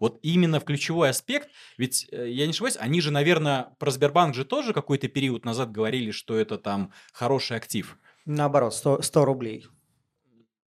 Вот 0.00 0.18
именно 0.22 0.60
в 0.60 0.64
ключевой 0.64 1.10
аспект, 1.10 1.48
ведь, 1.78 2.06
э, 2.12 2.28
я 2.30 2.46
не 2.46 2.50
ошибаюсь, 2.50 2.76
они 2.78 3.00
же, 3.00 3.10
наверное, 3.10 3.74
про 3.78 3.90
Сбербанк 3.90 4.34
же 4.34 4.44
тоже 4.44 4.72
какой-то 4.72 5.08
период 5.08 5.44
назад 5.44 5.70
говорили, 5.72 6.10
что 6.10 6.36
это 6.36 6.58
там 6.58 6.92
хороший 7.12 7.56
актив. 7.56 7.98
Наоборот, 8.26 8.74
100, 8.74 9.02
100 9.02 9.24
рублей. 9.24 9.66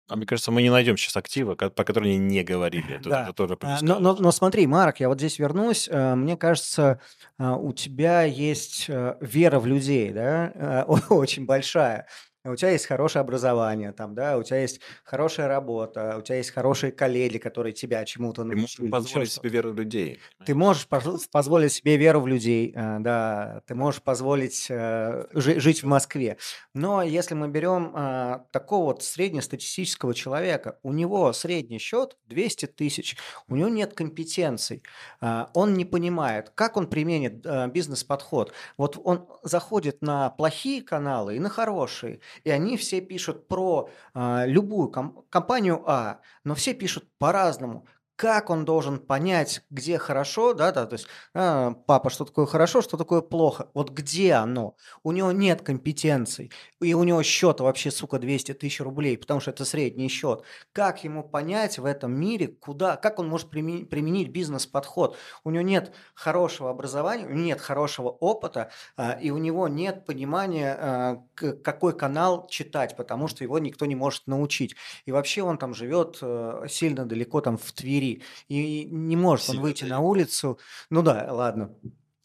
А 0.07 0.17
мне 0.17 0.27
кажется, 0.27 0.51
мы 0.51 0.61
не 0.61 0.69
найдем 0.71 0.99
сейчас 0.99 1.17
актива, 1.17 1.55
по 1.55 1.71
которым 1.85 2.05
они 2.11 2.19
не 2.19 2.43
говорили. 2.43 2.97
Это, 2.97 3.09
Да. 3.09 3.23
это 3.25 3.33
тоже 3.33 3.57
А. 3.63 3.79
Но, 3.81 3.99
но- 4.01 4.15
но 4.15 4.33
смотри, 4.33 4.67
Марк, 4.67 5.01
я 5.01 5.09
вот 5.09 5.19
здесь 5.19 5.39
вернусь. 5.39 5.89
Э, 5.91 6.15
Мне 6.15 6.37
кажется, 6.37 7.01
э, 7.39 7.51
у 7.51 7.73
тебя 7.73 8.23
есть 8.25 8.87
вера 8.89 9.59
в 9.61 9.67
людей, 9.67 10.13
да, 10.13 10.85
очень 11.09 11.47
большая. 11.47 12.07
У 12.45 12.57
тебя 12.57 12.71
есть 12.71 12.87
хорошее 12.87 13.21
образование, 13.21 13.93
там, 13.93 14.15
да, 14.15 14.37
у 14.39 14.43
тебя 14.43 14.61
есть 14.61 14.81
хорошая 15.05 15.49
работа, 15.49 16.17
у 16.19 16.23
тебя 16.23 16.37
есть 16.37 16.51
хорошие 16.51 16.93
коллеги, 16.93 17.39
которые 17.39 17.73
тебя 17.73 18.05
чему-то 18.05 18.43
Ты 18.43 18.55
можешь 18.57 18.79
научили, 18.79 18.91
позволить 18.91 19.33
себе 19.33 19.51
веру 19.51 19.73
людей. 19.73 20.21
Ты 20.45 20.55
можешь 20.55 20.87
поз- 20.87 21.27
позволить 21.29 21.73
себе 21.73 21.97
веру 21.97 22.21
в 22.21 22.27
людей, 22.27 22.73
да, 22.75 23.63
ты 23.67 23.75
можешь 23.75 24.03
позволить 24.03 24.67
э, 24.71 25.27
жи- 25.33 25.59
жить 25.61 25.83
в 25.83 25.87
Москве. 25.87 26.37
Но 26.75 27.03
если 27.03 27.35
мы 27.35 27.49
берем 27.49 27.93
э, 27.97 28.41
такого 28.53 28.87
вот 28.87 29.03
среднестатистического 29.03 30.15
человека, 30.15 30.79
у 30.83 30.93
него 30.93 31.33
средний 31.33 31.79
счет 31.79 32.17
200 32.27 32.67
тысяч, 32.67 33.17
у 33.49 33.57
него 33.57 33.69
нет 33.69 33.95
компетенций, 33.95 34.83
э, 35.21 35.47
он 35.55 35.75
не 35.75 35.85
понимает, 35.85 36.51
как 36.55 36.77
он 36.77 36.89
применит 36.89 37.45
бизнес-подход. 37.73 38.53
Вот 38.77 38.99
он 39.03 39.29
заходит 39.43 40.03
на 40.03 40.31
плохие 40.31 40.83
каналы 40.83 41.37
и 41.37 41.41
на 41.41 41.49
хорошие, 41.49 42.21
и 42.43 42.51
они 42.51 42.77
все 42.77 43.01
пишут 43.01 43.49
про 43.49 43.89
э, 44.15 44.45
любую 44.47 44.91
ком- 44.91 45.25
компанию 45.31 45.83
А, 45.87 46.21
но 46.45 46.55
все 46.55 46.75
пишут 46.75 47.09
по-разному 47.19 47.87
как 48.17 48.51
он 48.51 48.65
должен 48.65 48.99
понять, 48.99 49.63
где 49.71 49.99
хорошо, 49.99 50.55
да, 50.55 50.73
да, 50.73 50.87
то 50.87 50.95
есть, 50.95 51.07
а, 51.35 51.73
папа, 51.87 52.11
что 52.11 52.25
такое 52.25 52.47
хорошо, 52.47 52.81
что 52.81 52.97
такое 52.97 53.21
плохо, 53.23 53.71
вот 53.75 53.91
где 53.91 54.35
оно? 54.35 54.77
У 55.03 55.13
него 55.13 55.33
нет 55.33 55.63
компетенций, 55.63 56.53
и 56.81 56.95
у 56.95 57.03
него 57.05 57.23
счет 57.23 57.61
вообще, 57.61 57.91
сука, 57.91 58.19
200 58.19 58.55
тысяч 58.55 58.81
рублей, 58.81 59.19
потому 59.19 59.41
что 59.41 59.51
это 59.51 59.65
средний 59.65 60.09
счет. 60.09 60.45
Как 60.73 61.03
ему 61.03 61.25
понять 61.25 61.79
в 61.79 61.85
этом 61.85 62.13
мире, 62.13 62.49
куда, 62.49 62.97
как 62.97 63.19
он 63.19 63.29
может 63.29 63.51
применить, 63.51 64.29
бизнес-подход? 64.29 65.17
У 65.43 65.51
него 65.51 65.63
нет 65.63 65.93
хорошего 66.15 66.71
образования, 66.71 67.27
нет 67.29 67.61
хорошего 67.61 68.09
опыта, 68.09 68.71
а, 68.97 69.13
и 69.13 69.31
у 69.31 69.39
него 69.39 69.67
нет 69.67 70.07
понимания, 70.07 70.77
а, 70.79 71.23
какой 71.35 71.97
канал 71.97 72.47
читать, 72.49 72.97
потому 72.97 73.27
что 73.27 73.43
его 73.43 73.59
никто 73.59 73.87
не 73.87 73.97
может 73.97 74.27
научить. 74.27 74.77
И 75.05 75.13
вообще 75.13 75.43
он 75.43 75.59
там 75.59 75.75
живет 75.75 76.19
э, 76.23 76.67
сильно 76.69 77.07
далеко, 77.07 77.41
там 77.41 77.57
в 77.57 77.73
Твери, 77.73 78.04
и 78.49 78.85
не 78.85 79.17
может 79.17 79.51
он 79.51 79.61
выйти 79.61 79.85
на 79.85 80.01
улицу. 80.01 80.59
Ну 80.91 81.03
да, 81.03 81.29
ладно. 81.31 81.75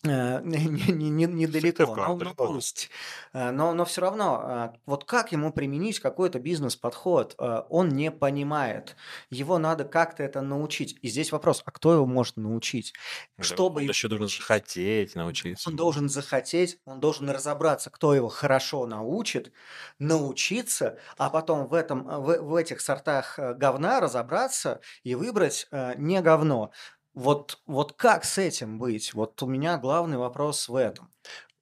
Э, 0.05 0.39
не- 0.43 0.65
не- 0.65 1.09
не- 1.09 1.25
Недалеко, 1.25 1.59
Сыктывкар 1.61 2.15
далеко. 2.17 2.47
пусть. 2.47 2.89
Э, 3.33 3.51
но, 3.51 3.73
но 3.73 3.83
все 3.85 4.01
равно, 4.01 4.71
э, 4.75 4.79
вот 4.85 5.03
как 5.03 5.31
ему 5.33 5.51
применить 5.51 5.99
какой-то 5.99 6.39
бизнес-подход, 6.39 7.35
э, 7.37 7.61
он 7.69 7.89
не 7.89 8.09
понимает. 8.11 8.95
Его 9.29 9.57
надо 9.57 9.83
как-то 9.83 10.23
это 10.23 10.41
научить. 10.41 10.97
И 11.01 11.09
здесь 11.09 11.31
вопрос, 11.33 11.61
а 11.65 11.71
кто 11.71 11.93
его 11.93 12.05
может 12.05 12.37
научить? 12.37 12.93
Чтобы 13.41 13.81
Он 13.81 13.87
еще 13.87 14.07
должен 14.07 14.27
захотеть 14.29 15.15
научиться. 15.15 15.69
он 15.69 15.75
должен 15.75 16.07
захотеть, 16.09 16.79
он 16.85 16.99
должен 17.01 17.29
разобраться, 17.29 17.89
кто 17.89 18.13
его 18.15 18.29
хорошо 18.29 18.85
научит, 18.87 19.51
научиться, 19.99 20.97
а 21.17 21.29
потом 21.29 21.67
в, 21.67 21.73
этом, 21.73 22.03
в, 22.05 22.37
в 22.41 22.55
этих 22.55 22.79
сортах 22.81 23.37
говна 23.37 23.99
разобраться 23.99 24.79
и 25.03 25.15
выбрать 25.15 25.67
не 25.97 26.21
говно. 26.21 26.71
Вот, 27.19 27.59
вот 27.67 27.93
как 27.93 28.23
с 28.23 28.37
этим 28.37 28.79
быть? 28.79 29.13
Вот 29.13 29.43
у 29.43 29.45
меня 29.45 29.77
главный 29.77 30.17
вопрос 30.17 30.69
в 30.69 30.75
этом. 30.75 31.11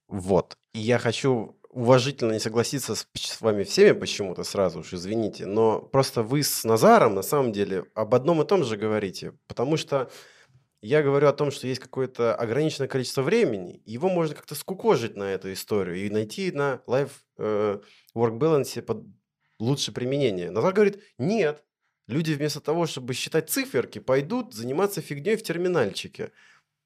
Вот. 0.06 0.56
И 0.72 0.78
я 0.78 1.00
хочу 1.00 1.58
уважительно 1.70 2.30
не 2.30 2.38
согласиться 2.38 2.94
с, 2.94 3.08
с 3.14 3.40
вами 3.40 3.64
всеми 3.64 3.90
почему-то 3.98 4.44
сразу 4.44 4.78
уж, 4.78 4.94
извините, 4.94 5.46
но 5.46 5.80
просто 5.80 6.22
вы 6.22 6.44
с 6.44 6.62
Назаром 6.62 7.16
на 7.16 7.22
самом 7.22 7.50
деле 7.50 7.86
об 7.94 8.14
одном 8.14 8.40
и 8.40 8.46
том 8.46 8.62
же 8.62 8.76
говорите, 8.76 9.32
потому 9.48 9.76
что 9.76 10.08
я 10.80 11.02
говорю 11.02 11.26
о 11.26 11.32
том, 11.32 11.50
что 11.50 11.66
есть 11.66 11.80
какое-то 11.80 12.36
ограниченное 12.36 12.86
количество 12.86 13.22
времени, 13.22 13.82
его 13.84 14.08
можно 14.08 14.36
как-то 14.36 14.54
скукожить 14.54 15.16
на 15.16 15.24
эту 15.24 15.52
историю 15.52 15.96
и 15.96 16.08
найти 16.08 16.52
на 16.52 16.82
life 16.86 17.10
э, 17.36 17.80
work 18.14 18.38
balance 18.38 18.80
под 18.80 19.04
лучшее 19.58 19.92
применение. 19.92 20.52
Назар 20.52 20.72
говорит, 20.72 21.02
нет, 21.18 21.64
люди 22.08 22.32
вместо 22.32 22.60
того, 22.60 22.86
чтобы 22.86 23.14
считать 23.14 23.50
циферки, 23.50 24.00
пойдут 24.00 24.54
заниматься 24.54 25.00
фигней 25.00 25.36
в 25.36 25.42
терминальчике. 25.42 26.32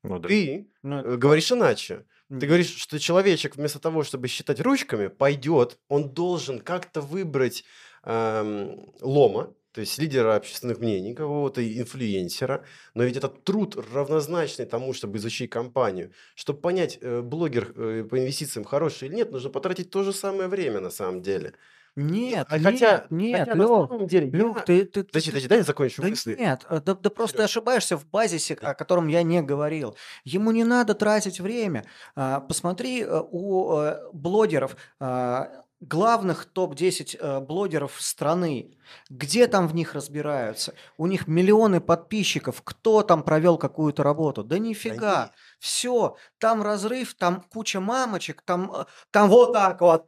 Ну 0.02 0.18
да. 0.18 0.28
Ты 0.28 0.70
Ну, 0.82 0.98
э, 0.98 1.16
говоришь 1.16 1.52
иначе. 1.52 2.04
Ты 2.28 2.46
говоришь, 2.46 2.74
что 2.74 2.98
человечек 2.98 3.56
вместо 3.56 3.78
того, 3.78 4.04
чтобы 4.04 4.28
считать 4.28 4.60
ручками, 4.60 5.08
пойдет, 5.08 5.78
он 5.88 6.12
должен 6.14 6.60
как-то 6.60 7.00
выбрать 7.02 7.64
эм, 8.04 8.92
лома, 9.00 9.54
то 9.72 9.80
есть 9.80 9.98
лидера 9.98 10.36
общественных 10.36 10.78
мнений, 10.78 11.14
какого-то 11.14 11.62
инфлюенсера, 11.62 12.64
но 12.94 13.04
ведь 13.04 13.16
этот 13.16 13.44
труд 13.44 13.76
равнозначный 13.92 14.66
тому, 14.66 14.92
чтобы 14.92 15.18
изучить 15.18 15.50
компанию. 15.50 16.12
Чтобы 16.34 16.60
понять, 16.60 16.98
э, 17.00 17.20
блогер 17.22 17.72
э, 17.76 18.04
по 18.04 18.18
инвестициям 18.18 18.64
хороший 18.64 19.08
или 19.08 19.16
нет, 19.16 19.30
нужно 19.30 19.50
потратить 19.50 19.90
то 19.90 20.02
же 20.02 20.12
самое 20.12 20.48
время 20.48 20.80
на 20.80 20.90
самом 20.90 21.22
деле. 21.22 21.54
Нет, 21.94 22.46
нет, 22.50 22.62
хотя, 22.64 23.06
нет, 23.10 23.40
хотя 23.40 23.54
на 23.54 23.62
Лёх, 23.62 23.88
самом 23.90 24.06
деле... 24.06 24.30
Лёх, 24.30 24.56
я- 24.58 24.62
ты, 24.62 24.84
ты, 24.86 25.02
ты- 25.02 25.04
Подожди, 25.04 25.30
подожди, 25.30 25.48
дай 25.48 25.58
я 25.58 25.64
закончу 25.64 26.02
Да 26.02 26.08
мысли. 26.08 26.36
нет, 26.38 26.64
э, 26.70 26.80
да, 26.84 26.94
да 26.94 27.10
просто 27.10 27.38
ты 27.38 27.42
ошибаешься 27.44 27.96
в 27.98 28.06
базисе, 28.08 28.54
о 28.62 28.74
котором 28.74 29.08
я 29.08 29.22
не 29.22 29.42
говорил. 29.42 29.96
Ему 30.24 30.50
не 30.52 30.64
надо 30.64 30.94
тратить 30.94 31.40
время. 31.40 31.84
А, 32.16 32.40
Посмотри 32.40 33.02
э, 33.02 33.22
у 33.30 33.76
э, 33.78 34.00
блогеров, 34.12 34.76
а, 35.00 35.50
главных 35.80 36.44
топ-10 36.46 37.16
э, 37.18 37.40
блогеров 37.40 38.00
страны, 38.00 38.78
где 39.10 39.46
там 39.48 39.66
в 39.68 39.74
них 39.74 39.94
разбираются? 39.94 40.74
У 40.96 41.06
них 41.08 41.26
миллионы 41.26 41.80
подписчиков, 41.80 42.62
кто 42.62 43.02
там 43.02 43.22
провел 43.24 43.58
какую-то 43.58 44.02
работу? 44.02 44.44
Да 44.44 44.56
Да 44.56 44.58
нифига. 44.60 45.22
нет. 45.24 45.32
Все, 45.58 46.16
там 46.38 46.62
разрыв, 46.62 47.14
там 47.14 47.42
куча 47.52 47.80
мамочек, 47.80 48.42
там, 48.42 48.86
там 49.10 49.28
вот 49.28 49.52
так 49.52 49.80
вот. 49.80 50.06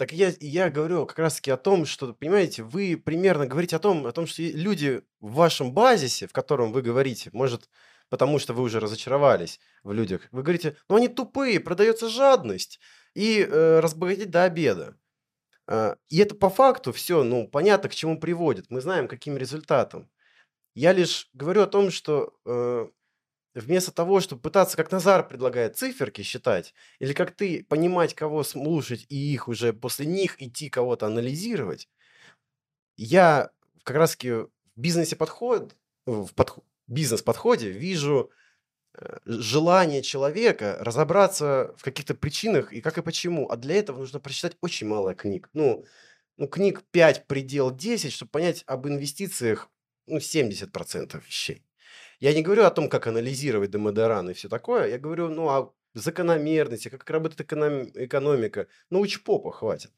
Так 0.00 0.12
я, 0.12 0.32
я 0.40 0.70
говорю 0.70 1.04
как 1.04 1.18
раз-таки 1.18 1.50
о 1.50 1.58
том, 1.58 1.84
что, 1.84 2.14
понимаете, 2.14 2.62
вы 2.62 2.96
примерно 2.96 3.46
говорите 3.46 3.76
о 3.76 3.78
том, 3.78 4.06
о 4.06 4.12
том, 4.12 4.26
что 4.26 4.40
люди 4.40 5.02
в 5.20 5.34
вашем 5.34 5.74
базисе, 5.74 6.26
в 6.26 6.32
котором 6.32 6.72
вы 6.72 6.80
говорите, 6.80 7.28
может, 7.34 7.68
потому 8.08 8.38
что 8.38 8.54
вы 8.54 8.62
уже 8.62 8.80
разочаровались 8.80 9.60
в 9.82 9.92
людях, 9.92 10.22
вы 10.32 10.42
говорите, 10.42 10.78
ну 10.88 10.96
они 10.96 11.08
тупые, 11.08 11.60
продается 11.60 12.08
жадность 12.08 12.80
и 13.12 13.46
э, 13.46 13.80
разбогатеть 13.80 14.30
до 14.30 14.44
обеда. 14.44 14.96
А, 15.66 15.98
и 16.08 16.16
это 16.16 16.34
по 16.34 16.48
факту 16.48 16.94
все, 16.94 17.22
ну, 17.22 17.46
понятно, 17.46 17.90
к 17.90 17.94
чему 17.94 18.18
приводит. 18.18 18.70
Мы 18.70 18.80
знаем, 18.80 19.06
каким 19.06 19.36
результатом. 19.36 20.08
Я 20.74 20.94
лишь 20.94 21.28
говорю 21.34 21.60
о 21.60 21.66
том, 21.66 21.90
что 21.90 22.32
э, 22.46 22.88
вместо 23.54 23.92
того, 23.92 24.20
чтобы 24.20 24.42
пытаться, 24.42 24.76
как 24.76 24.92
Назар 24.92 25.26
предлагает, 25.26 25.76
циферки 25.76 26.22
считать, 26.22 26.74
или 26.98 27.12
как 27.12 27.32
ты 27.32 27.64
понимать, 27.64 28.14
кого 28.14 28.42
слушать, 28.44 29.06
и 29.08 29.16
их 29.16 29.48
уже 29.48 29.72
после 29.72 30.06
них 30.06 30.40
идти 30.40 30.68
кого-то 30.68 31.06
анализировать, 31.06 31.88
я 32.96 33.50
как 33.82 33.96
раз-таки 33.96 34.30
в 34.30 34.50
бизнесе 34.76 35.16
подход, 35.16 35.76
в 36.06 36.30
подх- 36.34 36.62
бизнес-подходе 36.86 37.70
вижу 37.70 38.30
э, 38.94 39.18
желание 39.24 40.02
человека 40.02 40.76
разобраться 40.80 41.74
в 41.78 41.82
каких-то 41.82 42.14
причинах 42.14 42.72
и 42.72 42.80
как 42.80 42.98
и 42.98 43.02
почему. 43.02 43.48
А 43.50 43.56
для 43.56 43.76
этого 43.76 43.98
нужно 43.98 44.20
прочитать 44.20 44.56
очень 44.60 44.86
мало 44.86 45.14
книг. 45.14 45.48
Ну, 45.54 45.84
ну 46.36 46.46
книг 46.48 46.82
5, 46.90 47.26
предел 47.26 47.70
10, 47.70 48.12
чтобы 48.12 48.30
понять 48.30 48.64
об 48.66 48.86
инвестициях 48.86 49.70
ну, 50.06 50.18
70% 50.18 51.24
вещей. 51.24 51.64
Я 52.20 52.34
не 52.34 52.42
говорю 52.42 52.64
о 52.64 52.70
том, 52.70 52.88
как 52.88 53.06
анализировать 53.06 53.70
демодеран 53.70 54.30
и 54.30 54.34
все 54.34 54.48
такое. 54.48 54.88
Я 54.88 54.98
говорю, 54.98 55.28
ну, 55.28 55.48
о 55.48 55.74
закономерности, 55.94 56.88
как 56.88 57.08
работает 57.10 57.40
эконом- 57.40 57.90
экономика. 57.94 58.68
Науч 58.90 59.22
попа 59.22 59.50
хватит. 59.52 59.90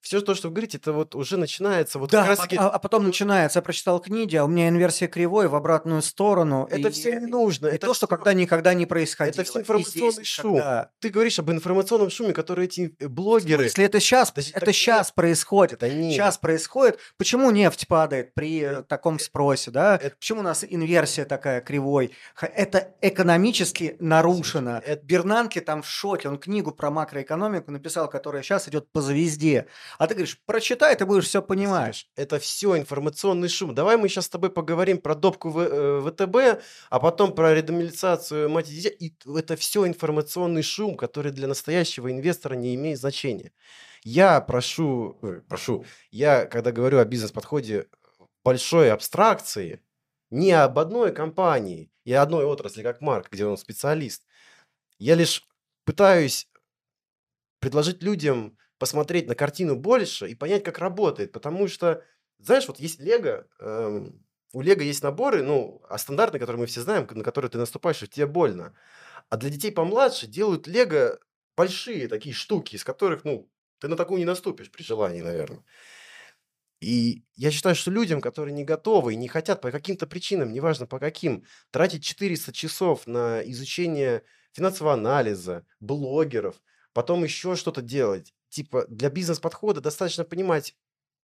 Все 0.00 0.20
то, 0.20 0.34
что 0.34 0.48
вы 0.48 0.54
говорите, 0.54 0.78
это 0.78 0.92
вот 0.92 1.14
уже 1.16 1.36
начинается 1.36 1.98
вот 1.98 2.10
Да, 2.10 2.20
как 2.20 2.28
раз 2.28 2.38
а, 2.38 2.42
таки... 2.42 2.56
а 2.56 2.78
потом 2.78 3.04
начинается, 3.04 3.58
я 3.58 3.62
прочитал 3.62 4.00
книги, 4.00 4.36
а 4.36 4.44
у 4.44 4.48
меня 4.48 4.68
инверсия 4.68 5.08
кривой 5.08 5.48
в 5.48 5.54
обратную 5.56 6.02
сторону. 6.02 6.66
Это 6.70 6.88
и- 6.88 6.90
все 6.92 7.18
не 7.18 7.26
нужно. 7.26 7.66
И 7.66 7.70
это 7.74 7.88
то, 7.88 7.94
что 7.94 8.06
всё- 8.06 8.16
когда 8.16 8.32
никогда 8.32 8.74
не 8.74 8.86
происходило. 8.86 9.32
Это 9.34 9.44
все 9.44 9.60
информационный 9.60 10.12
здесь 10.12 10.26
шум. 10.26 10.52
никогда. 10.54 10.90
Ты 11.00 11.08
говоришь 11.08 11.38
об 11.40 11.50
информационном 11.50 12.10
шуме, 12.10 12.32
который 12.32 12.66
эти 12.66 12.94
э, 12.98 13.08
блогеры... 13.08 13.64
Если 13.64 13.84
это 13.84 13.98
сейчас, 13.98 14.32
это 14.36 14.66
так 14.66 14.74
сейчас 14.74 15.10
происходит. 15.10 15.80
Да 15.80 15.88
нет. 15.88 16.12
Сейчас 16.12 16.38
происходит. 16.38 16.98
Почему 17.16 17.50
нефть 17.50 17.88
падает 17.88 18.34
при 18.34 18.60
э, 18.62 18.82
таком 18.84 19.18
спросе, 19.18 19.70
да? 19.72 19.96
это- 20.00 20.14
Почему 20.16 20.40
у 20.40 20.44
нас 20.44 20.64
инверсия 20.68 21.24
такая 21.24 21.60
кривой? 21.60 22.12
Это 22.40 22.94
экономически 23.02 23.96
нарушено. 23.98 24.80
это- 24.84 25.04
Бернанке 25.04 25.60
там 25.60 25.82
в 25.82 25.88
шоке. 25.88 26.28
Он 26.28 26.38
книгу 26.38 26.70
про 26.72 26.90
макроэкономику 26.90 27.70
написал, 27.72 28.08
которая 28.08 28.42
сейчас 28.42 28.68
идет 28.68 28.90
по 28.92 29.00
звезде. 29.00 29.66
А 29.98 30.06
ты 30.06 30.14
говоришь, 30.14 30.40
прочитай, 30.46 30.94
ты 30.96 31.06
будешь 31.06 31.24
все 31.24 31.42
понимать. 31.42 31.96
Сереж, 31.96 32.10
Это 32.16 32.38
все 32.38 32.76
информационный 32.76 33.48
шум. 33.48 33.74
Давай 33.74 33.96
мы 33.96 34.08
сейчас 34.08 34.26
с 34.26 34.28
тобой 34.28 34.50
поговорим 34.50 34.98
про 34.98 35.14
допку 35.14 35.50
в, 35.50 35.58
э, 35.60 36.00
ВТБ, 36.10 36.62
а 36.90 37.00
потом 37.00 37.34
про 37.34 37.54
редомилизацию 37.54 38.48
мать 38.50 38.70
и 38.70 38.74
дитя. 38.74 38.90
И 38.90 39.12
это 39.36 39.56
все 39.56 39.86
информационный 39.86 40.62
шум, 40.62 40.96
который 40.96 41.32
для 41.32 41.48
настоящего 41.48 42.10
инвестора 42.10 42.54
не 42.54 42.74
имеет 42.74 42.98
значения. 42.98 43.52
Я 44.04 44.40
прошу, 44.40 45.18
ой, 45.22 45.42
прошу, 45.42 45.84
я 46.10 46.46
когда 46.46 46.72
говорю 46.72 46.98
о 46.98 47.04
бизнес-подходе 47.04 47.86
большой 48.44 48.90
абстракции, 48.92 49.82
не 50.30 50.52
об 50.52 50.78
одной 50.78 51.12
компании 51.12 51.90
и 52.04 52.12
одной 52.12 52.44
отрасли, 52.44 52.82
как 52.82 53.00
Марк, 53.00 53.28
где 53.30 53.46
он 53.46 53.56
специалист. 53.56 54.24
Я 54.98 55.14
лишь 55.14 55.46
пытаюсь 55.84 56.48
предложить 57.60 58.02
людям 58.02 58.56
посмотреть 58.78 59.26
на 59.28 59.34
картину 59.34 59.76
больше 59.76 60.28
и 60.28 60.34
понять, 60.34 60.64
как 60.64 60.78
работает. 60.78 61.32
Потому 61.32 61.68
что, 61.68 62.04
знаешь, 62.38 62.68
вот 62.68 62.80
есть 62.80 63.00
Лего, 63.00 63.46
эм, 63.60 64.24
у 64.52 64.60
Лего 64.62 64.80
есть 64.82 65.02
наборы, 65.02 65.42
ну, 65.42 65.82
а 65.88 65.98
стандартные, 65.98 66.40
которые 66.40 66.60
мы 66.60 66.66
все 66.66 66.80
знаем, 66.80 67.06
на 67.10 67.24
которые 67.24 67.50
ты 67.50 67.58
наступаешь, 67.58 68.02
и 68.02 68.08
тебе 68.08 68.26
больно. 68.26 68.74
А 69.30 69.36
для 69.36 69.50
детей 69.50 69.72
помладше 69.72 70.26
делают 70.26 70.66
Лего 70.66 71.18
большие 71.56 72.08
такие 72.08 72.34
штуки, 72.34 72.76
из 72.76 72.84
которых, 72.84 73.24
ну, 73.24 73.50
ты 73.80 73.88
на 73.88 73.96
такую 73.96 74.18
не 74.20 74.24
наступишь 74.26 74.70
при 74.70 74.82
желании, 74.82 75.22
наверное. 75.22 75.64
И 76.80 77.24
я 77.34 77.50
считаю, 77.50 77.74
что 77.74 77.90
людям, 77.90 78.20
которые 78.20 78.54
не 78.54 78.64
готовы 78.64 79.14
и 79.14 79.16
не 79.16 79.26
хотят 79.28 79.60
по 79.60 79.72
каким-то 79.72 80.06
причинам, 80.06 80.52
неважно 80.52 80.86
по 80.86 81.00
каким, 81.00 81.44
тратить 81.70 82.04
400 82.04 82.52
часов 82.52 83.06
на 83.06 83.40
изучение 83.50 84.22
финансового 84.52 84.94
анализа, 84.94 85.66
блогеров, 85.80 86.62
потом 86.92 87.24
еще 87.24 87.56
что-то 87.56 87.82
делать. 87.82 88.32
Типа 88.48 88.86
для 88.88 89.10
бизнес-подхода 89.10 89.80
достаточно 89.80 90.24
понимать 90.24 90.74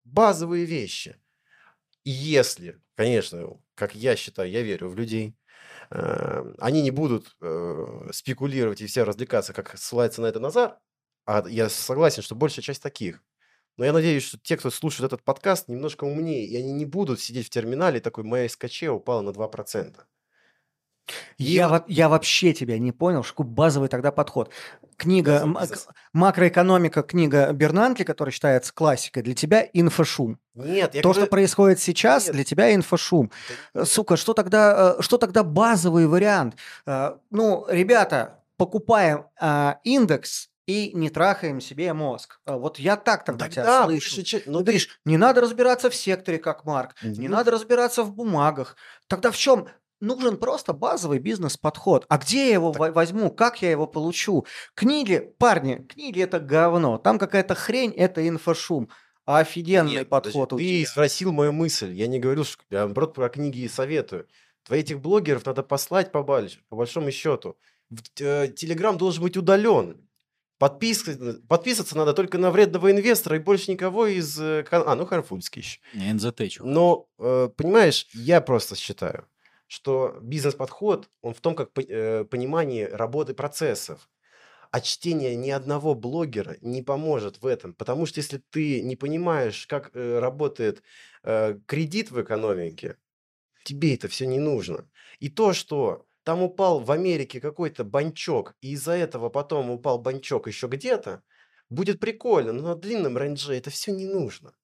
базовые 0.05 0.65
вещи. 0.65 1.17
Если, 2.05 2.81
конечно, 2.97 3.59
как 3.75 3.95
я 3.95 4.17
считаю, 4.17 4.51
я 4.51 4.63
верю 4.63 4.89
в 4.89 4.97
людей, 4.97 5.35
э, 5.91 6.55
они 6.59 6.83
не 6.83 6.91
будут 6.91 7.37
э, 7.41 8.09
спекулировать 8.13 8.81
и 8.83 8.87
все 8.87 9.05
развлекаться, 9.05 9.53
как 9.55 9.77
ссылается 9.79 10.21
на 10.21 10.27
это 10.27 10.41
Назар, 10.41 10.79
а 11.27 11.45
я 11.49 11.69
согласен, 11.71 12.23
что 12.23 12.35
большая 12.35 12.63
часть 12.63 12.83
таких. 12.83 13.23
Но 13.77 13.85
я 13.85 13.93
надеюсь, 13.93 14.25
что 14.25 14.39
те, 14.39 14.57
кто 14.57 14.71
слушает 14.71 15.13
этот 15.13 15.25
подкаст, 15.25 15.69
немножко 15.69 16.05
умнее, 16.05 16.47
и 16.47 16.57
они 16.57 16.73
не 16.73 16.85
будут 16.85 17.21
сидеть 17.21 17.47
в 17.47 17.51
терминале, 17.51 18.01
такой, 18.01 18.25
моя 18.25 18.49
СКЧ 18.49 18.85
упала 18.85 19.23
на 19.23 19.31
2%. 19.31 20.07
Я, 21.39 21.69
вот- 21.69 21.83
во- 21.83 21.85
я 21.89 22.09
вообще 22.09 22.53
тебя 22.53 22.79
не 22.79 22.93
понял, 22.93 23.23
что 23.23 23.35
какой 23.35 23.47
базовый 23.53 23.89
тогда 23.89 24.11
подход. 24.13 24.51
Книга 24.97 25.45
«Макроэкономика», 26.13 27.03
книга 27.03 27.53
Бернанки, 27.53 28.05
которая 28.05 28.33
считается 28.33 28.73
классикой, 28.73 29.23
для 29.23 29.35
тебя 29.35 29.67
инфошум. 29.73 30.39
Нет, 30.55 30.95
я 30.95 31.03
То, 31.03 31.09
говорю, 31.09 31.23
что 31.23 31.31
происходит 31.31 31.81
сейчас, 31.81 32.27
Нет. 32.27 32.35
для 32.37 32.45
тебя 32.45 32.75
инфошум. 32.75 33.31
да 33.75 33.83
Э, 33.83 33.85
Сука, 33.85 34.17
что 34.17 34.35
тогда, 34.35 34.97
э, 34.99 35.03
что 35.03 35.19
тогда 35.19 35.43
базовый 35.43 36.07
вариант? 36.07 36.57
Э, 36.87 37.17
Ну, 37.31 37.67
ребята, 37.69 38.39
покупаем 38.57 39.27
а, 39.41 39.79
индекс 39.83 40.49
и 40.67 40.93
не 40.95 41.11
трахаем 41.11 41.61
себе 41.61 41.93
мозг. 41.93 42.39
Вот 42.47 42.79
я 42.79 42.97
так 42.97 43.25
тогда 43.25 43.49
тебя 43.49 43.65
Тогда 43.65 43.85
слышу. 43.85 44.11
большая 44.17 44.25
часть- 44.25 44.47
Ну, 44.47 44.59
ты 44.59 44.65
говоришь, 44.65 45.01
не 45.05 45.17
надо 45.17 45.41
разбираться 45.41 45.91
в 45.91 45.95
секторе, 45.95 46.39
как 46.39 46.65
Марк, 46.65 46.95
не 47.03 47.27
Ну, 47.29 47.35
надо 47.37 47.51
разбираться 47.51 48.05
в 48.05 48.15
бумагах. 48.15 48.77
Тогда 49.09 49.31
в 49.33 49.37
чем? 49.37 49.67
Нужен 50.05 50.37
просто 50.37 50.73
базовый 50.73 51.19
бизнес-подход. 51.19 52.05
А 52.09 52.19
где 52.19 52.49
я 52.49 52.53
его 52.55 52.73
Так- 52.73 52.81
во- 52.81 52.93
возьму? 52.93 53.31
Как 53.31 53.63
я 53.63 53.71
его 53.71 53.87
получу? 53.87 54.45
Книги, 54.75 55.33
парни, 55.39 55.87
книги 55.89 56.21
это 56.23 56.41
говно. 56.41 56.99
Там 56.99 57.19
какая-то 57.19 57.55
хрень, 57.55 57.93
это 57.93 58.27
инфошум. 58.29 58.89
А 59.27 59.39
офигенный 59.39 59.93
Нет, 59.93 60.09
подожди, 60.11 60.39
подход 60.39 60.53
у 60.53 60.59
Ты 60.59 60.81
тебя. 60.83 60.87
спросил 60.91 61.33
мою 61.33 61.53
мысль. 61.53 61.93
Я 61.93 62.07
не 62.07 62.19
говорил, 62.19 62.45
что 62.45 62.63
я 62.71 62.81
наоборот 62.85 63.15
про 63.15 63.31
книги 63.31 63.61
и 63.61 63.69
советую. 63.69 64.27
Твоих 64.65 64.85
этих 64.85 65.01
блогеров 65.01 65.47
надо 65.47 65.63
послать 65.63 66.13
по, 66.13 66.19
больш- 66.19 66.59
по 66.69 66.77
большому 66.77 67.11
счету. 67.11 67.57
В- 67.89 68.03
э, 68.21 68.49
Телеграм 68.49 68.99
должен 68.99 69.23
быть 69.23 69.37
удален. 69.39 70.07
Подписываться, 70.59 71.41
подписываться 71.49 71.97
надо 71.97 72.13
только 72.15 72.39
на 72.39 72.51
вредного 72.51 72.91
инвестора 72.91 73.37
и 73.37 73.41
больше 73.41 73.71
никого 73.73 74.07
из... 74.07 74.39
э, 74.41 74.65
А, 74.71 74.95
ну, 74.95 75.05
Харфульский 75.05 75.63
еще. 75.63 75.81
Не, 75.95 76.13
НЗТ. 76.13 76.61
Но, 76.61 77.07
э, 77.19 77.49
понимаешь, 77.57 78.07
я 78.15 78.41
просто 78.41 78.77
считаю, 78.77 79.27
что 79.75 80.19
бизнес-подход, 80.23 81.11
он 81.21 81.35
в 81.35 81.41
том, 81.41 81.57
как 81.57 81.71
э, 81.77 82.25
понимание 82.25 82.87
работы 82.87 83.35
процессов. 83.35 84.09
А 84.71 84.81
чтение 84.81 85.37
ни 85.37 85.51
одного 85.51 85.95
блогера 85.95 86.57
не 86.61 86.83
поможет 86.83 87.43
в 87.43 87.47
этом. 87.47 87.75
Потому 87.75 88.07
что 88.07 88.21
если 88.21 88.41
ты 88.51 88.83
не 88.83 88.97
понимаешь, 88.97 89.67
как 89.67 89.91
э, 89.95 90.19
работает 90.19 90.83
э, 91.25 91.59
кредит 91.67 92.11
в 92.11 92.23
экономике, 92.23 92.97
тебе 93.65 93.95
это 93.95 94.09
все 94.09 94.27
не 94.27 94.39
нужно. 94.39 94.89
И 95.19 95.29
то, 95.29 95.53
что 95.53 96.07
там 96.23 96.43
упал 96.43 96.81
в 96.81 96.91
Америке 96.93 97.41
какой-то 97.41 97.85
банчок, 97.85 98.55
и 98.61 98.73
из-за 98.73 98.93
этого 98.93 99.29
потом 99.29 99.71
упал 99.71 99.99
банчок 99.99 100.47
еще 100.47 100.69
где-то, 100.69 101.23
будет 101.69 101.99
прикольно, 102.01 102.53
но 102.53 102.63
на 102.69 102.75
длинном 102.77 103.19
рейндже 103.19 103.55
это 103.55 103.71
все 103.71 103.93
не 103.93 104.07
нужно. 104.07 104.55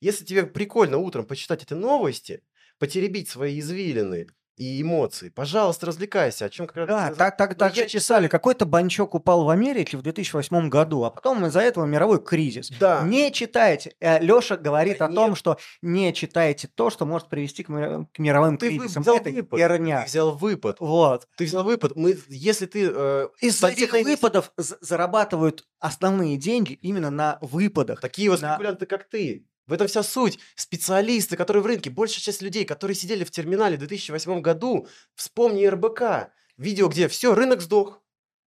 Если 0.00 0.24
тебе 0.24 0.46
прикольно 0.46 0.98
утром 0.98 1.26
почитать 1.26 1.62
эти 1.62 1.74
новости, 1.74 2.42
потеребить 2.78 3.28
свои 3.28 3.60
извилины 3.60 4.28
и 4.56 4.80
эмоции, 4.80 5.28
пожалуйста, 5.28 5.86
развлекайся. 5.86 6.46
О 6.46 6.48
чем 6.48 6.66
как 6.66 6.76
раз 6.76 6.88
Да, 6.88 7.14
так, 7.14 7.36
так, 7.36 7.54
так 7.56 7.76
я 7.76 7.84
же 7.86 7.92
писали. 7.92 8.26
Какой-то 8.28 8.64
банчок 8.66 9.14
упал 9.14 9.44
в 9.44 9.50
Америке 9.50 9.96
в 9.96 10.02
2008 10.02 10.68
году, 10.68 11.04
а 11.04 11.10
потом 11.10 11.44
из-за 11.46 11.60
этого 11.60 11.84
мировой 11.84 12.22
кризис. 12.24 12.70
Да. 12.80 13.02
Не 13.02 13.30
читайте. 13.32 13.94
Леша 14.00 14.56
говорит 14.56 14.98
Да 14.98 15.06
о 15.06 15.12
том, 15.12 15.30
нет. 15.30 15.38
что 15.38 15.58
не 15.82 16.12
читайте 16.14 16.68
то, 16.74 16.90
что 16.90 17.04
может 17.04 17.28
привести 17.28 17.62
к, 17.64 17.66
к 17.68 18.18
мировым 18.18 18.56
Ты 18.58 18.68
кризисам. 18.78 19.02
взял 19.02 19.16
Это 19.16 19.30
выпад. 19.30 19.58
херня. 19.60 20.00
Ты 20.02 20.06
взял 20.08 20.36
выпад. 20.36 20.76
Вот. 20.80 21.28
Ты 21.36 21.44
взял 21.44 21.62
выпад. 21.62 21.92
Мы, 21.94 22.16
если 22.28 22.66
ты... 22.66 22.90
э, 22.92 23.28
Из 23.40 23.62
этих 23.62 23.92
инвести- 23.92 24.04
выпадов 24.04 24.52
зарабатывают 24.56 25.64
основные 25.80 26.36
деньги 26.36 26.72
именно 26.82 27.10
на 27.10 27.38
выпадах. 27.42 28.00
Такие 28.00 28.30
вот 28.30 28.40
на- 28.40 28.54
спекулянты, 28.54 28.86
как 28.86 29.04
ты. 29.08 29.44
В 29.66 29.72
этом 29.72 29.88
вся 29.88 30.02
суть. 30.02 30.38
Специалисты, 30.54 31.36
которые 31.36 31.62
в 31.62 31.66
рынке, 31.66 31.90
большая 31.90 32.20
часть 32.20 32.42
людей, 32.42 32.64
которые 32.64 32.94
сидели 32.94 33.24
в 33.24 33.30
терминале 33.30 33.76
в 33.76 33.80
2008 33.80 34.40
году, 34.40 34.86
вспомни 35.14 35.66
РБК. 35.66 36.30
Видео, 36.56 36.88
где 36.88 37.08
все, 37.08 37.34
рынок 37.34 37.60
сдох. 37.60 38.02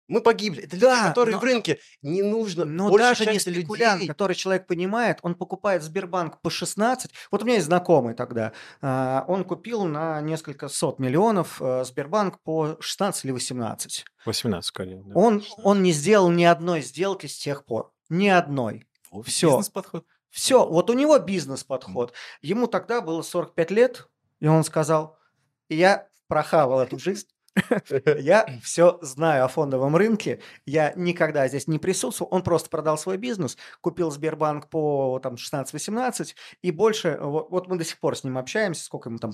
Мы 0.07 0.21
погибли. 0.21 0.63
Это 0.63 0.75
люди, 0.75 0.85
Да, 0.85 1.09
которые 1.09 1.35
но- 1.35 1.39
в 1.41 1.43
рынке. 1.43 1.77
Не 2.01 2.23
нужно 2.23 2.65
Но 2.65 2.89
даже 2.97 3.27
не 3.27 3.37
спекулянт, 3.37 3.99
людей. 4.01 4.07
который 4.07 4.35
человек 4.35 4.65
понимает, 4.65 5.19
он 5.21 5.35
покупает 5.35 5.83
Сбербанк 5.83 6.41
по 6.41 6.49
16. 6.49 7.11
Вот 7.29 7.43
у 7.43 7.45
меня 7.45 7.55
есть 7.57 7.67
знакомый 7.67 8.15
тогда. 8.15 8.53
а, 8.81 9.23
Он 9.27 9.43
купил 9.43 9.83
на 9.85 10.19
несколько 10.21 10.67
сот 10.67 10.97
миллионов 10.97 11.61
э, 11.61 11.83
Сбербанк 11.85 12.41
по 12.41 12.77
16 12.79 13.25
или 13.25 13.31
18. 13.33 14.03
18, 14.25 14.71
конечно. 14.71 15.13
да. 15.13 15.19
Он, 15.19 15.43
он 15.63 15.83
не 15.83 15.91
сделал 15.91 16.31
ни 16.31 16.43
одной 16.43 16.81
сделки 16.81 17.27
с 17.27 17.37
тех 17.37 17.63
пор. 17.65 17.91
Ни 18.09 18.29
одной. 18.29 18.87
Вот 19.11 19.27
всё. 19.27 19.49
Бизнес-подход. 19.49 20.05
Все, 20.29 20.65
вот 20.65 20.89
у 20.89 20.93
него 20.93 21.17
бизнес-подход. 21.19 22.13
Ему 22.41 22.67
тогда 22.67 23.01
было 23.01 23.21
45 23.21 23.71
лет, 23.71 24.07
и 24.39 24.47
он 24.47 24.63
сказал, 24.63 25.17
я 25.69 26.07
прохавал 26.27 26.81
эту 26.81 26.99
жизнь, 26.99 27.27
я 28.19 28.47
все 28.63 28.97
знаю 29.01 29.45
о 29.45 29.47
фондовом 29.47 29.95
рынке, 29.95 30.41
я 30.65 30.93
никогда 30.95 31.47
здесь 31.47 31.67
не 31.67 31.79
присутствовал, 31.79 32.33
он 32.33 32.43
просто 32.43 32.69
продал 32.69 32.97
свой 32.97 33.17
бизнес, 33.17 33.57
купил 33.81 34.11
Сбербанк 34.11 34.69
по 34.69 35.19
там 35.21 35.35
16-18, 35.35 36.33
и 36.61 36.71
больше, 36.71 37.17
вот, 37.21 37.49
вот 37.49 37.67
мы 37.67 37.77
до 37.77 37.83
сих 37.83 37.99
пор 37.99 38.17
с 38.17 38.23
ним 38.23 38.37
общаемся, 38.37 38.83
сколько 38.83 39.09
ему 39.09 39.17
там, 39.19 39.33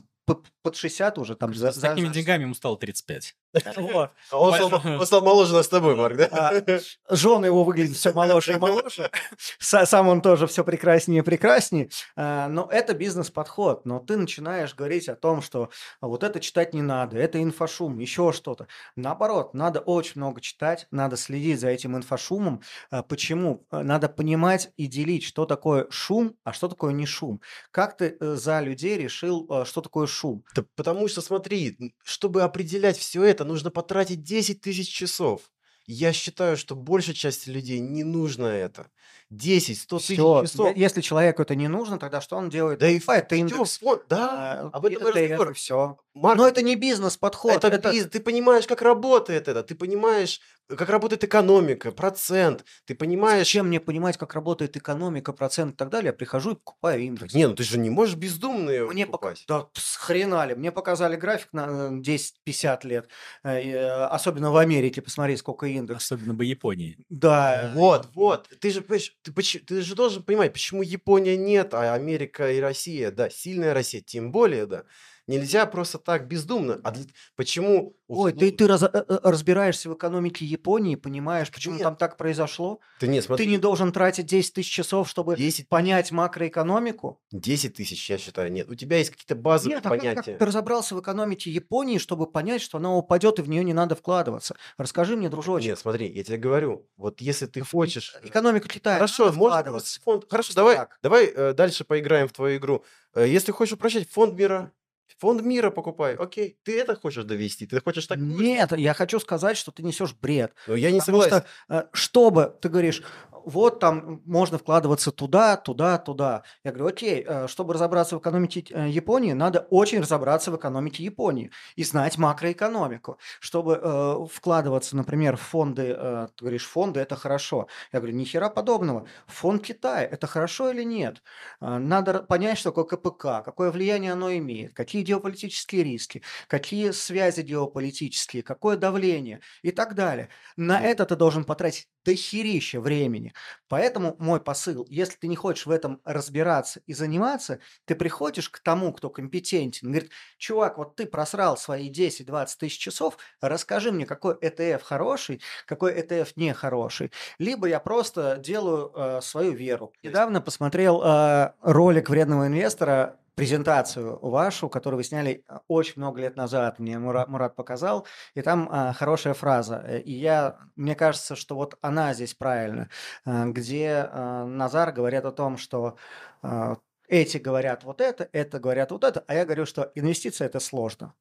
под 0.64 0.76
60 0.76 1.18
уже 1.20 1.36
там. 1.36 1.54
за- 1.54 1.72
С 1.72 1.76
за- 1.76 1.90
такими 1.90 2.08
за- 2.08 2.14
деньгами 2.14 2.42
ему 2.44 2.56
стало 2.56 2.78
35. 2.78 3.36
Вот. 3.78 4.10
А 4.32 4.38
он, 4.40 5.06
стал, 5.06 5.22
моложе 5.22 5.54
нас 5.54 5.68
с 5.68 5.70
тобой, 5.70 5.96
Марк, 5.96 6.18
да? 6.18 6.28
А, 6.32 7.16
Жены 7.16 7.46
его 7.46 7.64
выглядят 7.64 7.96
все 7.96 8.12
моложе 8.12 8.54
и 8.54 8.58
моложе. 8.58 9.12
Са- 9.62 9.86
Сам 9.86 10.08
он 10.08 10.22
тоже 10.22 10.48
все 10.48 10.64
прекраснее 10.64 11.20
и 11.20 11.24
прекраснее. 11.24 11.90
А, 12.16 12.48
Но 12.48 12.68
это 12.72 12.94
бизнес-подход. 12.96 13.86
Но 13.86 14.00
ты 14.00 14.18
начинаешь 14.18 14.74
говорить 14.74 15.08
о 15.10 15.16
том, 15.16 15.42
что 15.44 15.70
вот 16.02 16.24
это 16.24 16.40
читать 16.40 16.74
не 16.74 16.82
надо, 16.82 17.18
это 17.18 17.42
инфошум, 17.42 18.00
еще 18.00 18.15
что-то. 18.32 18.68
Наоборот, 18.96 19.54
надо 19.54 19.80
очень 19.80 20.14
много 20.16 20.42
читать, 20.42 20.88
надо 20.92 21.18
следить 21.18 21.60
за 21.60 21.70
этим 21.70 21.96
инфошумом. 21.98 22.62
А, 22.92 23.04
Почему? 23.04 23.66
А, 23.70 23.84
Надо 23.84 24.10
понимать 24.10 24.72
и 24.78 24.88
делить, 24.88 25.24
что 25.24 25.46
такое 25.46 25.88
шум, 25.90 26.36
а 26.44 26.54
что 26.54 26.68
такое 26.68 26.94
не 26.94 27.06
шум. 27.06 27.42
Как 27.72 27.98
ты 27.98 28.18
э, 28.20 28.36
за 28.36 28.60
людей 28.62 28.98
решил, 28.98 29.48
э, 29.50 29.66
что 29.66 29.82
такое 29.82 30.08
шум? 30.08 30.44
Да 30.56 30.64
потому 30.76 31.08
что, 31.08 31.22
смотри, 31.22 31.78
чтобы 32.04 32.42
определять 32.44 32.98
все 32.98 33.24
это, 33.24 33.44
нужно 33.46 33.72
потратить 33.72 34.24
10 34.24 34.62
тысяч 34.62 34.90
часов. 34.90 35.42
Я 35.88 36.14
считаю, 36.14 36.58
что 36.58 36.76
большей 36.76 37.14
части 37.14 37.50
людей 37.50 37.80
не 37.80 38.04
нужно 38.04 38.48
это. 38.48 38.88
10, 39.30 39.80
100 39.80 40.00
тысяч 40.00 40.18
часов. 40.18 40.76
Если 40.76 41.02
человеку 41.02 41.42
это 41.44 41.54
не 41.56 41.68
нужно, 41.68 42.00
тогда 42.00 42.22
что 42.22 42.38
он 42.38 42.50
делает? 42.50 42.80
Да 42.80 42.88
и 42.90 43.00
всё, 43.00 43.14
индекс. 43.32 43.82
вот, 43.82 44.06
да, 44.10 44.62
А, 44.64 44.70
об 44.74 44.86
этом 44.86 45.08
и 45.08 45.10
это- 45.12 45.20
разговор. 45.20 45.54
все. 45.54 45.98
Марк, 46.16 46.38
Но 46.38 46.48
это 46.48 46.62
не 46.62 46.76
бизнес-подход. 46.78 47.52
это, 47.52 47.68
это- 47.68 47.92
биз- 47.92 48.06
ты 48.08 48.22
понимаешь, 48.22 48.66
как 48.68 48.82
работает 48.82 49.50
это, 49.50 49.64
ты 49.64 49.76
понимаешь, 49.76 50.40
как 50.68 50.90
работает 50.90 51.24
экономика, 51.26 51.92
процент, 51.92 52.64
ты 52.86 52.96
понимаешь... 52.96 53.40
Зачем 53.40 53.68
мне 53.68 53.82
понимать, 53.82 54.18
как 54.18 54.34
работает 54.34 54.78
экономика, 54.78 55.34
процент 55.34 55.74
и 55.74 55.78
так 55.78 55.90
далее? 55.90 56.08
Я 56.08 56.14
прихожу 56.14 56.54
и 56.54 56.56
покупаю 56.56 57.02
индекс. 57.02 57.34
Не, 57.34 57.48
ну 57.48 57.54
ты 57.54 57.64
же 57.64 57.78
не 57.78 57.90
можешь 57.90 58.16
бездумно 58.16 58.70
его 58.72 58.92
Мне 58.92 59.06
покупать. 59.06 59.44
Да 59.48 59.68
с 59.74 59.98
хрена 59.98 60.46
ли? 60.46 60.56
Мне 60.56 60.72
показали 60.72 61.18
график 61.18 61.50
на 61.52 61.92
э, 61.92 62.02
10-50 62.02 62.88
лет. 62.88 63.10
Э, 63.44 63.60
э, 63.60 64.06
Особенно 64.06 64.52
в 64.52 64.58
Америке. 64.58 65.02
Посмотри, 65.02 65.36
сколько 65.36 65.66
индекс. 65.68 66.06
Особенно 66.06 66.34
бы 66.34 66.46
Японии. 66.46 66.98
Да. 67.10 67.72
Вот, 67.76 68.08
вот. 68.16 68.48
Ты 68.62 68.72
же, 68.72 68.82
ты, 68.82 69.32
ты 69.34 69.82
же 69.82 69.96
должен 69.96 70.24
понимать, 70.24 70.54
почему 70.54 70.82
Япония 70.82 71.36
нет, 71.36 71.74
а 71.74 71.94
Америка 71.94 72.52
и 72.52 72.60
Россия, 72.60 73.12
да, 73.12 73.30
сильная 73.30 73.74
Россия, 73.74 74.02
тем 74.02 74.32
более, 74.32 74.66
да. 74.66 74.84
Нельзя 75.28 75.66
просто 75.66 75.98
так 75.98 76.28
бездумно. 76.28 76.80
А 76.84 76.92
для- 76.92 77.06
почему? 77.36 77.96
Ой, 78.08 78.34
ну, 78.34 78.40
ты, 78.40 78.52
ты 78.52 78.68
раз- 78.68 78.84
э, 78.84 78.90
э, 78.94 79.20
разбираешься 79.24 79.90
в 79.90 79.96
экономике 79.96 80.46
Японии, 80.46 80.96
понимаешь, 80.96 81.52
почему 81.52 81.74
Нет. 81.76 81.84
там 81.84 81.96
так 81.96 82.18
произошло? 82.18 82.80
Ты 83.00 83.08
не, 83.08 83.22
смотри, 83.22 83.46
Ты 83.46 83.52
не 83.52 83.58
должен 83.58 83.92
тратить 83.92 84.28
10 84.28 84.54
тысяч 84.54 84.72
часов, 84.72 85.10
чтобы 85.10 85.36
10, 85.36 85.68
понять 85.70 86.12
макроэкономику? 86.12 87.20
10 87.32 87.74
тысяч, 87.74 88.10
я 88.10 88.18
считаю, 88.18 88.52
нет. 88.52 88.70
У 88.70 88.76
тебя 88.76 88.98
есть 88.98 89.10
какие-то 89.12 89.36
базовые 89.36 89.76
Нет, 89.78 89.86
а 89.86 89.90
как, 89.90 90.00
как 90.00 90.08
понятия. 90.16 90.38
ты 90.38 90.46
разобрался 90.46 90.96
в 90.96 91.02
экономике 91.02 91.50
Японии, 91.52 91.98
чтобы 91.98 92.28
понять, 92.32 92.62
что 92.62 92.78
она 92.78 92.96
упадет 92.96 93.40
и 93.40 93.42
в 93.42 93.50
нее 93.50 93.64
не 93.64 93.74
надо 93.74 93.96
вкладываться? 93.96 94.56
Расскажи 94.78 95.16
мне, 95.16 95.30
дружочек. 95.30 95.70
Нет, 95.70 95.80
смотри, 95.80 96.12
я 96.12 96.24
тебе 96.24 96.38
говорю, 96.38 96.88
вот 96.98 97.22
если 97.22 97.48
ты 97.48 97.62
хочешь... 97.62 98.16
э, 98.22 98.28
Экономику 98.28 98.68
Китая 98.68 98.96
Хорошо, 98.98 99.26
можно 99.26 99.34
вкладываться? 99.40 100.00
фонд. 100.02 100.26
Хорошо, 100.30 100.54
давай, 100.54 100.76
так. 100.76 101.00
давай 101.02 101.26
э, 101.26 101.54
дальше 101.54 101.84
поиграем 101.86 102.28
в 102.28 102.34
твою 102.34 102.58
игру. 102.58 102.84
Э, 103.16 103.28
если 103.28 103.52
хочешь 103.52 103.74
упрощать, 103.74 104.10
фонд 104.10 104.36
мира. 104.36 104.72
Фонд 105.20 105.42
мира 105.44 105.70
покупай. 105.70 106.16
Окей, 106.16 106.58
ты 106.64 106.80
это 106.80 106.96
хочешь 106.96 107.24
довести? 107.24 107.66
Ты 107.66 107.80
хочешь 107.82 108.06
так? 108.08 108.18
Нет, 108.18 108.72
я 108.78 108.94
хочу 108.94 109.20
сказать, 109.20 109.56
что 109.58 109.72
ты 109.72 109.82
несешь 109.84 110.14
бред. 110.14 110.54
Но 110.68 110.76
я 110.76 110.92
не 110.92 111.00
Потому 111.00 111.22
согласен. 111.22 111.46
что, 111.68 111.76
э, 111.76 111.84
чтобы, 111.94 112.56
ты 112.62 112.70
говоришь, 112.70 113.02
вот 113.46 113.80
там 113.80 114.22
можно 114.26 114.58
вкладываться 114.58 115.12
туда, 115.12 115.56
туда, 115.58 115.98
туда. 115.98 116.44
Я 116.64 116.72
говорю, 116.72 116.88
окей, 116.88 117.24
э, 117.26 117.48
чтобы 117.48 117.74
разобраться 117.74 118.18
в 118.18 118.20
экономике 118.20 118.66
э, 118.70 118.90
Японии, 118.90 119.34
надо 119.34 119.68
очень 119.70 120.02
разобраться 120.02 120.52
в 120.52 120.56
экономике 120.58 121.04
Японии 121.04 121.52
и 121.76 121.84
знать 121.84 122.18
макроэкономику. 122.18 123.20
Чтобы 123.40 123.80
э, 123.82 124.26
вкладываться, 124.32 124.96
например, 124.96 125.38
в 125.38 125.42
фонды, 125.42 125.96
э, 125.98 126.28
ты 126.36 126.44
говоришь, 126.44 126.66
фонды– 126.66 127.00
это 127.02 127.16
хорошо. 127.16 127.68
Я 127.94 128.00
говорю, 128.00 128.16
ни 128.16 128.24
хера 128.24 128.50
подобного. 128.50 129.08
Фонд 129.28 129.64
Китая– 129.64 130.06
это 130.12 130.28
хорошо 130.28 130.72
или 130.72 130.84
нет? 130.84 131.22
Э, 131.62 131.78
Надо 131.78 132.24
понять, 132.24 132.58
что 132.58 132.72
такое 132.72 132.86
КПК, 132.86 133.44
какое 133.44 133.72
влияние 133.72 134.14
оно 134.14 134.32
имеет, 134.34 134.74
какие 134.74 135.04
геополитические 135.04 135.84
риски, 135.84 136.22
какие 136.48 136.92
связи 136.92 137.42
геополитические, 137.42 138.44
какое 138.44 138.78
давление 138.78 139.42
и 139.62 139.72
так 139.72 139.96
далее. 139.96 140.30
На 140.58 140.82
это 140.82 141.06
ты 141.06 141.16
должен 141.16 141.44
потратить 141.44 141.88
дохерища 142.06 142.80
времени. 142.80 143.34
Поэтому 143.68 144.16
мой 144.20 144.40
посыл, 144.40 144.86
если 144.90 145.16
ты 145.16 145.28
не 145.28 145.36
хочешь 145.36 145.66
в 145.66 145.72
этом 145.72 146.02
разбираться 146.04 146.82
и 146.86 146.94
заниматься, 146.94 147.60
ты 147.86 147.96
приходишь 147.96 148.50
к 148.50 148.60
тому, 148.60 148.94
кто 148.94 149.10
компетентен, 149.10 149.92
говорит, 149.92 150.12
чувак, 150.38 150.78
вот 150.78 150.96
ты 150.96 151.06
просрал 151.06 151.58
свои 151.58 151.92
10-20 151.92 152.48
тысяч 152.60 152.78
часов, 152.78 153.18
расскажи 153.42 153.92
мне, 153.92 154.06
какой 154.06 154.36
ETF 154.36 154.82
хороший, 154.84 155.42
какой 155.66 155.94
ETF 155.94 156.34
нехороший. 156.36 157.12
Либо 157.40 157.68
я 157.68 157.80
просто 157.80 158.38
делаю 158.38 158.92
э, 158.96 159.22
свою 159.22 159.54
веру. 159.54 159.94
Недавно 160.04 160.42
посмотрел 160.42 161.02
э, 161.04 161.54
ролик 161.62 162.10
вредного 162.10 162.48
инвестора, 162.48 163.20
презентацию 163.36 164.18
вашу, 164.20 164.70
которую 164.70 164.98
вы 165.00 165.04
сняли 165.04 165.44
э, 165.48 165.58
очень 165.68 165.94
много 165.98 166.22
лет 166.22 166.36
назад, 166.36 166.80
мне 166.80 166.98
Мура- 166.98 167.28
Мурат 167.28 167.56
показал, 167.56 168.08
и 168.34 168.42
там 168.42 168.70
а, 168.72 168.94
хорошая 168.94 169.34
фраза, 169.34 169.84
э, 169.86 170.00
и 170.02 170.14
я, 170.14 170.58
мне 170.76 170.96
кажется, 170.96 171.36
что 171.36 171.56
вот 171.56 171.78
она 171.82 172.14
здесь 172.14 172.34
правильно, 172.34 172.90
а, 173.26 173.46
где 173.48 174.10
а, 174.12 174.46
Назар 174.46 174.92
говорит 174.92 175.26
о 175.26 175.32
том, 175.32 175.58
что 175.58 175.98
а, 176.42 176.78
эти 177.08 177.38
говорят 177.38 177.84
вот 177.84 178.02
это, 178.02 178.30
это 178.32 178.60
говорят 178.60 178.92
вот 178.92 179.04
это, 179.04 179.24
а 179.28 179.36
я 179.36 179.46
говорю, 179.46 179.66
что 179.66 179.92
инвестиция 179.96 180.48
это 180.48 180.60
сложно. 180.60 181.14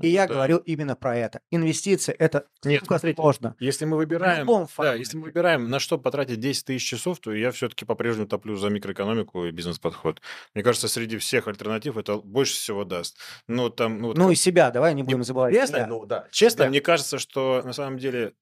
И 0.00 0.08
я 0.08 0.26
Да. 0.26 0.34
говорю 0.34 0.58
именно 0.58 0.94
про 0.96 1.16
это. 1.16 1.40
Инвестиции 1.50 2.12
это 2.14 2.46
Нет, 2.64 2.84
смотрите, 2.86 3.16
сложно. 3.20 3.56
Если 3.58 3.84
мы 3.84 3.96
выбираем, 3.96 4.46
да, 4.78 4.94
если 4.94 5.16
мы 5.16 5.24
выбираем, 5.24 5.68
на 5.70 5.78
что 5.80 5.98
потратить 5.98 6.40
10 6.40 6.64
тысяч 6.66 6.86
часов, 6.88 7.18
то 7.20 7.32
я 7.32 7.50
все-таки 7.50 7.84
по-прежнему 7.84 8.28
топлю 8.28 8.56
за 8.56 8.68
микроэкономику 8.68 9.44
и 9.46 9.50
бизнес-подход. 9.50 10.20
Мне 10.54 10.62
кажется, 10.64 10.88
среди 10.88 11.18
всех 11.18 11.48
альтернатив 11.48 11.96
это 11.96 12.16
больше 12.18 12.54
всего 12.54 12.84
даст. 12.84 13.18
Ну, 13.46 13.70
там, 13.70 14.00
ну, 14.00 14.08
вот 14.08 14.16
Ну 14.18 14.24
как- 14.24 14.32
и 14.32 14.36
себя, 14.36 14.70
давай 14.70 14.94
не 14.94 15.02
будем 15.02 15.24
забывать. 15.24 15.54
Честно, 15.54 15.78
себя. 15.78 15.86
Ну 15.86 16.06
да. 16.06 16.26
Честно, 16.30 16.64
себя. 16.64 16.70
мне 16.70 16.80
кажется, 16.80 17.18
что 17.18 17.62
на 17.64 17.72
самом 17.72 17.98
деле 17.98 18.34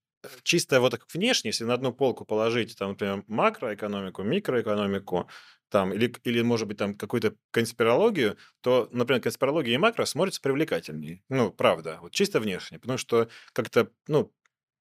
чисто 0.42 0.80
вот 0.80 0.90
так 0.90 1.06
внешне, 1.12 1.50
если 1.50 1.64
на 1.64 1.74
одну 1.74 1.92
полку 1.92 2.24
положить, 2.24 2.76
там, 2.78 2.90
например, 2.90 3.24
макроэкономику, 3.28 4.22
микроэкономику, 4.22 5.28
там, 5.68 5.92
или, 5.92 6.14
или, 6.24 6.42
может 6.42 6.68
быть, 6.68 6.78
там, 6.78 6.94
какую-то 6.96 7.34
конспирологию, 7.50 8.36
то, 8.60 8.88
например, 8.92 9.22
конспирология 9.22 9.74
и 9.74 9.78
макро 9.78 10.04
смотрятся 10.04 10.40
привлекательнее. 10.40 11.22
Ну, 11.28 11.50
правда, 11.50 11.98
вот 12.02 12.12
чисто 12.12 12.40
внешне. 12.40 12.78
Потому 12.78 12.98
что 12.98 13.28
как-то, 13.52 13.90
ну, 14.08 14.32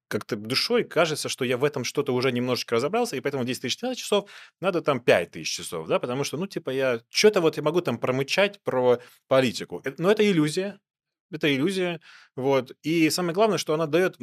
как-то 0.08 0.36
душой 0.36 0.84
кажется, 0.84 1.30
что 1.30 1.46
я 1.46 1.58
в 1.58 1.64
этом 1.64 1.84
что-то 1.84 2.14
уже 2.14 2.32
немножечко 2.32 2.76
разобрался, 2.76 3.16
и 3.16 3.22
поэтому 3.22 3.44
10 3.44 3.64
тысяч 3.64 3.80
часов 3.98 4.30
надо 4.62 4.82
там 4.82 5.00
5 5.00 5.32
тысяч 5.32 5.56
часов, 5.56 5.88
да, 5.88 6.00
потому 6.00 6.24
что, 6.24 6.38
ну, 6.38 6.46
типа, 6.48 6.70
я 6.70 7.02
что-то 7.10 7.42
вот 7.42 7.58
я 7.58 7.64
могу 7.64 7.82
там 7.82 7.98
промычать 7.98 8.62
про 8.64 9.00
политику. 9.28 9.82
Э, 9.84 9.94
Но 9.98 10.12
это 10.12 10.24
иллюзия, 10.30 10.80
это 11.32 11.54
иллюзия, 11.54 12.02
вот. 12.36 12.72
И 12.84 13.10
самое 13.10 13.34
главное, 13.34 13.58
что 13.58 13.74
она 13.74 13.88
дает... 13.88 14.18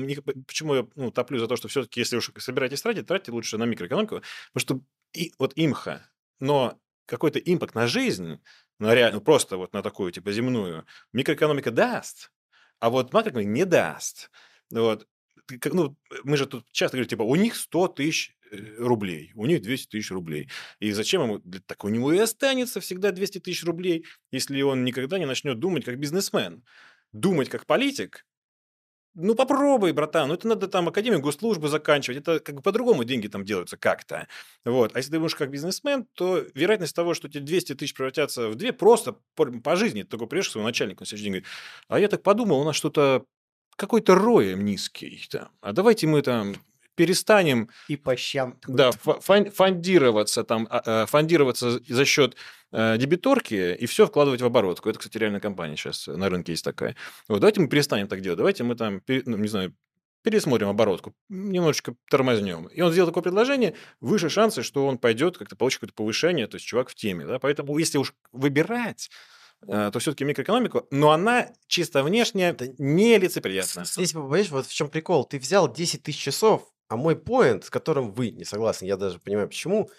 Почему 0.46 0.74
я 0.74 0.86
ну, 0.94 1.10
топлю 1.10 1.38
за 1.38 1.46
то, 1.46 1.56
что 1.56 1.68
все-таки, 1.68 2.00
если 2.00 2.16
уж 2.16 2.30
собираетесь 2.38 2.82
тратить, 2.82 3.06
тратьте 3.06 3.32
лучше 3.32 3.58
на 3.58 3.64
микроэкономику, 3.64 4.22
потому 4.52 4.60
что 4.60 4.80
и, 5.14 5.32
вот 5.38 5.52
имха, 5.56 6.08
но 6.40 6.78
какой-то 7.06 7.38
импакт 7.38 7.74
на 7.74 7.86
жизнь, 7.86 8.40
на 8.78 8.94
реально, 8.94 9.20
просто 9.20 9.56
вот 9.56 9.72
на 9.72 9.82
такую, 9.82 10.12
типа, 10.12 10.32
земную, 10.32 10.86
микроэкономика 11.12 11.70
даст, 11.70 12.32
а 12.80 12.90
вот 12.90 13.12
макроэкономика 13.12 13.52
не 13.52 13.64
даст. 13.64 14.30
Вот. 14.70 15.06
Ну, 15.72 15.96
мы 16.24 16.36
же 16.36 16.46
тут 16.46 16.66
часто 16.72 16.96
говорим, 16.96 17.08
типа, 17.08 17.22
у 17.22 17.36
них 17.36 17.56
100 17.56 17.88
тысяч 17.88 18.34
э, 18.50 18.56
рублей, 18.78 19.32
у 19.34 19.46
них 19.46 19.60
200 19.60 19.88
тысяч 19.88 20.10
рублей. 20.10 20.48
И 20.78 20.92
зачем 20.92 21.22
ему? 21.22 21.40
Так 21.66 21.84
у 21.84 21.88
него 21.88 22.12
и 22.12 22.18
останется 22.18 22.80
всегда 22.80 23.10
200 23.10 23.40
тысяч 23.40 23.64
рублей, 23.64 24.06
если 24.30 24.62
он 24.62 24.84
никогда 24.84 25.18
не 25.18 25.26
начнет 25.26 25.58
думать 25.58 25.84
как 25.84 25.98
бизнесмен. 25.98 26.64
Думать 27.12 27.48
как 27.48 27.66
политик, 27.66 28.24
ну 29.14 29.34
попробуй, 29.34 29.92
братан, 29.92 30.28
ну 30.28 30.34
это 30.34 30.48
надо 30.48 30.68
там 30.68 30.88
Академию 30.88 31.20
госслужбы 31.20 31.68
заканчивать, 31.68 32.18
это 32.18 32.40
как 32.40 32.56
бы 32.56 32.62
по-другому 32.62 33.04
деньги 33.04 33.28
там 33.28 33.44
делаются 33.44 33.76
как-то. 33.76 34.26
Вот. 34.64 34.94
А 34.94 34.98
если 34.98 35.10
ты 35.10 35.20
будешь 35.20 35.34
как 35.34 35.50
бизнесмен, 35.50 36.06
то 36.14 36.38
вероятность 36.54 36.96
того, 36.96 37.12
что 37.12 37.28
тебе 37.28 37.44
200 37.44 37.74
тысяч 37.74 37.94
превратятся 37.94 38.48
в 38.48 38.54
две, 38.54 38.72
просто 38.72 39.16
по, 39.34 39.46
по 39.46 39.76
жизни. 39.76 40.02
Ты 40.02 40.08
такой 40.08 40.28
приедешь 40.28 40.48
к 40.48 40.52
своему 40.52 40.68
начальнику 40.68 41.02
на 41.02 41.06
следующий 41.06 41.24
день, 41.24 41.32
говорит, 41.32 41.48
а 41.88 42.00
я 42.00 42.08
так 42.08 42.22
подумал, 42.22 42.60
у 42.60 42.64
нас 42.64 42.74
что-то 42.74 43.26
какой-то 43.76 44.14
роем 44.14 44.64
низкий. 44.64 45.26
Там. 45.30 45.50
А 45.60 45.72
давайте 45.72 46.06
мы 46.06 46.22
там 46.22 46.54
перестанем 46.94 47.68
И 47.88 47.96
по 47.96 48.16
щам. 48.16 48.58
да, 48.66 48.90
фон- 48.90 49.50
фондироваться, 49.50 50.44
там, 50.44 50.66
а, 50.70 50.82
а, 50.84 51.06
фондироваться 51.06 51.80
за 51.86 52.04
счет 52.04 52.36
э, 52.72 52.96
дебиторки 52.98 53.74
и 53.74 53.86
все 53.86 54.06
вкладывать 54.06 54.40
в 54.40 54.46
оборотку. 54.46 54.88
Это, 54.88 54.98
кстати, 54.98 55.18
реальная 55.18 55.40
компания 55.40 55.76
сейчас 55.76 56.06
на 56.06 56.28
рынке 56.28 56.52
есть 56.52 56.64
такая. 56.64 56.96
Вот, 57.28 57.40
давайте 57.40 57.60
мы 57.60 57.68
перестанем 57.68 58.08
так 58.08 58.20
делать. 58.20 58.38
Давайте 58.38 58.64
мы 58.64 58.74
там, 58.74 59.02
ну, 59.06 59.36
не 59.36 59.48
знаю, 59.48 59.74
пересмотрим 60.22 60.68
оборотку, 60.68 61.14
немножечко 61.28 61.94
тормознем. 62.08 62.66
И 62.68 62.80
он 62.80 62.92
сделал 62.92 63.08
такое 63.08 63.22
предложение, 63.22 63.74
выше 64.00 64.28
шансы, 64.28 64.62
что 64.62 64.86
он 64.86 64.98
пойдет, 64.98 65.36
как-то 65.36 65.56
получит 65.56 65.80
какое-то 65.80 65.94
повышение, 65.96 66.46
то 66.46 66.54
есть 66.54 66.66
чувак 66.66 66.90
в 66.90 66.94
теме. 66.94 67.26
Да? 67.26 67.38
Поэтому 67.38 67.76
если 67.76 67.98
уж 67.98 68.14
выбирать, 68.30 69.10
э, 69.66 69.90
то 69.92 69.98
все-таки 69.98 70.24
микроэкономику, 70.24 70.86
но 70.90 71.10
она 71.10 71.48
чисто 71.66 72.02
внешне 72.04 72.54
нелицеприятна. 72.78 73.84
Здесь, 73.84 74.12
понимаешь, 74.12 74.50
вот 74.50 74.66
в 74.66 74.72
чем 74.72 74.88
прикол. 74.88 75.24
Ты 75.24 75.38
взял 75.38 75.72
10 75.72 76.02
тысяч 76.02 76.20
часов, 76.20 76.71
а 76.92 76.96
мой 76.96 77.16
поинт, 77.16 77.64
с 77.64 77.70
которым 77.70 78.12
вы 78.12 78.32
не 78.32 78.44
согласны, 78.44 78.84
я 78.84 78.98
даже 78.98 79.18
понимаю 79.18 79.48
почему, 79.48 79.90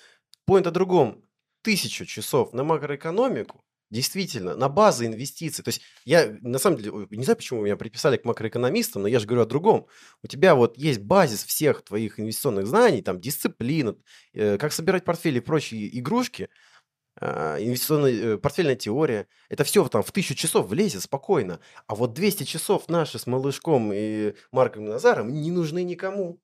поинт 0.46 0.68
о 0.68 0.72
другом. 0.72 1.24
Тысячу 1.64 2.06
часов 2.06 2.54
на 2.54 2.64
макроэкономику, 2.64 3.64
действительно, 3.90 4.56
на 4.56 4.70
базы 4.70 5.08
инвестиций. 5.08 5.64
То 5.64 5.70
есть 5.70 5.82
я, 6.06 6.38
на 6.42 6.60
самом 6.60 6.78
деле, 6.78 7.08
не 7.10 7.24
знаю, 7.24 7.38
почему 7.38 7.64
меня 7.64 7.78
приписали 7.78 8.18
к 8.18 8.26
макроэкономистам, 8.26 9.02
но 9.02 9.08
я 9.08 9.20
же 9.20 9.26
говорю 9.26 9.42
о 9.42 9.48
другом. 9.48 9.88
У 10.22 10.28
тебя 10.28 10.54
вот 10.54 10.78
есть 10.78 11.00
базис 11.00 11.44
всех 11.44 11.84
твоих 11.84 12.20
инвестиционных 12.20 12.68
знаний, 12.68 13.02
там, 13.02 13.20
дисциплина, 13.20 13.96
э, 14.34 14.60
как 14.60 14.72
собирать 14.72 15.04
портфели 15.04 15.38
и 15.38 15.42
прочие 15.42 15.98
игрушки, 15.98 16.50
а, 17.20 17.58
инвестиционная 17.58 18.12
э, 18.12 18.38
портфельная 18.38 18.76
теория. 18.76 19.28
Это 19.50 19.64
все 19.64 19.88
там 19.88 20.04
в 20.04 20.12
тысячу 20.12 20.36
часов 20.36 20.68
влезет 20.68 21.02
спокойно. 21.02 21.60
А 21.88 21.96
вот 21.96 22.14
200 22.14 22.44
часов 22.44 22.88
наши 22.88 23.18
с 23.18 23.26
Малышком 23.26 23.92
и 23.94 24.36
Марком 24.52 24.86
Назаром 24.86 25.34
не 25.34 25.50
нужны 25.50 25.84
никому. 25.84 26.40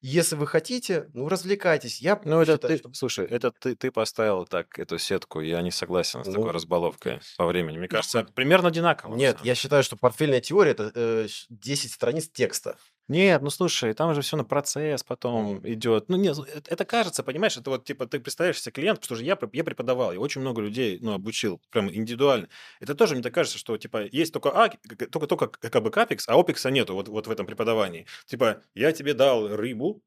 Если 0.00 0.36
вы 0.36 0.46
хотите, 0.46 1.08
ну, 1.12 1.28
развлекайтесь. 1.28 2.00
Я 2.00 2.20
Ну, 2.24 2.40
это 2.40 2.52
считаю, 2.52 2.74
ты, 2.74 2.78
что- 2.78 2.94
слушай, 2.94 3.26
это 3.26 3.50
ты, 3.50 3.74
ты 3.74 3.90
поставил 3.90 4.44
так 4.46 4.78
эту 4.78 4.96
сетку, 4.98 5.40
я 5.40 5.60
не 5.60 5.70
согласен 5.72 6.22
с 6.22 6.26
Ну, 6.28 6.34
такой 6.34 6.52
разбаловкой 6.52 7.20
по 7.36 7.46
времени. 7.46 7.78
Мне 7.78 7.88
кажется, 7.88 8.22
примерно 8.34 8.68
одинаково. 8.68 9.10
на 9.12 9.16
Нет, 9.16 9.38
я 9.42 9.54
считаю, 9.56 9.82
что 9.82 9.96
портфельная 9.96 10.40
теория– 10.40 10.70
это 10.72 10.92
э, 10.94 11.26
ш- 11.28 11.46
10 11.48 11.92
страниц 11.92 12.28
текста. 12.28 12.76
Нет, 13.08 13.40
ну 13.40 13.48
слушай, 13.48 13.94
там 13.94 14.14
же 14.14 14.20
все 14.20 14.36
на 14.36 14.44
процесс 14.44 15.02
потом 15.02 15.66
идет. 15.66 16.10
Ну, 16.10 16.18
нет, 16.18 16.36
это, 16.38 16.70
это 16.70 16.84
кажется, 16.84 17.22
понимаешь, 17.22 17.56
это 17.56 17.70
вот 17.70 17.84
типа 17.86 18.06
ты 18.06 18.20
представляешь 18.20 18.60
себе 18.60 18.72
клиент, 18.72 19.00
потому 19.00 19.16
что 19.16 19.24
я, 19.24 19.38
я 19.52 19.64
преподавал, 19.64 20.12
я 20.12 20.20
очень 20.20 20.42
много 20.42 20.60
людей, 20.60 20.98
ну, 21.00 21.14
обучил, 21.14 21.58
прям 21.70 21.90
индивидуально. 21.90 22.48
Это 22.80 22.94
тоже 22.94 23.14
мне 23.14 23.22
так 23.22 23.32
кажется, 23.32 23.58
что 23.58 23.78
типа 23.78 24.04
есть 24.04 24.34
только 24.34 24.50
а, 24.50 24.68
только, 25.10 25.26
только 25.26 25.46
как 25.48 25.82
бы 25.82 25.90
капекс, 25.90 26.28
а 26.28 26.34
опекса 26.38 26.70
нету 26.70 26.92
вот, 26.94 27.08
вот 27.08 27.26
в 27.26 27.30
этом 27.30 27.46
преподавании. 27.46 28.06
Типа 28.26 28.62
я 28.74 28.92
тебе 28.92 29.14
дал 29.14 29.48
рыбу, 29.56 30.02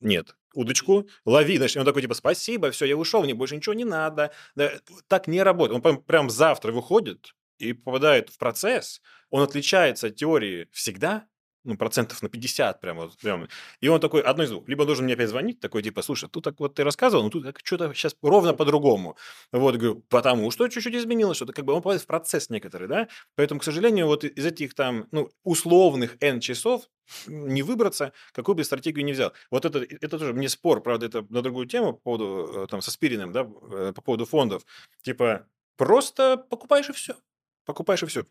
нет, 0.00 0.36
удочку, 0.54 1.08
лови, 1.24 1.56
значит, 1.58 1.76
он 1.76 1.84
такой, 1.84 2.02
типа, 2.02 2.14
спасибо, 2.14 2.70
все, 2.70 2.84
я 2.84 2.96
ушел, 2.96 3.22
мне 3.24 3.34
больше 3.34 3.56
ничего 3.56 3.74
не 3.74 3.84
надо. 3.84 4.32
Да, 4.54 4.70
так 5.08 5.26
не 5.26 5.42
работает. 5.42 5.84
Он 5.84 6.02
прям 6.02 6.30
завтра 6.30 6.72
выходит, 6.72 7.34
и 7.58 7.72
попадает 7.72 8.30
в 8.30 8.38
процесс, 8.38 9.00
он 9.30 9.42
отличается 9.42 10.06
от 10.06 10.16
теории 10.16 10.68
всегда, 10.72 11.26
ну, 11.64 11.76
процентов 11.76 12.22
на 12.22 12.28
50 12.28 12.80
прямо, 12.80 13.02
вот, 13.02 13.16
прямо. 13.18 13.48
И 13.80 13.88
он 13.88 14.00
такой, 14.00 14.22
одно 14.22 14.44
из 14.44 14.50
двух. 14.50 14.68
Либо 14.68 14.84
должен 14.84 15.04
мне 15.04 15.14
опять 15.14 15.28
звонить, 15.28 15.60
такой, 15.60 15.82
типа, 15.82 16.02
слушай, 16.02 16.28
тут 16.28 16.44
так 16.44 16.58
вот 16.60 16.74
ты 16.74 16.84
рассказывал, 16.84 17.24
но 17.24 17.30
тут 17.30 17.44
как 17.44 17.60
что-то 17.62 17.92
сейчас 17.94 18.16
ровно 18.22 18.54
по-другому. 18.54 19.16
Вот, 19.52 19.76
говорю, 19.76 20.04
потому 20.08 20.50
что 20.50 20.68
чуть-чуть 20.68 20.94
изменилось, 20.94 21.36
что-то 21.36 21.52
как 21.52 21.64
бы 21.64 21.72
он 21.72 21.80
попадает 21.82 22.02
в 22.02 22.06
процесс 22.06 22.50
некоторый, 22.50 22.88
да? 22.88 23.08
Поэтому, 23.36 23.60
к 23.60 23.64
сожалению, 23.64 24.06
вот 24.06 24.24
из 24.24 24.46
этих 24.46 24.74
там, 24.74 25.06
ну, 25.10 25.30
условных 25.44 26.16
N 26.20 26.40
часов 26.40 26.88
не 27.26 27.62
выбраться, 27.62 28.12
какую 28.32 28.56
бы 28.56 28.64
стратегию 28.64 29.04
не 29.04 29.12
взял. 29.12 29.32
Вот 29.50 29.64
это, 29.64 29.80
это 29.80 30.18
тоже 30.18 30.32
мне 30.32 30.48
спор, 30.48 30.82
правда, 30.82 31.06
это 31.06 31.26
на 31.30 31.42
другую 31.42 31.66
тему 31.66 31.94
по 31.94 32.00
поводу, 32.00 32.64
э, 32.64 32.66
там, 32.66 32.82
со 32.82 32.90
Спириным, 32.90 33.32
да, 33.32 33.48
э, 33.70 33.92
по 33.94 34.02
поводу 34.02 34.26
фондов. 34.26 34.64
Типа, 35.02 35.46
просто 35.76 36.36
покупаешь 36.36 36.88
и 36.90 36.92
все. 36.92 37.16
Покупаешь 37.64 38.02
и 38.02 38.06
все. 38.06 38.24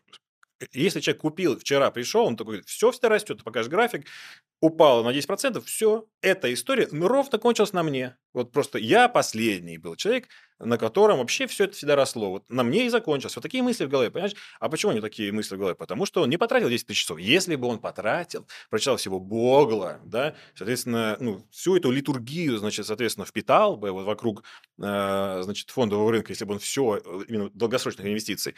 Если 0.72 1.00
человек 1.00 1.22
купил, 1.22 1.58
вчера 1.58 1.90
пришел, 1.90 2.26
он 2.26 2.36
такой, 2.36 2.62
все 2.62 2.90
всегда 2.90 3.08
растет, 3.10 3.44
покажешь 3.44 3.70
график, 3.70 4.06
упало 4.60 5.04
на 5.04 5.16
10%, 5.16 5.60
все, 5.62 6.06
эта 6.20 6.52
история 6.52 6.88
ну, 6.90 7.06
ровно 7.06 7.38
кончилась 7.38 7.72
на 7.72 7.82
мне. 7.82 8.16
Вот 8.34 8.52
просто 8.52 8.78
я 8.78 9.08
последний 9.08 9.78
был 9.78 9.96
человек, 9.96 10.28
на 10.58 10.76
котором 10.76 11.18
вообще 11.18 11.46
все 11.46 11.64
это 11.64 11.74
всегда 11.74 11.94
росло. 11.96 12.30
Вот 12.30 12.50
на 12.50 12.62
мне 12.64 12.86
и 12.86 12.88
закончилось. 12.88 13.36
Вот 13.36 13.42
такие 13.42 13.62
мысли 13.62 13.84
в 13.84 13.88
голове, 13.88 14.10
понимаешь? 14.10 14.34
А 14.58 14.68
почему 14.68 14.92
не 14.92 15.00
такие 15.00 15.32
мысли 15.32 15.54
в 15.54 15.58
голове? 15.58 15.76
Потому 15.76 16.06
что 16.06 16.22
он 16.22 16.30
не 16.30 16.36
потратил 16.36 16.68
10 16.68 16.86
тысяч 16.86 17.02
часов. 17.02 17.18
Если 17.18 17.54
бы 17.56 17.68
он 17.68 17.78
потратил, 17.78 18.46
прочитал 18.68 18.96
всего 18.96 19.20
Богла, 19.20 20.00
да, 20.04 20.34
соответственно, 20.54 21.16
ну, 21.20 21.46
всю 21.50 21.76
эту 21.76 21.90
литургию, 21.90 22.58
значит, 22.58 22.86
соответственно, 22.86 23.26
впитал 23.26 23.76
бы 23.76 23.92
вот 23.92 24.04
вокруг, 24.04 24.42
э, 24.82 25.40
значит, 25.42 25.70
фондового 25.70 26.10
рынка, 26.10 26.32
если 26.32 26.44
бы 26.44 26.54
он 26.54 26.58
все, 26.58 26.96
э, 26.96 27.00
именно 27.28 27.50
долгосрочных 27.50 28.06
инвестиций, 28.06 28.54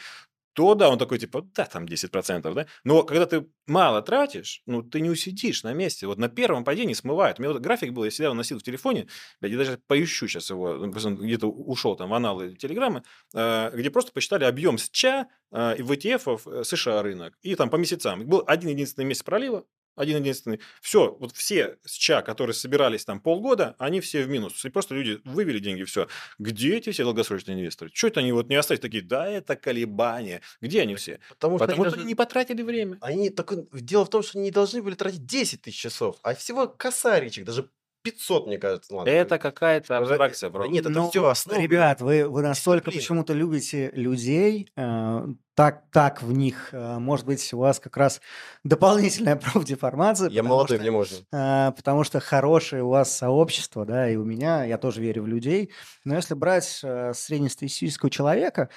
то 0.60 0.74
да, 0.74 0.90
он 0.90 0.98
такой, 0.98 1.18
типа, 1.18 1.40
да, 1.54 1.64
там 1.64 1.86
10%, 1.86 2.52
да. 2.52 2.66
Но 2.84 3.02
когда 3.02 3.24
ты 3.24 3.46
мало 3.66 4.02
тратишь, 4.02 4.60
ну, 4.66 4.82
ты 4.82 5.00
не 5.00 5.08
усидишь 5.08 5.62
на 5.62 5.72
месте. 5.72 6.06
Вот 6.06 6.18
на 6.18 6.28
первом 6.28 6.64
падении 6.64 6.92
смывает. 6.92 7.38
У 7.38 7.42
меня 7.42 7.54
вот 7.54 7.62
график 7.62 7.94
был, 7.94 8.04
я 8.04 8.10
всегда 8.10 8.34
носил 8.34 8.58
в 8.58 8.62
телефоне, 8.62 9.06
я 9.40 9.56
даже 9.56 9.78
поищу 9.86 10.28
сейчас 10.28 10.50
его, 10.50 10.74
ну, 10.74 10.90
где-то 10.90 11.46
ушел 11.46 11.96
там 11.96 12.10
в 12.10 12.14
аналы 12.14 12.56
телеграммы, 12.56 13.04
э, 13.32 13.70
где 13.74 13.88
просто 13.88 14.12
посчитали 14.12 14.44
объем 14.44 14.76
СЧА 14.76 15.28
э, 15.50 15.82
в 15.82 15.92
ETF 15.92 16.42
э, 16.44 16.64
США 16.64 17.02
рынок. 17.02 17.38
И 17.40 17.54
там 17.54 17.70
по 17.70 17.76
месяцам. 17.76 18.26
Был 18.26 18.44
один 18.46 18.68
единственный 18.68 19.06
месяц 19.06 19.22
пролива, 19.22 19.64
один 20.00 20.18
единственный. 20.18 20.60
Все, 20.80 21.16
вот 21.20 21.32
все 21.36 21.76
СЧА, 21.84 22.22
которые 22.22 22.54
собирались 22.54 23.04
там 23.04 23.20
полгода, 23.20 23.74
они 23.78 24.00
все 24.00 24.22
в 24.24 24.28
минус. 24.28 24.64
И 24.64 24.68
просто 24.70 24.94
люди 24.94 25.20
вывели 25.24 25.58
деньги, 25.58 25.84
все. 25.84 26.08
Где 26.38 26.76
эти 26.76 26.90
все 26.90 27.04
долгосрочные 27.04 27.56
инвесторы? 27.58 27.90
Что 27.94 28.06
это 28.08 28.20
они 28.20 28.32
вот 28.32 28.48
не 28.48 28.56
остались 28.56 28.80
такие, 28.80 29.02
да, 29.02 29.28
это 29.28 29.56
колебания. 29.56 30.40
Где 30.60 30.82
они 30.82 30.94
все? 30.96 31.20
Потому 31.28 31.58
что, 31.58 31.66
Потому 31.66 31.82
они, 31.82 31.90
что 31.90 31.96
даже- 31.96 32.02
они 32.02 32.08
не 32.08 32.14
потратили 32.14 32.62
время. 32.62 32.98
они 33.00 33.30
так, 33.30 33.52
дело 33.72 34.04
в 34.04 34.10
том, 34.10 34.22
что 34.22 34.38
они 34.38 34.46
не 34.46 34.50
должны 34.50 34.82
были 34.82 34.94
тратить 34.94 35.24
10 35.26 35.62
тысяч 35.62 35.78
часов, 35.80 36.16
а 36.22 36.34
всего 36.34 36.66
косаричек, 36.68 37.44
даже 37.44 37.68
500, 38.02 38.46
мне 38.46 38.56
кажется. 38.56 38.94
ладно. 38.94 39.10
Это 39.10 39.38
какая-то 39.38 39.88
Даже- 39.88 40.12
абстракция, 40.12 40.48
Да 40.48 40.58
бро. 40.58 40.66
нет, 40.66 40.86
это 40.86 40.90
Ну, 40.94 41.10
все 41.10 41.26
основа. 41.26 41.60
Ребят, 41.60 42.00
вы, 42.00 42.26
вы 42.28 42.40
настолько 42.40 42.90
почему-то 42.90 43.34
любите 43.34 43.90
людей, 43.94 44.70
э, 44.74 45.26
так, 45.60 45.82
так 45.92 46.22
в 46.22 46.32
них, 46.32 46.70
э, 46.72 46.98
может 46.98 47.26
быть, 47.26 47.52
у 47.52 47.58
вас 47.58 47.78
как 47.78 47.98
раз 47.98 48.22
дополнительная 48.64 49.36
профдеформация. 49.52 50.30
Я 50.30 50.42
молодой, 50.42 50.78
что- 50.78 50.82
мне 50.82 50.90
можно. 50.90 51.18
А, 51.34 51.72
потому 51.72 52.02
что 52.02 52.18
хорошее 52.18 52.82
у 52.82 52.88
вас 52.88 53.14
сообщество, 53.14 53.84
да, 53.84 54.08
и 54.08 54.16
у 54.16 54.24
меня, 54.24 54.64
я 54.64 54.78
тоже 54.78 55.02
верю 55.02 55.24
в 55.24 55.26
людей. 55.26 55.70
Но 56.06 56.14
если 56.14 56.32
брать 56.32 56.80
э, 56.82 57.12
среднестатистического 57.12 58.08
человека, 58.08 58.70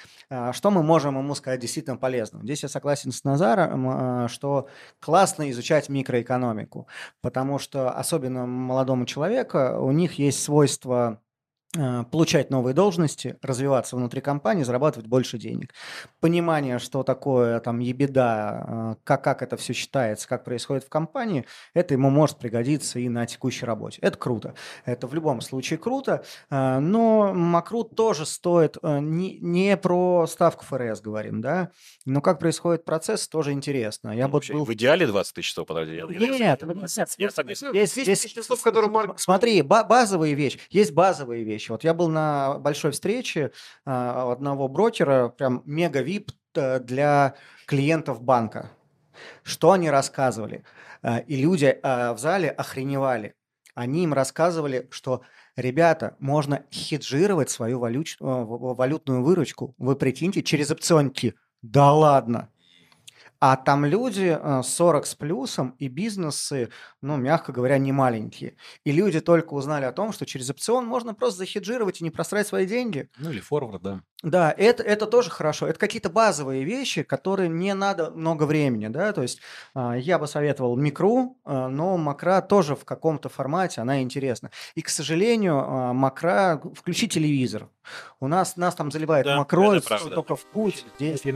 что 0.52 0.70
мы 0.70 0.82
можем 0.82 1.16
ему 1.16 1.34
сказать 1.34 1.60
действительно 1.60 1.96
полезного? 1.96 2.44
Здесь 2.44 2.64
я 2.64 2.68
согласен 2.68 3.12
с 3.12 3.24
Назаром, 3.24 4.28
что 4.28 4.68
классно 5.00 5.50
изучать 5.50 5.88
микроэкономику, 5.88 6.86
потому 7.22 7.58
что 7.58 7.92
особенно 7.92 8.44
молодому 8.44 9.06
человеку 9.06 9.58
у 9.80 9.90
них 9.90 10.18
есть 10.18 10.42
свойство 10.42 11.18
э, 11.18 11.23
получать 12.10 12.50
новые 12.50 12.74
должности, 12.74 13.36
развиваться 13.42 13.96
внутри 13.96 14.20
компании, 14.20 14.62
зарабатывать 14.62 15.06
больше 15.08 15.38
денег. 15.38 15.72
Понимание, 16.20 16.78
что 16.78 17.02
такое 17.02 17.60
там 17.60 17.78
ебеда, 17.80 18.64
э, 18.66 18.94
как, 19.04 19.24
как 19.24 19.42
это 19.42 19.56
все 19.56 19.72
считается, 19.72 20.28
как 20.28 20.44
происходит 20.44 20.84
в 20.84 20.88
компании, 20.88 21.44
это 21.74 21.94
ему 21.94 22.10
может 22.10 22.38
пригодиться 22.38 22.98
и 22.98 23.08
на 23.08 23.26
текущей 23.26 23.66
работе. 23.66 23.98
Это 24.02 24.16
круто. 24.18 24.54
Это 24.84 25.06
в 25.06 25.14
любом 25.14 25.40
случае 25.40 25.78
круто. 25.78 26.24
э, 26.50 26.78
Но 26.78 27.32
Макрут 27.34 27.96
тоже 27.96 28.26
стоит 28.26 28.76
э, 28.82 28.98
не, 29.00 29.38
не 29.40 29.76
про 29.76 30.26
ставку 30.28 30.64
ФРС 30.64 31.00
говорим, 31.00 31.40
да, 31.40 31.70
но 32.04 32.20
как 32.20 32.38
происходит 32.38 32.84
процесс, 32.84 33.26
тоже 33.28 33.52
интересно. 33.52 34.10
Я 34.10 34.26
вот 34.26 34.34
Вообще, 34.34 34.52
был 34.54 34.64
В 34.64 34.72
идеале 34.74 35.06
20 35.06 35.34
тысяч 35.34 35.48
часов 35.48 35.66
потратить. 35.66 35.94
Я- 35.94 36.28
нет, 36.28 36.62
Я 37.18 37.30
согласен. 37.30 37.72
есть, 37.74 37.94
10 37.94 38.06
есть- 38.08 38.22
тысяч 38.22 38.34
часов, 38.34 38.62
которые 38.62 38.90
Смотри, 39.16 39.62
ба- 39.62 39.84
базовые 39.84 40.34
вещи. 40.34 40.60
Есть 40.70 40.92
базовые 40.92 41.44
вещи. 41.44 41.63
Вот 41.72 41.84
я 41.84 41.94
был 41.94 42.08
на 42.08 42.58
большой 42.58 42.92
встрече 42.92 43.52
а, 43.84 44.32
одного 44.32 44.68
брокера, 44.68 45.28
прям 45.28 45.62
мега 45.64 46.00
вип 46.00 46.30
для 46.54 47.34
клиентов 47.66 48.22
банка. 48.22 48.70
Что 49.42 49.72
они 49.72 49.90
рассказывали? 49.90 50.64
А, 51.02 51.18
И 51.18 51.36
люди 51.36 51.78
а, 51.82 52.12
в 52.14 52.18
зале 52.18 52.50
охреневали. 52.50 53.34
Они 53.74 54.04
им 54.04 54.14
рассказывали, 54.14 54.86
что, 54.90 55.22
ребята, 55.56 56.16
можно 56.20 56.64
хеджировать 56.70 57.50
свою 57.50 57.80
валюч- 57.80 58.16
э, 58.20 58.24
валютную 58.24 59.24
выручку. 59.24 59.74
Вы 59.78 59.96
прикиньте, 59.96 60.42
через 60.42 60.70
опционки. 60.70 61.34
Да 61.60 61.92
ладно. 61.92 62.50
А 63.46 63.56
там 63.56 63.84
люди 63.84 64.38
э, 64.40 64.62
40 64.62 65.04
с 65.04 65.14
плюсом 65.14 65.76
и 65.78 65.88
бизнесы, 65.88 66.70
ну, 67.02 67.18
мягко 67.18 67.52
говоря, 67.52 67.76
не 67.76 67.92
маленькие. 67.92 68.56
И 68.84 68.90
люди 68.90 69.20
только 69.20 69.52
узнали 69.52 69.84
о 69.84 69.92
том, 69.92 70.14
что 70.14 70.24
через 70.24 70.48
опцион 70.48 70.86
можно 70.86 71.12
просто 71.12 71.40
захеджировать 71.40 72.00
и 72.00 72.04
не 72.04 72.10
просрать 72.10 72.46
свои 72.46 72.64
деньги. 72.64 73.10
Ну 73.18 73.30
или 73.30 73.40
форвард, 73.40 73.82
да. 73.82 74.00
Да, 74.22 74.50
это, 74.56 74.82
это 74.82 75.06
тоже 75.06 75.28
хорошо. 75.28 75.66
Это 75.66 75.78
какие-то 75.78 76.08
базовые 76.08 76.64
вещи, 76.64 77.02
которые 77.02 77.50
не 77.50 77.74
надо 77.74 78.12
много 78.12 78.44
времени, 78.44 78.88
да, 78.88 79.12
то 79.12 79.20
есть 79.20 79.40
а, 79.74 79.92
я 79.92 80.18
бы 80.18 80.26
советовал 80.26 80.78
микру, 80.78 81.36
а, 81.44 81.68
но 81.68 81.98
макра 81.98 82.40
тоже 82.40 82.74
в 82.74 82.86
каком-то 82.86 83.28
формате, 83.28 83.82
она 83.82 84.00
интересна. 84.00 84.50
И, 84.74 84.80
к 84.80 84.88
сожалению, 84.88 85.58
а, 85.58 85.92
макра, 85.92 86.62
включи 86.74 87.08
телевизор. 87.08 87.68
У 88.20 88.26
нас, 88.26 88.56
нас 88.56 88.74
там 88.74 88.90
заливает 88.90 89.26
Да, 89.26 89.36
макро, 89.36 89.74
это 89.74 89.86
правда. 89.86 90.14
только 90.14 90.34
в 90.34 90.46
путь. 90.46 90.86
Здесь 90.96 91.26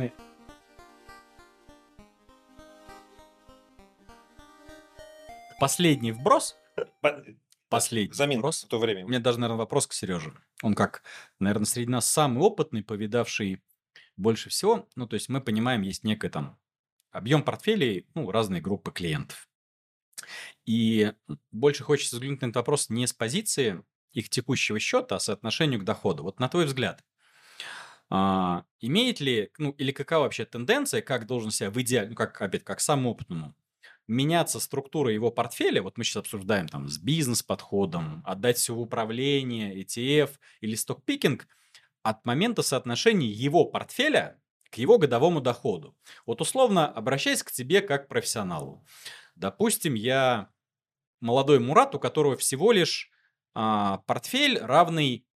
Последний 5.58 6.12
вброс. 6.12 6.56
По- 7.00 7.24
Последний 7.68 8.14
Замин 8.14 8.38
вброс. 8.38 8.64
в 8.64 8.68
то 8.68 8.78
время. 8.78 9.04
У 9.04 9.08
меня 9.08 9.18
даже, 9.20 9.38
наверное, 9.40 9.58
вопрос 9.58 9.86
к 9.86 9.92
Сереже. 9.92 10.32
Он 10.62 10.74
как, 10.74 11.02
наверное, 11.38 11.66
среди 11.66 11.90
нас 11.90 12.08
самый 12.10 12.40
опытный, 12.42 12.82
повидавший 12.82 13.62
больше 14.16 14.48
всего. 14.48 14.88
Ну, 14.96 15.06
то 15.06 15.14
есть 15.14 15.28
мы 15.28 15.40
понимаем, 15.40 15.82
есть 15.82 16.04
некий 16.04 16.28
там 16.28 16.58
объем 17.10 17.42
портфелей, 17.42 18.06
ну, 18.14 18.30
разные 18.30 18.62
группы 18.62 18.90
клиентов. 18.92 19.48
И 20.64 21.12
больше 21.50 21.84
хочется 21.84 22.16
взглянуть 22.16 22.40
на 22.40 22.46
этот 22.46 22.56
вопрос 22.56 22.88
не 22.90 23.06
с 23.06 23.12
позиции 23.12 23.82
их 24.12 24.28
текущего 24.30 24.78
счета, 24.78 25.16
а 25.16 25.20
соотношению 25.20 25.80
к 25.80 25.84
доходу. 25.84 26.22
Вот 26.22 26.40
на 26.40 26.48
твой 26.48 26.64
взгляд, 26.66 27.04
а, 28.10 28.64
имеет 28.80 29.20
ли, 29.20 29.50
ну, 29.58 29.70
или 29.72 29.92
какая 29.92 30.20
вообще 30.20 30.44
тенденция, 30.44 31.02
как 31.02 31.26
должен 31.26 31.50
себя 31.50 31.70
в 31.70 31.80
идеале, 31.80 32.10
ну, 32.10 32.14
как, 32.14 32.40
опять, 32.40 32.64
как 32.64 32.80
самому 32.80 33.10
опытному, 33.10 33.54
меняться 34.08 34.58
структура 34.58 35.12
его 35.12 35.30
портфеля, 35.30 35.82
вот 35.82 35.98
мы 35.98 36.04
сейчас 36.04 36.16
обсуждаем 36.16 36.66
там 36.66 36.88
с 36.88 36.98
бизнес-подходом, 36.98 38.22
отдать 38.26 38.56
все 38.56 38.74
в 38.74 38.80
управление, 38.80 39.80
ETF 39.82 40.30
или 40.60 40.74
стокпикинг, 40.74 41.46
от 42.02 42.24
момента 42.24 42.62
соотношения 42.62 43.28
его 43.28 43.66
портфеля 43.66 44.40
к 44.70 44.76
его 44.76 44.98
годовому 44.98 45.40
доходу. 45.40 45.96
Вот 46.26 46.40
условно 46.40 46.88
обращаясь 46.88 47.42
к 47.42 47.52
тебе 47.52 47.80
как 47.80 48.06
к 48.06 48.08
профессионалу. 48.08 48.84
Допустим, 49.34 49.94
я 49.94 50.50
молодой 51.20 51.58
Мурат, 51.58 51.94
у 51.94 51.98
которого 51.98 52.36
всего 52.36 52.72
лишь 52.72 53.10
а, 53.54 53.98
портфель 54.06 54.58
равный 54.58 55.26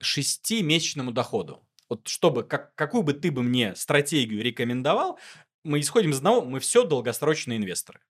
шестимесячному 0.00 1.12
доходу. 1.12 1.66
Вот 1.88 2.08
чтобы, 2.08 2.44
как, 2.44 2.74
какую 2.74 3.02
бы 3.02 3.12
ты 3.12 3.30
бы 3.30 3.42
мне 3.42 3.74
стратегию 3.76 4.42
рекомендовал, 4.42 5.18
мы 5.64 5.80
исходим 5.80 6.10
из 6.10 6.18
одного, 6.18 6.42
мы 6.42 6.60
все 6.60 6.84
долгосрочные 6.84 7.58
инвесторы. 7.58 8.00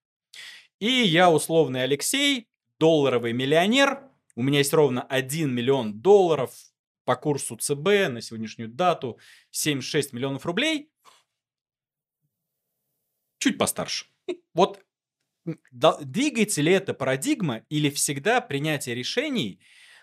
И 0.80 0.86
я 0.86 1.30
условный 1.30 1.84
Алексей, 1.84 2.48
долларовый 2.78 3.32
миллионер, 3.32 4.02
у 4.36 4.42
меня 4.42 4.58
есть 4.58 4.74
ровно 4.74 5.02
1 5.02 5.54
миллион 5.54 6.00
долларов 6.00 6.52
по 7.04 7.16
курсу 7.16 7.56
ЦБ 7.56 8.10
на 8.10 8.20
сегодняшнюю 8.20 8.68
дату 8.68 9.18
76 9.50 10.12
миллионов 10.12 10.44
рублей. 10.44 10.90
Чуть 13.38 13.58
постарше. 13.58 14.06
Вот 14.54 14.84
двигается 15.70 16.62
ли 16.62 16.72
эта 16.72 16.94
парадигма 16.94 17.64
или 17.68 17.90
всегда 17.90 18.40
принятие 18.40 18.94
решений, 18.94 19.60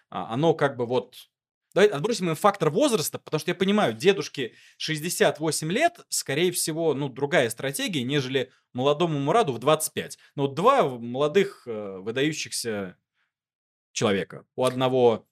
а, 0.10 0.34
оно 0.34 0.54
как 0.54 0.78
бы 0.78 0.86
вот 0.86 1.31
Давай 1.74 1.90
отбросим 1.90 2.30
им 2.30 2.36
фактор 2.36 2.70
возраста, 2.70 3.18
потому 3.20 3.40
что 3.40 3.52
я 3.52 3.56
понимаю, 3.56 3.94
дедушке 3.94 4.56
68 4.78 5.72
лет, 5.72 6.00
скорее 6.10 6.52
всего, 6.52 6.94
ну, 6.94 7.08
другая 7.10 7.50
стратегия, 7.50 8.04
нежели 8.04 8.52
молодому 8.74 9.20
Мураду 9.20 9.54
в 9.54 9.60
25. 9.60 10.18
Но 10.36 10.48
два 10.48 10.84
молодых 10.84 11.64
э, 11.66 11.98
выдающихся 12.00 12.98
человека. 13.94 14.46
У 14.56 14.66
одного 14.66 15.28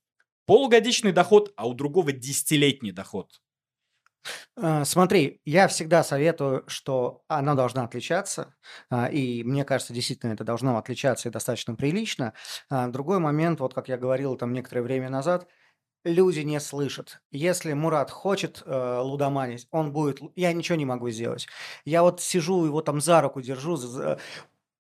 полугодичный 0.46 1.12
доход, 1.12 1.54
а 1.56 1.68
у 1.68 1.74
другого 1.74 2.12
десятилетний 2.12 2.92
доход. 2.92 3.42
А, 4.58 4.86
Смотри, 4.86 5.42
я 5.46 5.68
всегда 5.68 6.04
советую, 6.04 6.64
что 6.68 7.24
она 7.28 7.56
должна 7.56 7.84
отличаться, 7.84 8.56
а, 8.90 9.08
и 9.08 9.44
мне 9.44 9.64
кажется, 9.64 9.94
действительно 9.94 10.34
это 10.34 10.44
должно 10.44 10.78
отличаться 10.78 11.30
и 11.30 11.32
достаточно 11.32 11.76
прилично. 11.76 12.34
А, 12.70 12.88
Другой 12.88 13.20
момент, 13.20 13.60
вот 13.60 13.74
как 13.74 13.90
я 13.90 13.98
говорил 13.98 14.36
там 14.36 14.54
некоторое 14.54 14.82
время 14.82 15.10
назад, 15.10 15.48
люди 16.04 16.40
не 16.42 16.60
слышат. 16.60 17.22
Если 17.32 17.74
Мурат 17.74 18.12
хочет 18.12 18.64
э, 18.66 19.00
лудоманить, 19.02 19.68
он 19.72 19.92
будет... 19.94 20.20
Я 20.36 20.54
ничего 20.54 20.78
не 20.78 20.86
могу 20.86 21.10
сделать. 21.10 21.48
Я 21.86 22.04
вот 22.04 22.22
сижу, 22.22 22.66
его 22.66 22.82
там 22.82 23.02
за 23.02 23.22
руку 23.22 23.42
держу. 23.42 23.76
за- 23.76 23.88
за- 23.88 24.20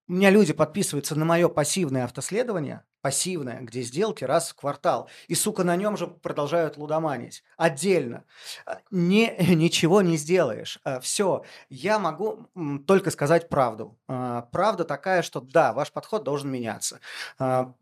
У 0.07 0.13
меня 0.13 0.32
люди 0.32 0.53
подписываются 0.53 1.15
на 1.15 1.26
мое 1.26 1.49
пассивное 1.49 2.05
автоследование, 2.05 2.84
пассивное, 3.02 3.62
где 3.62 3.82
сделки 3.82 4.24
раз 4.24 4.50
в 4.50 4.56
квартал. 4.56 5.10
И, 5.28 5.36
сука, 5.36 5.64
на 5.64 5.76
нем 5.76 5.97
же 5.97 6.08
продолжают 6.08 6.78
лудоманить. 6.78 7.43
Отдельно. 7.58 8.26
А, 8.66 8.80
Не, 8.91 9.36
ничего 9.56 10.02
не 10.02 10.18
сделаешь. 10.18 10.80
Все. 11.02 11.43
Я 11.70 12.00
могу 12.00 12.47
только 12.88 13.12
сказать 13.12 13.50
правду. 13.50 13.97
А, 14.08 14.43
Правда 14.52 14.84
такая, 14.86 15.22
что 15.22 15.41
да, 15.41 15.74
ваш 15.74 15.91
подход 15.91 16.24
должен 16.24 16.52
меняться. 16.52 17.00
А, 17.38 17.74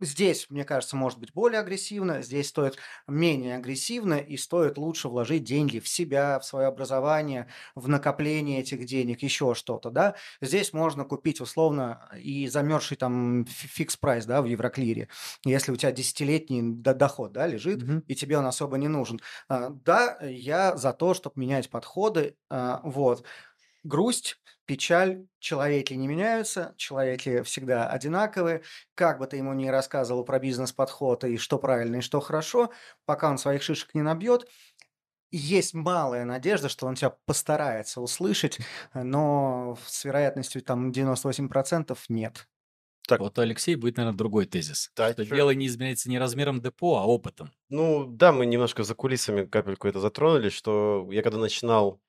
Здесь, 0.00 0.48
мне 0.50 0.64
кажется, 0.64 0.96
может 0.96 1.18
быть 1.18 1.32
более 1.32 1.60
агрессивно, 1.60 2.22
здесь 2.22 2.48
стоит 2.48 2.76
менее 3.06 3.56
агрессивно 3.56 4.14
и 4.14 4.36
стоит 4.36 4.78
лучше 4.78 5.08
вложить 5.08 5.44
деньги 5.44 5.78
в 5.78 5.88
себя, 5.88 6.38
в 6.38 6.44
свое 6.44 6.66
образование, 6.68 7.48
в 7.74 7.88
накопление 7.88 8.60
этих 8.60 8.84
денег, 8.86 9.22
еще 9.22 9.54
что-то, 9.54 9.90
да. 9.90 10.14
Здесь 10.40 10.72
можно 10.72 11.04
купить 11.04 11.40
условно 11.40 12.08
и 12.18 12.46
замерзший 12.48 12.96
там 12.96 13.44
фикс 13.46 13.96
прайс, 13.96 14.26
да, 14.26 14.42
в 14.42 14.46
Евроклире, 14.50 15.08
если 15.44 15.72
у 15.72 15.76
тебя 15.76 15.92
десятилетний 15.92 16.62
до- 16.62 16.94
доход, 16.94 17.32
да, 17.32 17.46
лежит, 17.46 17.84
Мгм. 17.84 18.02
и 18.06 18.14
тебе 18.14 18.38
он 18.38 18.46
особо 18.46 18.76
не 18.78 18.88
нужен. 18.88 19.20
А, 19.48 19.70
Да, 19.70 20.18
я 20.22 20.76
за 20.76 20.92
то, 20.92 21.14
чтобы 21.14 21.40
менять 21.40 21.70
подходы, 21.70 22.36
а, 22.50 22.80
вот. 22.84 23.24
Грусть, 23.82 24.36
печаль, 24.66 25.26
человеки 25.38 25.94
не 25.94 26.06
меняются, 26.08 26.74
человеки 26.76 27.42
всегда 27.42 27.88
одинаковые. 27.88 28.62
Как 28.94 29.18
бы 29.18 29.26
ты 29.26 29.38
ему 29.38 29.54
ни 29.54 29.68
рассказывал 29.68 30.24
про 30.24 30.38
бизнес-подход 30.38 31.24
и 31.24 31.38
что 31.38 31.58
правильно, 31.58 31.96
и 31.96 32.00
что 32.02 32.20
хорошо, 32.20 32.70
пока 33.06 33.30
он 33.30 33.38
своих 33.38 33.62
шишек 33.62 33.94
не 33.94 34.02
набьет, 34.02 34.46
есть 35.32 35.74
малая 35.74 36.24
надежда, 36.24 36.68
что 36.68 36.86
он 36.86 36.96
тебя 36.96 37.10
постарается 37.26 38.00
услышать, 38.00 38.58
но 38.94 39.78
с 39.86 40.04
вероятностью 40.04 40.62
там 40.62 40.90
98% 40.92 42.04
нет. 42.08 42.48
Так. 43.10 43.20
Вот 43.20 43.38
у 43.38 43.42
Алексея 43.42 43.76
будет, 43.76 43.96
наверное, 43.96 44.16
другой 44.16 44.46
тезис. 44.46 44.90
Да, 44.96 45.12
что 45.12 45.26
чё? 45.26 45.34
дело 45.34 45.50
не 45.50 45.66
изменяется 45.66 46.08
не 46.08 46.18
размером 46.18 46.60
депо, 46.60 46.96
а 46.96 47.04
опытом. 47.06 47.50
Ну, 47.68 48.06
да, 48.06 48.32
мы 48.32 48.46
немножко 48.46 48.84
за 48.84 48.94
кулисами 48.94 49.44
капельку 49.44 49.88
это 49.88 50.00
затронули, 50.00 50.48
что 50.48 51.08
я 51.10 51.22
когда 51.22 51.38
начинал, 51.38 52.00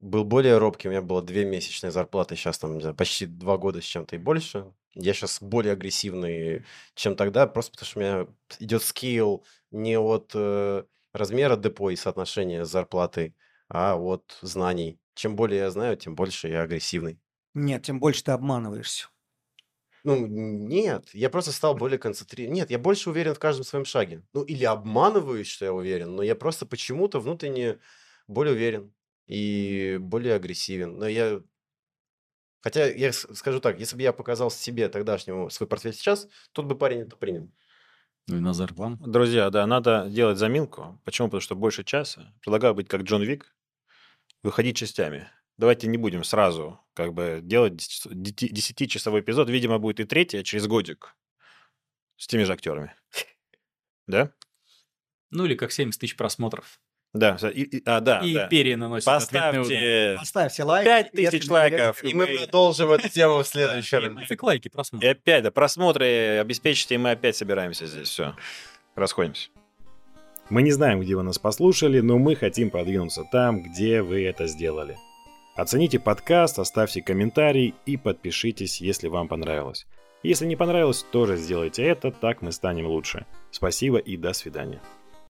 был 0.00 0.24
более 0.24 0.58
робкий, 0.58 0.88
у 0.88 0.90
меня 0.90 1.02
было 1.02 1.22
две 1.22 1.44
месячные 1.44 1.90
зарплаты, 1.90 2.34
сейчас 2.34 2.58
там, 2.58 2.80
знаю, 2.80 2.96
почти 2.96 3.26
два 3.26 3.56
года 3.56 3.80
с 3.80 3.84
чем-то 3.84 4.16
и 4.16 4.18
больше. 4.18 4.72
Я 4.94 5.14
сейчас 5.14 5.40
более 5.40 5.72
агрессивный, 5.74 6.64
чем 6.94 7.14
тогда, 7.14 7.46
просто 7.46 7.72
потому 7.72 7.86
что 7.86 7.98
у 7.98 8.02
меня 8.02 8.26
идет 8.58 8.82
скилл 8.82 9.44
не 9.70 9.96
от 9.98 10.32
э, 10.34 10.84
размера 11.12 11.56
депо 11.56 11.90
и 11.90 11.96
соотношения 11.96 12.64
с 12.64 12.70
зарплатой, 12.70 13.34
а 13.68 13.96
от 13.96 14.38
знаний. 14.42 14.98
Чем 15.14 15.36
более 15.36 15.60
я 15.60 15.70
знаю, 15.70 15.96
тем 15.96 16.14
больше 16.14 16.48
я 16.48 16.62
агрессивный. 16.62 17.18
Нет, 17.54 17.82
тем 17.84 18.00
больше 18.00 18.24
ты 18.24 18.32
обманываешься. 18.32 19.08
Ну, 20.04 20.26
нет, 20.26 21.10
я 21.12 21.30
просто 21.30 21.52
стал 21.52 21.76
более 21.76 21.98
концентрирован. 21.98 22.54
Нет, 22.54 22.70
я 22.70 22.78
больше 22.78 23.10
уверен 23.10 23.34
в 23.34 23.38
каждом 23.38 23.64
своем 23.64 23.84
шаге. 23.84 24.22
Ну, 24.32 24.42
или 24.42 24.64
обманываюсь, 24.64 25.46
что 25.46 25.64
я 25.64 25.72
уверен, 25.72 26.16
но 26.16 26.22
я 26.22 26.34
просто 26.34 26.66
почему-то 26.66 27.20
внутренне 27.20 27.78
более 28.26 28.54
уверен 28.54 28.92
и 29.26 29.98
более 30.00 30.34
агрессивен. 30.34 30.98
Но 30.98 31.06
я... 31.06 31.40
Хотя 32.60 32.86
я 32.86 33.12
скажу 33.12 33.60
так, 33.60 33.78
если 33.78 33.96
бы 33.96 34.02
я 34.02 34.12
показал 34.12 34.50
себе 34.50 34.88
тогдашнему 34.88 35.50
свой 35.50 35.68
портфель 35.68 35.94
сейчас, 35.94 36.28
тот 36.52 36.66
бы 36.66 36.76
парень 36.76 37.02
это 37.02 37.16
принял. 37.16 37.50
Ну 38.28 38.36
и 38.36 38.40
Назар, 38.40 38.72
вам? 38.74 38.98
Друзья, 39.00 39.50
да, 39.50 39.66
надо 39.66 40.06
делать 40.08 40.38
заминку. 40.38 41.00
Почему? 41.04 41.28
Потому 41.28 41.40
что 41.40 41.56
больше 41.56 41.84
часа. 41.84 42.32
Предлагаю 42.40 42.74
быть 42.74 42.88
как 42.88 43.02
Джон 43.02 43.22
Вик, 43.22 43.54
выходить 44.42 44.76
частями. 44.76 45.28
Давайте 45.58 45.86
не 45.86 45.98
будем 45.98 46.24
сразу 46.24 46.80
как 46.94 47.12
бы 47.14 47.40
делать 47.42 47.74
10-часовой 47.74 49.20
эпизод. 49.20 49.48
Видимо, 49.50 49.78
будет 49.78 50.00
и 50.00 50.04
третий, 50.04 50.38
а 50.38 50.42
через 50.42 50.66
годик 50.66 51.14
с 52.16 52.26
теми 52.26 52.44
же 52.44 52.52
актерами. 52.52 52.94
Да? 54.06 54.32
Ну 55.30 55.44
или 55.46 55.54
как 55.54 55.72
70 55.72 56.00
тысяч 56.00 56.16
просмотров. 56.16 56.80
Да. 57.14 57.36
и- 57.52 57.62
и- 57.62 57.82
а, 57.84 58.00
да, 58.00 58.20
и 58.20 58.32
да. 58.34 58.46
империя 58.46 58.76
наносит 58.76 59.06
ответный 59.06 59.60
удар. 59.60 60.18
Поставьте 60.18 60.18
Поставьте 60.18 60.62
лайк. 60.64 60.86
5000 61.12 61.32
если 61.34 61.46
не 61.46 61.52
лайков. 61.52 62.04
И 62.04 62.14
мы 62.14 62.26
продолжим 62.26 62.90
эту 62.90 63.08
тему 63.10 63.38
в 63.42 63.46
следующий 63.46 63.96
раз. 63.96 64.12
Нафиг 64.12 64.42
лайки 64.42 64.68
И 64.68 64.70
просмотров. 64.70 65.10
опять, 65.10 65.42
да, 65.44 65.50
просмотры 65.50 66.38
обеспечите, 66.40 66.94
и 66.94 66.98
мы 66.98 67.10
опять 67.10 67.36
собираемся 67.36 67.86
здесь. 67.86 68.08
Все, 68.08 68.34
расходимся. 68.94 69.50
Мы 70.48 70.62
не 70.62 70.72
знаем, 70.72 71.00
где 71.00 71.14
вы 71.14 71.22
нас 71.22 71.38
послушали, 71.38 72.00
но 72.00 72.18
мы 72.18 72.34
хотим 72.34 72.70
продвинуться 72.70 73.24
там, 73.30 73.62
где 73.62 74.00
вы 74.02 74.24
это 74.24 74.46
сделали. 74.46 74.96
Оцените 75.54 75.98
подкаст, 75.98 76.58
оставьте 76.58 77.02
комментарий 77.02 77.74
и 77.84 77.98
подпишитесь, 77.98 78.80
если 78.80 79.08
вам 79.08 79.28
понравилось. 79.28 79.86
Если 80.22 80.46
не 80.46 80.56
понравилось, 80.56 81.04
тоже 81.12 81.36
сделайте 81.36 81.82
это, 81.82 82.10
так 82.10 82.40
мы 82.40 82.52
станем 82.52 82.86
лучше. 82.86 83.26
Спасибо 83.50 83.98
и 83.98 84.16
до 84.16 84.32
свидания. 84.32 84.80